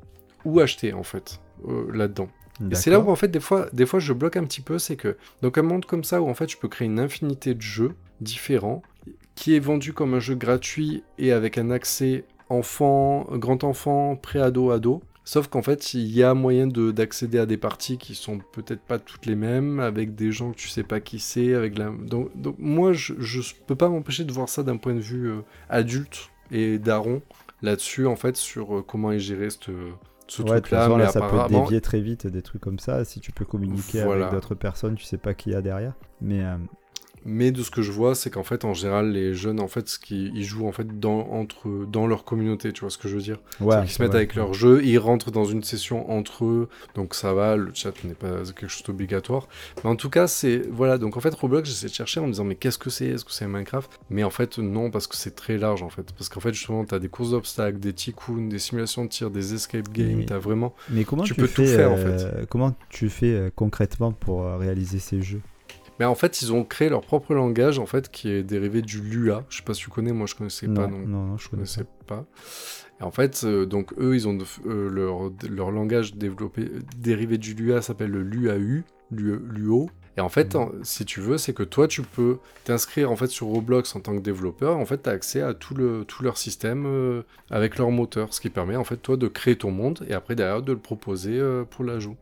ou 0.46 0.60
acheter 0.60 0.94
en 0.94 1.04
fait 1.04 1.42
euh, 1.68 1.88
là-dedans. 1.94 2.30
Et 2.72 2.76
c'est 2.76 2.90
là 2.92 3.00
où 3.00 3.10
en 3.10 3.16
fait 3.16 3.28
des 3.28 3.40
fois, 3.42 3.68
des 3.74 3.86
fois 3.86 4.00
je 4.00 4.14
bloque 4.14 4.38
un 4.38 4.46
petit 4.46 4.62
peu, 4.62 4.80
c'est 4.80 4.96
que 4.96 5.18
donc 5.42 5.58
un 5.58 5.62
monde 5.64 5.86
comme 5.86 6.04
ça 6.06 6.22
où 6.22 6.30
en 6.30 6.34
fait 6.34 6.50
je 6.50 6.58
peux 6.58 6.70
créer 6.70 6.88
une 6.88 7.00
infinité 7.00 7.54
de 7.54 7.62
jeux 7.62 7.92
différents 8.22 8.82
qui 9.36 9.56
est 9.56 9.60
vendu 9.60 9.92
comme 9.92 10.14
un 10.14 10.20
jeu 10.22 10.36
gratuit 10.36 11.04
et 11.18 11.34
avec 11.34 11.58
un 11.58 11.70
accès 11.70 12.24
enfant, 12.48 13.28
grand 13.34 13.64
enfant, 13.66 14.16
pré-ado, 14.16 14.72
ado. 14.72 15.02
Sauf 15.26 15.48
qu'en 15.48 15.62
fait 15.64 15.94
il 15.96 16.08
y 16.16 16.24
a 16.24 16.34
moyen 16.36 16.68
de 16.68 16.92
d'accéder 16.92 17.40
à 17.40 17.46
des 17.46 17.58
parties 17.58 17.98
qui 17.98 18.14
sont 18.16 18.40
peut-être 18.54 18.82
pas 18.82 19.00
toutes 19.00 19.26
les 19.26 19.36
mêmes, 19.36 19.80
avec 19.80 20.16
des 20.16 20.32
gens 20.32 20.52
que 20.52 20.58
tu 20.58 20.70
sais 20.70 20.84
pas 20.84 21.00
qui 21.00 21.20
c'est, 21.20 21.54
avec 21.56 21.78
la 21.78 21.90
donc, 21.90 22.30
donc 22.40 22.56
moi 22.60 22.94
je, 22.94 23.14
je 23.20 23.42
peux 23.66 23.76
pas 23.76 23.90
m'empêcher 23.90 24.24
de 24.24 24.32
voir 24.32 24.48
ça 24.48 24.62
d'un 24.64 24.78
point 24.78 24.94
de 24.94 25.00
vue 25.00 25.30
euh, 25.32 25.42
adulte 25.70 26.30
et 26.52 26.78
daron 26.78 27.22
là-dessus 27.64 28.06
en 28.06 28.16
fait 28.16 28.38
sur 28.38 28.78
euh, 28.78 28.82
comment 28.88 29.12
est 29.12 29.20
géré 29.20 29.50
cette 29.50 29.70
ce 30.28 30.42
Ouais, 30.42 30.48
toute 30.56 30.64
truc-là, 30.64 30.86
façon, 30.86 30.98
là, 30.98 31.08
ça 31.10 31.22
peut 31.22 31.38
dévier 31.54 31.82
très 31.82 32.02
vite 32.02 32.26
des 32.26 32.42
trucs 32.42 32.62
comme 32.62 32.80
ça. 32.80 33.06
Si 33.06 33.20
tu 33.20 33.32
peux 33.32 33.46
communiquer 33.46 34.02
Voilà. 34.04 34.26
avec 34.26 34.34
d'autres 34.36 34.56
personnes, 34.56 34.96
tu 34.96 35.04
sais 35.06 35.20
pas 35.20 35.36
qui 35.36 35.52
y 35.52 35.56
a 35.56 35.62
derrière. 35.62 35.94
Mais 36.20 36.44
euh, 36.44 36.56
Mais 37.28 37.52
de 37.52 37.64
ce 37.64 37.72
que 37.72 37.82
je 37.82 37.92
vois, 37.92 38.14
c'est 38.14 38.30
qu'en 38.30 38.44
fait, 38.44 38.66
en 38.66 38.74
général, 38.76 39.12
les 39.12 39.34
jeunes, 39.34 39.60
en 39.60 39.68
fait, 39.68 39.90
ce 39.90 39.98
qui, 39.98 40.32
ils 40.36 40.44
jouent 40.44 40.68
en 40.68 40.72
fait 40.72 41.00
dans, 41.00 41.22
entre, 41.32 41.86
dans 41.92 42.06
leur 42.06 42.24
communauté, 42.24 42.72
tu 42.72 42.82
vois 42.82 42.92
ce 42.92 43.00
que 43.00 43.08
je 43.08 43.16
veux 43.16 43.22
dire? 43.22 43.40
Ouais, 43.60 43.84
Ils 43.84 43.90
se 43.90 44.00
mettent 44.02 44.12
ouais. 44.12 44.18
avec 44.18 44.36
leur 44.36 44.54
jeu, 44.54 44.84
ils 44.86 45.00
rentrent 45.00 45.32
dans 45.32 45.46
une 45.46 45.64
session 45.64 46.12
entre 46.12 46.46
eux, 46.46 46.70
donc 46.94 47.16
ça 47.16 47.34
va, 47.34 47.56
le 47.56 47.72
chat 47.74 47.92
n'est 48.04 48.14
pas 48.14 48.44
quelque 48.56 48.68
chose 48.68 48.84
d'obligatoire. 48.84 49.48
Mais 49.84 49.90
en 49.90 49.96
tout 49.96 50.10
cas, 50.12 50.28
c'est... 50.28 50.62
Voilà, 50.72 51.00
donc 51.00 51.18
en 51.18 51.20
fait, 51.20 51.34
Roblox, 51.34 51.68
j'essaie 51.68 51.88
de 51.88 51.94
chercher 51.94 52.20
en 52.20 52.28
me 52.28 52.32
disant, 52.32 52.44
mais 52.44 52.56
qu'est-ce 52.56 52.78
que 52.78 52.92
c'est? 52.92 53.08
Est-ce 53.08 53.26
que 53.26 53.32
c'est 53.32 53.48
Minecraft? 53.48 53.90
Mais 54.12 54.24
en 54.24 54.30
fait, 54.30 54.60
non, 54.60 54.92
parce 54.92 55.08
que 55.08 55.16
c'est 55.16 55.34
très 55.36 55.58
large, 55.58 55.82
en 55.82 55.90
fait. 55.90 56.12
Parce 56.14 56.30
qu'en 56.30 56.40
fait, 56.42 56.54
justement, 56.54 56.86
t'as 56.86 57.00
des 57.00 57.10
courses 57.10 57.32
d'obstacles, 57.32 57.80
des 57.80 57.94
tycoons, 57.94 58.48
des 58.48 58.60
simulations 58.60 59.04
de 59.04 59.10
tir, 59.10 59.32
des 59.32 59.56
escape 59.56 59.90
games, 59.92 60.18
Mais- 60.18 60.26
t'as 60.26 60.38
vraiment... 60.38 60.76
Mais 60.90 61.04
comment 61.06 61.24
Tu 61.24 61.34
tu, 61.34 61.42
peux 61.42 61.48
fais 61.48 61.64
tout 61.64 61.66
faire, 61.68 61.92
en 61.92 61.96
euh, 61.98 62.46
Comment 62.50 62.76
tu 62.90 63.10
fais 63.10 63.34
euh, 63.34 63.50
concrètement 63.56 64.12
pour 64.12 64.44
euh, 64.44 64.58
réaliser 64.58 65.00
ces 65.00 65.22
jeux? 65.24 65.42
Mais 66.00 66.06
en 66.06 66.16
fait, 66.16 66.42
ils 66.42 66.52
ont 66.54 66.64
créé 66.66 66.90
leur 66.90 67.02
propre 67.02 67.34
langage, 67.34 67.80
en 67.80 67.86
fait, 67.86 68.10
qui 68.10 68.30
est 68.30 68.44
dérivé 68.44 68.82
du 68.82 69.00
Lua. 69.02 69.46
Je 69.50 69.58
sais 69.58 69.64
pas 69.64 69.74
si 69.74 69.82
tu 69.82 69.90
connais, 69.90 70.12
moi 70.12 70.28
je 70.28 70.36
connaissais 70.36 70.68
pas 70.68 70.88
non 70.88 71.00
non, 71.00 71.08
non, 71.26 71.38
je 71.38 71.44
je 71.46 71.50
connais 71.50 71.60
connaissais 71.62 71.86
pas. 72.06 72.16
pas. 72.18 72.26
Et 73.00 73.04
en 73.04 73.12
fait, 73.12 73.42
euh, 73.44 73.66
donc 73.66 73.94
eux, 73.98 74.16
ils 74.16 74.28
ont 74.28 74.38
euh, 74.66 74.90
leur, 74.90 75.32
leur 75.50 75.72
langage 75.72 76.16
développé, 76.16 76.70
dérivé 76.98 77.38
du 77.38 77.54
Lua 77.54 77.82
s'appelle 77.82 78.12
le 78.12 78.24
LuaU, 78.24 78.84
Lu- 79.12 79.40
Luo. 79.50 79.90
Et 80.18 80.22
en 80.22 80.30
fait, 80.30 80.56
Mhm. 80.56 80.62
en- 80.62 80.72
si 80.84 81.04
tu 81.04 81.20
veux, 81.20 81.38
c'est 81.38 81.54
que 81.54 81.64
toi, 81.64 81.88
tu 81.90 82.02
peux 82.02 82.38
t'inscrire 82.64 83.12
en 83.12 83.18
fait 83.18 83.28
sur 83.28 83.48
Roblox 83.48 83.94
en 83.98 84.00
tant 84.00 84.16
que 84.16 84.22
développeur. 84.22 84.78
En 84.78 84.86
fait, 84.86 85.04
tu 85.04 85.10
as 85.10 85.14
accès 85.14 85.42
à 85.42 85.54
tout, 85.54 85.76
le, 85.76 86.06
tout 86.06 86.24
leur 86.24 86.38
système 86.38 86.86
euh, 86.86 87.24
avec 87.52 87.78
leur 87.78 87.92
moteur, 87.92 88.34
ce 88.34 88.40
qui 88.40 88.50
permet 88.50 88.78
en 88.78 88.86
fait 88.86 88.96
toi 88.98 89.18
de 89.18 89.28
créer 89.28 89.58
ton 89.58 89.72
monde 89.72 90.06
et 90.08 90.14
après 90.14 90.36
derrière 90.36 90.62
de 90.62 90.72
le 90.72 90.80
proposer 90.80 91.42
pour 91.70 91.84
l'ajout. 91.84 92.16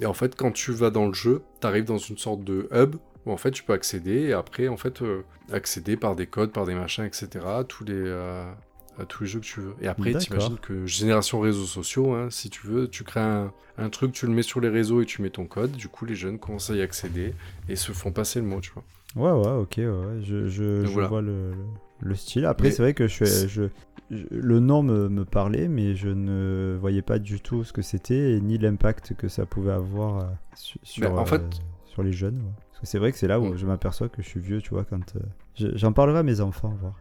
Et 0.00 0.06
en 0.06 0.14
fait, 0.14 0.34
quand 0.34 0.50
tu 0.52 0.72
vas 0.72 0.90
dans 0.90 1.06
le 1.06 1.12
jeu, 1.12 1.42
tu 1.60 1.66
arrives 1.66 1.84
dans 1.84 1.98
une 1.98 2.18
sorte 2.18 2.42
de 2.44 2.68
hub 2.72 2.96
où 3.26 3.32
en 3.32 3.36
fait 3.36 3.50
tu 3.50 3.62
peux 3.62 3.74
accéder 3.74 4.22
et 4.28 4.32
après 4.32 4.68
en 4.68 4.76
fait 4.78 5.02
euh, 5.02 5.22
accéder 5.52 5.96
par 5.96 6.16
des 6.16 6.26
codes, 6.26 6.52
par 6.52 6.64
des 6.66 6.74
machins, 6.74 7.04
etc. 7.04 7.28
à 7.58 7.64
tous 7.64 7.84
les, 7.84 7.92
euh, 7.94 8.50
à 8.98 9.04
tous 9.04 9.24
les 9.24 9.28
jeux 9.28 9.40
que 9.40 9.44
tu 9.44 9.60
veux. 9.60 9.74
Et 9.82 9.88
après, 9.88 10.12
t'imagines 10.20 10.58
que 10.58 10.86
génération 10.86 11.40
réseaux 11.40 11.64
sociaux, 11.66 12.12
hein, 12.14 12.28
si 12.30 12.48
tu 12.48 12.66
veux, 12.66 12.88
tu 12.88 13.04
crées 13.04 13.20
un, 13.20 13.52
un 13.76 13.88
truc, 13.90 14.12
tu 14.12 14.26
le 14.26 14.32
mets 14.32 14.42
sur 14.42 14.60
les 14.60 14.70
réseaux 14.70 15.02
et 15.02 15.06
tu 15.06 15.20
mets 15.20 15.28
ton 15.30 15.44
code. 15.46 15.72
Du 15.72 15.88
coup, 15.88 16.06
les 16.06 16.14
jeunes 16.14 16.38
commencent 16.38 16.70
à 16.70 16.74
y 16.76 16.82
accéder 16.82 17.34
et 17.68 17.76
se 17.76 17.92
font 17.92 18.10
passer 18.10 18.40
le 18.40 18.46
mot, 18.46 18.60
tu 18.60 18.72
vois. 18.72 18.84
Ouais, 19.16 19.38
ouais, 19.46 19.52
ok, 19.60 19.74
ouais, 19.78 20.22
je, 20.22 20.48
je, 20.48 20.84
je 20.84 20.86
voilà. 20.88 21.08
vois 21.08 21.20
le, 21.20 21.50
le- 21.50 21.56
le 22.00 22.14
style. 22.14 22.46
Après, 22.46 22.68
Mais- 22.68 22.72
c'est 22.74 22.82
vrai 22.82 22.94
que 22.94 23.06
je, 23.06 23.14
fais- 23.16 23.48
je, 23.48 23.64
je- 24.10 24.26
le 24.30 24.60
nom 24.60 24.82
me, 24.82 25.08
me 25.08 25.24
parlait, 25.24 25.68
mais 25.68 25.94
je 25.94 26.08
ne 26.08 26.76
voyais 26.80 27.02
pas 27.02 27.18
du 27.18 27.40
tout 27.40 27.62
ce 27.64 27.72
que 27.72 27.82
c'était 27.82 28.38
ni 28.42 28.58
l'impact 28.58 29.14
que 29.14 29.28
ça 29.28 29.46
pouvait 29.46 29.72
avoir 29.72 30.18
euh, 30.18 30.24
su- 30.56 30.78
sur, 30.82 31.18
en 31.18 31.24
fait- 31.24 31.40
euh, 31.42 31.86
sur 31.86 32.02
les 32.02 32.12
jeunes. 32.12 32.36
ouais. 32.38 32.52
Parce 32.70 32.80
que 32.80 32.86
c'est 32.86 32.98
vrai 32.98 33.12
que 33.12 33.18
c'est 33.18 33.28
là 33.28 33.38
où 33.40 33.52
Mm. 33.52 33.56
je 33.56 33.66
m'aperçois 33.66 34.08
que 34.08 34.22
je 34.22 34.28
suis 34.28 34.40
vieux, 34.40 34.60
tu 34.62 34.70
vois, 34.70 34.84
quand... 34.84 35.14
euh, 35.16 35.20
je- 35.56 35.76
J'en 35.76 35.92
parlerai 35.92 36.18
à 36.20 36.22
mes 36.22 36.40
enfants, 36.40 36.74
voir. 36.80 36.94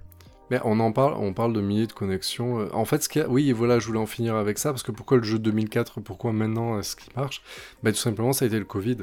Mais 0.51 0.59
on 0.65 0.79
en 0.79 0.91
parle, 0.91 1.13
on 1.13 1.31
parle 1.31 1.53
de 1.53 1.61
milliers 1.61 1.85
de 1.85 1.93
connexions. 1.93 2.67
En 2.73 2.83
fait, 2.83 3.03
ce 3.03 3.07
qu'il 3.09 3.21
y 3.21 3.25
a, 3.25 3.29
oui, 3.29 3.49
et 3.49 3.53
voilà, 3.53 3.77
je 3.77 3.85
voulais 3.85 3.99
en 3.99 4.07
finir 4.07 4.35
avec 4.35 4.57
ça 4.57 4.71
parce 4.71 4.81
que 4.81 4.91
pourquoi 4.91 5.17
le 5.17 5.23
jeu 5.23 5.37
2004, 5.37 6.01
pourquoi 6.01 6.33
maintenant 6.33 6.79
est-ce 6.79 6.95
qu'il 6.95 7.13
marche? 7.15 7.43
Bah, 7.83 7.91
tout 7.91 7.99
simplement, 7.99 8.33
ça 8.33 8.45
a 8.45 8.47
été 8.47 8.57
le 8.57 8.65
Covid. 8.65 8.97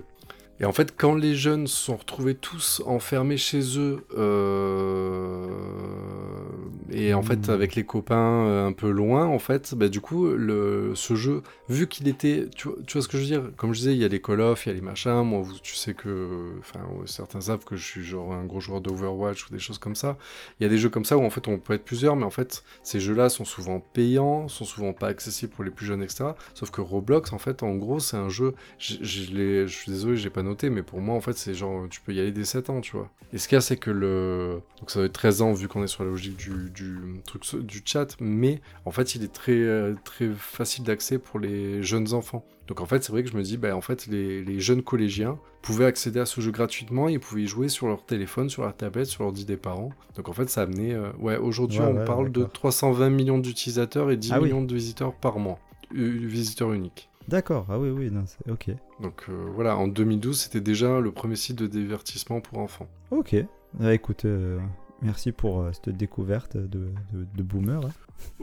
Et 0.58 0.64
en 0.64 0.72
fait, 0.72 0.94
quand 0.96 1.14
les 1.14 1.34
jeunes 1.34 1.66
se 1.66 1.76
sont 1.76 1.96
retrouvés 1.96 2.34
tous 2.34 2.82
enfermés 2.86 3.36
chez 3.36 3.78
eux, 3.78 4.06
euh, 4.16 5.46
et 6.90 7.12
en 7.14 7.22
fait 7.22 7.48
Mmh. 7.48 7.50
avec 7.50 7.74
les 7.74 7.84
copains 7.84 8.46
euh, 8.46 8.66
un 8.66 8.72
peu 8.72 8.88
loin, 8.90 9.26
en 9.26 9.38
fait, 9.38 9.74
bah, 9.74 9.88
du 9.88 10.00
coup, 10.00 10.26
le, 10.28 10.92
ce 10.94 11.14
jeu, 11.14 11.42
vu 11.68 11.88
qu'il 11.88 12.08
était, 12.08 12.48
tu 12.56 12.68
vois, 12.68 12.76
tu 12.86 12.94
vois 12.94 13.02
ce 13.02 13.08
que 13.08 13.18
je 13.18 13.22
veux 13.22 13.28
dire? 13.28 13.50
Comme 13.56 13.74
je 13.74 13.80
disais, 13.80 13.92
il 13.92 13.98
y 13.98 14.04
a 14.04 14.08
les 14.08 14.20
Call 14.22 14.40
of, 14.40 14.64
il 14.64 14.70
y 14.70 14.72
a 14.72 14.74
les 14.74 14.80
machins. 14.80 15.22
Moi, 15.24 15.40
vous- 15.42 15.58
tu 15.62 15.74
sais 15.74 15.92
que, 15.94 16.52
enfin, 16.60 16.80
certains 17.04 17.40
savent 17.42 17.64
que 17.64 17.76
je 17.76 17.84
suis 17.84 18.02
genre 18.02 18.32
un 18.32 18.44
gros 18.44 18.60
joueur 18.60 18.80
d'Overwatch 18.80 19.46
ou 19.48 19.52
des 19.52 19.58
choses 19.58 19.78
comme 19.78 19.94
ça. 19.96 20.16
Il 20.60 20.62
y 20.62 20.66
a 20.66 20.68
des 20.70 20.78
jeux 20.78 20.88
comme 20.90 21.04
ça 21.04 21.18
où 21.18 21.24
en 21.24 21.30
fait 21.30 21.48
on 21.48 21.58
peut 21.58 21.74
être 21.74 21.84
plusieurs, 21.84 22.16
mais 22.16 22.24
en 22.24 22.30
fait 22.30 22.64
ces 22.82 23.00
jeux-là 23.00 23.28
sont 23.28 23.44
souvent 23.44 23.80
payants, 23.80 24.48
sont 24.48 24.64
souvent 24.64 24.92
pas 24.92 25.08
accessibles 25.08 25.52
pour 25.52 25.64
les 25.64 25.70
plus 25.70 25.86
jeunes, 25.86 26.02
etc. 26.02 26.36
Sauf 26.54 26.70
que 26.70 26.80
Roblox, 26.80 27.32
en 27.32 27.38
fait, 27.38 27.62
en 27.62 27.74
gros, 27.74 28.00
c'est 28.00 28.16
un 28.16 28.28
jeu. 28.28 28.54
Je 28.78 29.66
suis 29.66 29.90
désolé, 29.92 30.16
j'ai 30.16 30.30
pas 30.30 30.42
noté, 30.46 30.70
mais 30.70 30.82
pour 30.82 31.00
moi, 31.00 31.14
en 31.14 31.20
fait, 31.20 31.36
c'est 31.36 31.54
genre 31.54 31.88
tu 31.88 32.00
peux 32.00 32.14
y 32.14 32.20
aller 32.20 32.32
dès 32.32 32.44
7 32.44 32.70
ans, 32.70 32.80
tu 32.80 32.96
vois. 32.96 33.10
Et 33.32 33.38
ce 33.38 33.48
qu'il 33.48 33.56
y 33.56 33.58
a, 33.58 33.60
c'est 33.60 33.76
que 33.76 33.90
le. 33.90 34.60
Donc 34.80 34.90
ça 34.90 35.00
doit 35.00 35.06
être 35.06 35.12
13 35.12 35.42
ans 35.42 35.52
vu 35.52 35.68
qu'on 35.68 35.82
est 35.82 35.88
sur 35.88 36.04
la 36.04 36.10
logique 36.10 36.36
du, 36.36 36.70
du 36.70 37.20
truc 37.26 37.66
du 37.66 37.82
chat, 37.84 38.16
mais 38.20 38.60
en 38.84 38.90
fait, 38.90 39.14
il 39.14 39.24
est 39.24 39.32
très 39.32 39.64
très 40.04 40.28
facile 40.36 40.84
d'accès 40.84 41.18
pour 41.18 41.38
les 41.40 41.82
jeunes 41.82 42.14
enfants. 42.14 42.44
Donc 42.66 42.80
en 42.80 42.86
fait, 42.86 43.04
c'est 43.04 43.12
vrai 43.12 43.22
que 43.22 43.30
je 43.30 43.36
me 43.36 43.42
dis, 43.42 43.56
bah, 43.56 43.76
en 43.76 43.80
fait, 43.80 44.06
les, 44.06 44.42
les, 44.42 44.60
jeunes 44.60 44.82
collégiens 44.82 45.38
pouvaient 45.62 45.84
accéder 45.84 46.18
à 46.20 46.26
ce 46.26 46.40
jeu 46.40 46.50
gratuitement, 46.50 47.08
ils 47.08 47.20
pouvaient 47.20 47.42
y 47.42 47.46
jouer 47.46 47.68
sur 47.68 47.86
leur 47.86 48.04
téléphone, 48.04 48.48
sur 48.48 48.62
leur 48.62 48.76
tablette, 48.76 49.06
sur 49.06 49.22
l'ordi 49.22 49.44
des 49.44 49.56
parents. 49.56 49.90
Donc 50.16 50.28
en 50.28 50.32
fait, 50.32 50.48
ça 50.50 50.62
a 50.62 50.64
amené, 50.64 50.92
euh, 50.94 51.10
ouais, 51.18 51.36
aujourd'hui, 51.36 51.80
on 51.80 52.04
parle 52.04 52.32
de 52.32 52.44
320 52.44 53.10
millions 53.10 53.38
d'utilisateurs 53.38 54.10
et 54.10 54.16
10 54.16 54.32
Ah 54.32 54.38
oui. 54.40 54.44
millions 54.48 54.62
de 54.62 54.74
visiteurs 54.74 55.12
par 55.14 55.38
mois, 55.38 55.58
euh, 55.94 56.10
visiteurs 56.26 56.72
uniques. 56.72 57.08
D'accord, 57.28 57.66
ah 57.68 57.78
oui, 57.78 57.90
oui, 57.90 58.10
non, 58.10 58.24
c'est 58.26 58.50
ok. 58.50 58.70
Donc 59.00 59.24
euh, 59.28 59.46
voilà, 59.54 59.76
en 59.76 59.88
2012, 59.88 60.38
c'était 60.38 60.60
déjà 60.60 61.00
le 61.00 61.10
premier 61.10 61.36
site 61.36 61.56
de 61.58 61.66
divertissement 61.66 62.40
pour 62.40 62.58
enfants. 62.58 62.86
Ok. 63.10 63.34
Ah, 63.80 63.92
écoute, 63.92 64.24
euh, 64.24 64.58
merci 65.02 65.32
pour 65.32 65.60
euh, 65.62 65.70
cette 65.72 65.96
découverte 65.96 66.56
de, 66.56 66.90
de, 67.12 67.26
de 67.36 67.42
boomer. 67.42 67.84
hein. 67.84 67.90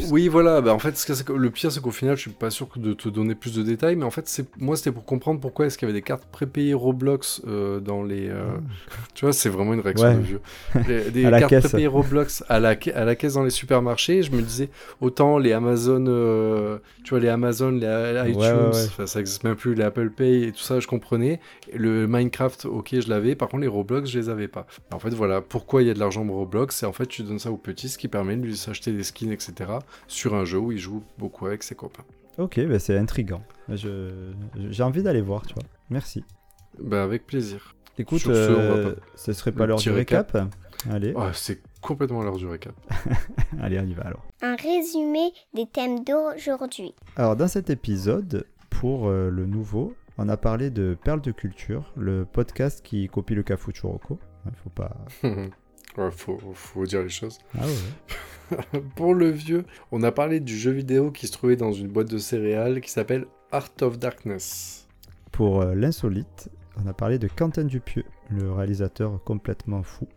Oui, 0.10 0.28
voilà, 0.28 0.60
bah 0.62 0.74
en 0.74 0.80
fait, 0.80 0.98
ce 0.98 1.24
que 1.24 1.34
le 1.34 1.50
pire, 1.52 1.72
c'est 1.72 1.80
qu'au 1.80 1.92
final, 1.92 2.16
je 2.16 2.22
suis 2.22 2.32
pas 2.32 2.50
sûr 2.50 2.68
que 2.68 2.80
de 2.80 2.94
te 2.94 3.10
donner 3.10 3.36
plus 3.36 3.54
de 3.54 3.62
détails, 3.62 3.96
mais 3.96 4.06
en 4.06 4.10
fait, 4.10 4.28
c'est 4.28 4.46
moi, 4.60 4.76
c'était 4.76 4.92
pour 4.92 5.06
comprendre 5.06 5.40
pourquoi 5.40 5.68
est-ce 5.68 5.78
qu'il 5.78 5.88
y 5.88 5.92
avait 5.92 6.00
des 6.00 6.04
cartes 6.04 6.26
prépayées 6.32 6.74
Roblox 6.74 7.44
euh, 7.48 7.80
dans 7.80 8.02
les. 8.02 8.28
euh, 8.28 8.44
Tu 9.14 9.26
vois, 9.26 9.34
c'est 9.34 9.50
vraiment 9.50 9.76
une 9.76 9.82
réaction 9.82 10.08
Ouais. 10.08 10.16
de 10.16 10.20
vieux. 10.22 10.42
Les- 10.88 11.12
Des 11.12 11.22
cartes 11.24 11.48
caisse. 11.48 11.64
prépayées 11.66 11.86
Roblox 11.88 12.44
à 12.50 12.60
la, 12.60 12.76
ca- 12.80 12.98
à 12.98 13.06
la 13.06 13.16
caisse 13.16 13.34
dans 13.36 13.44
les 13.44 13.52
supermarchés, 13.52 14.24
je 14.24 14.32
me 14.32 14.42
disais, 14.42 14.70
autant 15.00 15.38
les 15.38 15.52
Amazon, 15.54 16.04
euh, 16.08 16.80
tu 17.04 17.12
vois, 17.12 17.20
les 17.20 17.30
Amazon, 17.30 17.70
les 17.70 17.86
iTunes, 18.30 18.42
Ouais, 18.42 18.52
ouais, 18.52 18.54
ouais. 18.74 18.86
enfin, 18.88 19.06
ça 19.06 19.20
existe 19.20 19.44
même 19.44 19.56
plus, 19.56 19.76
les 19.76 19.84
Apple 19.84 20.10
Pay 20.10 20.46
et 20.46 20.52
tout 20.52 20.62
ça, 20.64 20.80
je 20.80 20.88
comprenais. 20.88 21.40
Le 21.72 22.08
Minecraft, 22.08 22.66
ok, 22.66 23.00
je 23.00 23.08
l'avais, 23.10 23.36
par 23.36 23.48
contre, 23.48 23.62
les 23.62 23.68
Roblox, 23.68 24.10
je 24.10 24.18
les 24.18 24.30
avais 24.30 24.48
pas. 24.48 24.66
En 24.92 24.98
fait, 24.98 25.12
voilà, 25.14 25.42
pourquoi 25.42 25.84
il 25.84 25.88
y 25.88 25.92
a 25.92 25.94
de 25.94 26.00
l'argent 26.00 26.26
pour 26.26 26.38
Roblox, 26.38 26.76
c'est 26.78 26.88
en 26.88 26.94
fait, 26.94 27.06
tu 27.06 27.22
donnes 27.22 27.38
ça 27.38 27.52
aux 27.52 27.58
petits, 27.58 27.90
ce 27.90 28.00
qui 28.00 28.08
permet 28.08 28.36
de 28.38 28.42
lui 28.42 28.58
s'acheter 28.58 28.92
des 28.92 29.04
skins, 29.04 29.32
etc., 29.32 29.63
sur 30.08 30.36
un 30.36 30.46
jeu 30.46 30.58
où 30.60 30.72
il 30.72 30.78
joue 30.80 31.04
beaucoup 31.18 31.46
avec 31.46 31.64
ses 31.64 31.76
copains. 31.76 32.04
Ok, 32.38 32.60
bah, 32.68 32.80
c'est 32.80 32.98
intriguant. 32.98 33.44
Je- 33.70 34.32
J'ai 34.70 34.84
envie 34.84 35.04
d'aller 35.04 35.22
voir, 35.22 35.46
tu 35.46 35.54
vois. 35.54 35.64
Merci. 35.90 36.24
Bah, 36.80 37.04
avec 37.04 37.26
plaisir. 37.28 37.76
Écoute, 38.00 38.22
ce, 38.22 38.30
euh, 38.32 38.96
ce 39.16 39.34
serait 39.34 39.52
pas 39.52 39.66
l'heure 39.68 39.78
du 39.78 39.92
récap, 39.92 40.36
Allez, 40.90 41.14
Ah, 41.16 41.32
c'est 41.34 41.62
complètement 41.82 42.24
l'heure 42.24 42.36
du 42.38 42.48
récap. 42.48 42.74
allez, 43.62 43.80
on 43.80 43.86
y 43.86 43.94
va 43.94 44.04
alors. 44.04 44.26
Un 44.42 44.56
résumé 44.56 45.32
des 45.54 45.66
thèmes 45.68 46.04
d'aujourd'hui. 46.04 46.94
Alors, 47.16 47.36
dans 47.36 47.48
cet 47.48 47.70
épisode, 47.70 48.46
pour 48.70 49.08
euh, 49.08 49.30
le 49.30 49.46
nouveau, 49.46 49.94
on 50.18 50.28
a 50.28 50.36
parlé 50.36 50.72
de 50.72 50.98
Perles 51.04 51.22
de 51.22 51.32
Culture, 51.32 51.94
le 51.96 52.26
podcast 52.26 52.82
qui 52.84 53.08
copie 53.08 53.36
le 53.36 53.44
Cafu 53.44 53.72
Churoko. 53.72 54.18
Il 54.48 54.52
faut 54.64 54.70
pas. 54.72 54.98
ouais, 55.98 56.12
faut, 56.12 56.40
faut 56.54 56.86
dire 56.86 57.04
les 57.04 57.10
choses. 57.10 57.40
Ah 57.58 57.66
ouais. 57.66 58.58
Pour 58.96 59.14
le 59.14 59.30
vieux, 59.30 59.66
on 59.92 60.04
a 60.04 60.12
parlé 60.12 60.40
du 60.40 60.58
jeu 60.58 60.72
vidéo 60.72 61.12
qui 61.12 61.28
se 61.28 61.32
trouvait 61.32 61.56
dans 61.56 61.72
une 61.72 61.88
boîte 61.88 62.10
de 62.10 62.18
céréales 62.18 62.82
qui 62.82 62.92
s'appelle 62.92 63.26
Art 63.52 63.72
of 63.82 64.00
Darkness. 64.00 64.88
Pour 65.32 65.62
euh, 65.62 65.76
l'insolite, 65.76 66.50
on 66.78 66.88
a 66.88 66.94
parlé 66.94 67.20
de 67.20 67.28
Quentin 67.28 67.64
Dupieux, 67.64 68.06
le 68.30 68.52
réalisateur 68.52 69.24
complètement 69.24 69.84
fou. 69.84 70.08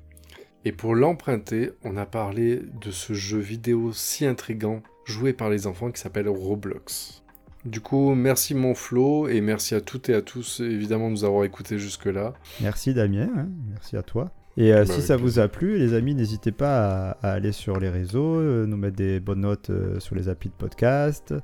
Et 0.65 0.73
pour 0.73 0.95
l'emprunter, 0.95 1.73
on 1.85 1.97
a 1.97 2.07
parlé 2.07 2.61
de 2.81 2.91
ce 2.91 3.13
jeu 3.13 3.39
vidéo 3.39 3.93
si 3.93 4.27
intrigant 4.27 4.83
joué 5.05 5.33
par 5.33 5.49
les 5.49 5.67
enfants 5.67 5.91
qui 5.91 6.01
s'appelle 6.01 6.29
Roblox. 6.29 7.23
Du 7.65 7.81
coup, 7.81 8.15
merci 8.15 8.55
mon 8.55 8.75
Flo 8.75 9.29
et 9.29 9.41
merci 9.41 9.75
à 9.75 9.81
toutes 9.81 10.09
et 10.09 10.15
à 10.15 10.23
tous 10.23 10.61
évidemment 10.61 11.07
de 11.07 11.13
nous 11.13 11.25
avoir 11.25 11.45
écoutés 11.45 11.79
jusque-là. 11.79 12.35
Merci 12.61 12.95
Damien, 12.95 13.29
hein, 13.37 13.49
merci 13.71 13.97
à 13.97 14.03
toi. 14.03 14.31
Et 14.57 14.73
euh, 14.73 14.85
Bah, 14.85 14.93
si 14.95 15.03
ça 15.03 15.17
vous 15.17 15.39
a 15.39 15.49
plu, 15.49 15.79
les 15.79 15.93
amis, 15.95 16.15
n'hésitez 16.15 16.53
pas 16.53 17.11
à, 17.11 17.29
à 17.29 17.33
aller 17.33 17.53
sur 17.53 17.79
les 17.79 17.91
réseaux, 17.91 18.37
euh, 18.41 18.67
nous 18.67 18.77
mettre 18.77 18.97
des 18.97 19.21
bonnes 19.21 19.41
notes 19.43 19.71
euh, 19.71 20.01
sur 20.01 20.15
les 20.15 20.29
applis 20.29 20.49
de 20.49 20.55
podcast, 20.55 21.35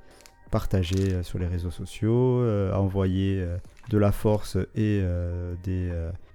partager 0.50 1.22
sur 1.22 1.38
les 1.38 1.46
réseaux 1.46 1.70
sociaux, 1.70 2.42
envoyer 2.74 3.42
de 3.88 3.98
la 3.98 4.12
force 4.12 4.58
et 4.74 5.02
des 5.64 5.90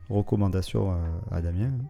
recommandations 0.09 0.89
à, 0.91 1.35
à 1.35 1.41
Damien. 1.41 1.65
hein. 1.67 1.85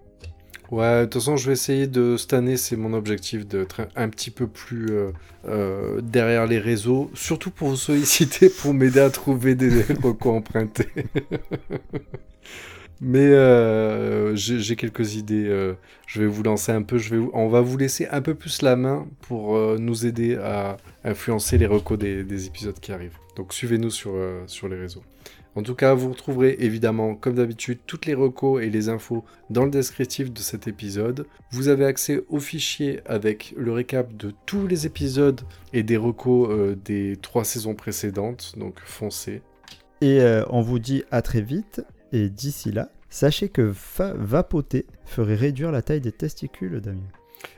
Ouais, 0.70 1.02
de 1.02 1.06
toute 1.06 1.14
façon, 1.22 1.38
je 1.38 1.48
vais 1.48 1.54
essayer 1.54 1.88
de. 1.88 2.18
Cette 2.18 2.34
année, 2.34 2.58
c'est 2.58 2.76
mon 2.76 2.92
objectif 2.94 3.48
d'être 3.48 3.88
un, 3.96 4.10
petit 4.10 4.32
peu 4.32 4.48
plus 4.48 4.88
euh, 4.92 5.12
euh, 5.48 6.02
derrière 6.02 6.46
les 6.46 6.60
réseaux, 6.60 7.10
surtout 7.14 7.52
pour 7.52 7.70
vous 7.70 7.78
solliciter, 7.78 8.50
pour 8.50 8.74
m'aider 8.74 9.00
à 9.00 9.10
trouver 9.10 9.56
des 9.56 9.82
recours 10.04 10.34
empruntés. 10.34 10.90
Mais 13.00 13.28
euh, 13.28 14.36
j'ai 14.36 14.76
quelques 14.76 15.16
idées. 15.16 15.48
euh, 15.48 15.74
je 16.08 16.22
vais 16.22 16.28
vous 16.28 16.44
lancer 16.44 16.72
un 16.72 16.82
peu. 16.82 17.00
On 17.34 17.48
va 17.48 17.62
vous 17.62 17.78
laisser 17.78 18.08
un 18.08 18.22
peu 18.22 18.34
plus 18.34 18.62
la 18.62 18.76
main 18.76 19.08
pour 19.22 19.56
euh, 19.56 19.78
nous 19.80 20.06
aider 20.06 20.36
à 20.36 20.78
influencer 21.04 21.58
les 21.58 21.68
recos 21.68 21.98
des, 21.98 22.24
des 22.24 22.48
épisodes 22.48 22.80
qui 22.80 22.92
arrivent. 22.92 23.18
Donc 23.36 23.54
suivez-nous 23.54 23.92
sur, 23.92 24.14
sur 24.48 24.68
les 24.68 24.78
réseaux. 24.78 25.04
En 25.56 25.64
tout 25.64 25.76
cas, 25.76 25.94
vous 25.94 26.10
retrouverez 26.10 26.58
évidemment, 26.60 27.16
comme 27.16 27.36
d'habitude, 27.36 27.80
toutes 27.88 28.06
les 28.06 28.14
recos 28.14 28.64
et 28.64 28.70
les 28.70 28.90
infos 28.90 29.24
dans 29.50 29.66
le 29.66 29.72
descriptif 29.72 30.32
de 30.32 30.40
cet 30.40 30.68
épisode. 30.68 31.26
Vous 31.52 31.68
avez 31.68 31.86
accès 31.86 32.24
au 32.30 32.40
fichier 32.40 33.00
avec 33.06 33.54
le 33.58 33.72
récap 33.72 34.16
de 34.18 34.34
tous 34.46 34.68
les 34.68 34.86
épisodes 34.86 35.42
et 35.74 35.82
des 35.82 35.98
recos 35.98 36.76
des 36.86 37.18
trois 37.22 37.44
saisons 37.44 37.74
précédentes, 37.74 38.54
donc 38.58 38.80
foncez. 38.86 39.42
Et 40.02 40.20
on 40.50 40.62
vous 40.62 40.78
dit 40.78 41.04
à 41.10 41.24
très 41.24 41.42
vite. 41.42 41.82
Et 42.12 42.30
d'ici 42.30 42.72
là, 42.72 42.90
sachez 43.10 43.50
que 43.50 43.74
va- 43.98 44.14
vapoter 44.16 44.86
ferait 45.06 45.36
réduire 45.36 45.72
la 45.72 45.82
taille 45.82 46.02
des 46.02 46.12
testicules, 46.12 46.80
Damien. 46.82 47.00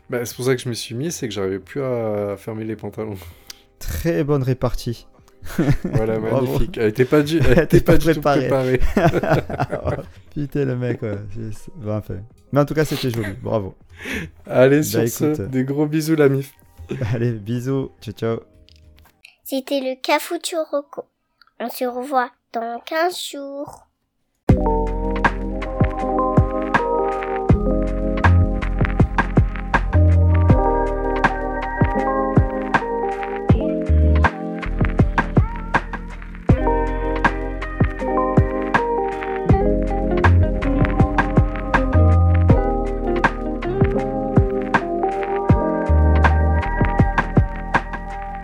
Bah, 0.09 0.25
c'est 0.25 0.35
pour 0.35 0.45
ça 0.45 0.55
que 0.55 0.61
je 0.61 0.69
me 0.69 0.73
suis 0.73 0.95
mis, 0.95 1.11
c'est 1.11 1.27
que 1.27 1.33
j'arrivais 1.33 1.59
plus 1.59 1.81
à 1.81 2.35
fermer 2.37 2.63
les 2.65 2.75
pantalons. 2.75 3.17
Très 3.79 4.23
bonne 4.23 4.43
répartie. 4.43 5.07
Voilà, 5.85 6.19
Bravo. 6.19 6.45
magnifique. 6.47 6.77
Elle 6.77 6.89
était 6.89 7.05
pas 7.05 7.21
du, 7.21 7.37
elle 7.39 7.59
était 7.59 7.79
pas 7.79 7.93
pas 7.93 7.97
du 7.97 8.13
tout 8.13 8.21
préparée. 8.21 8.77
préparée. 8.77 8.79
Putain, 10.33 10.65
le 10.65 10.75
mec, 10.75 11.01
ouais. 11.01 11.17
c'est- 11.53 11.71
bon, 11.75 11.95
enfin. 11.97 12.17
Mais 12.51 12.59
en 12.59 12.65
tout 12.65 12.73
cas, 12.73 12.83
c'était 12.85 13.09
joli. 13.09 13.33
Bravo. 13.41 13.75
Allez, 14.45 14.83
sur 14.83 14.99
Bah, 14.99 15.07
ce, 15.07 15.23
écoute. 15.25 15.41
des 15.49 15.63
gros 15.63 15.85
bisous, 15.85 16.15
la 16.15 16.27
mif. 16.29 16.53
Allez, 17.13 17.31
bisous. 17.33 17.91
Ciao, 18.01 18.13
ciao. 18.13 18.39
C'était 19.45 19.79
le 19.79 19.95
Cafuturoko. 20.01 21.05
On 21.59 21.69
se 21.69 21.85
revoit 21.85 22.31
dans 22.53 22.79
15 22.85 23.17
jours. 23.31 23.87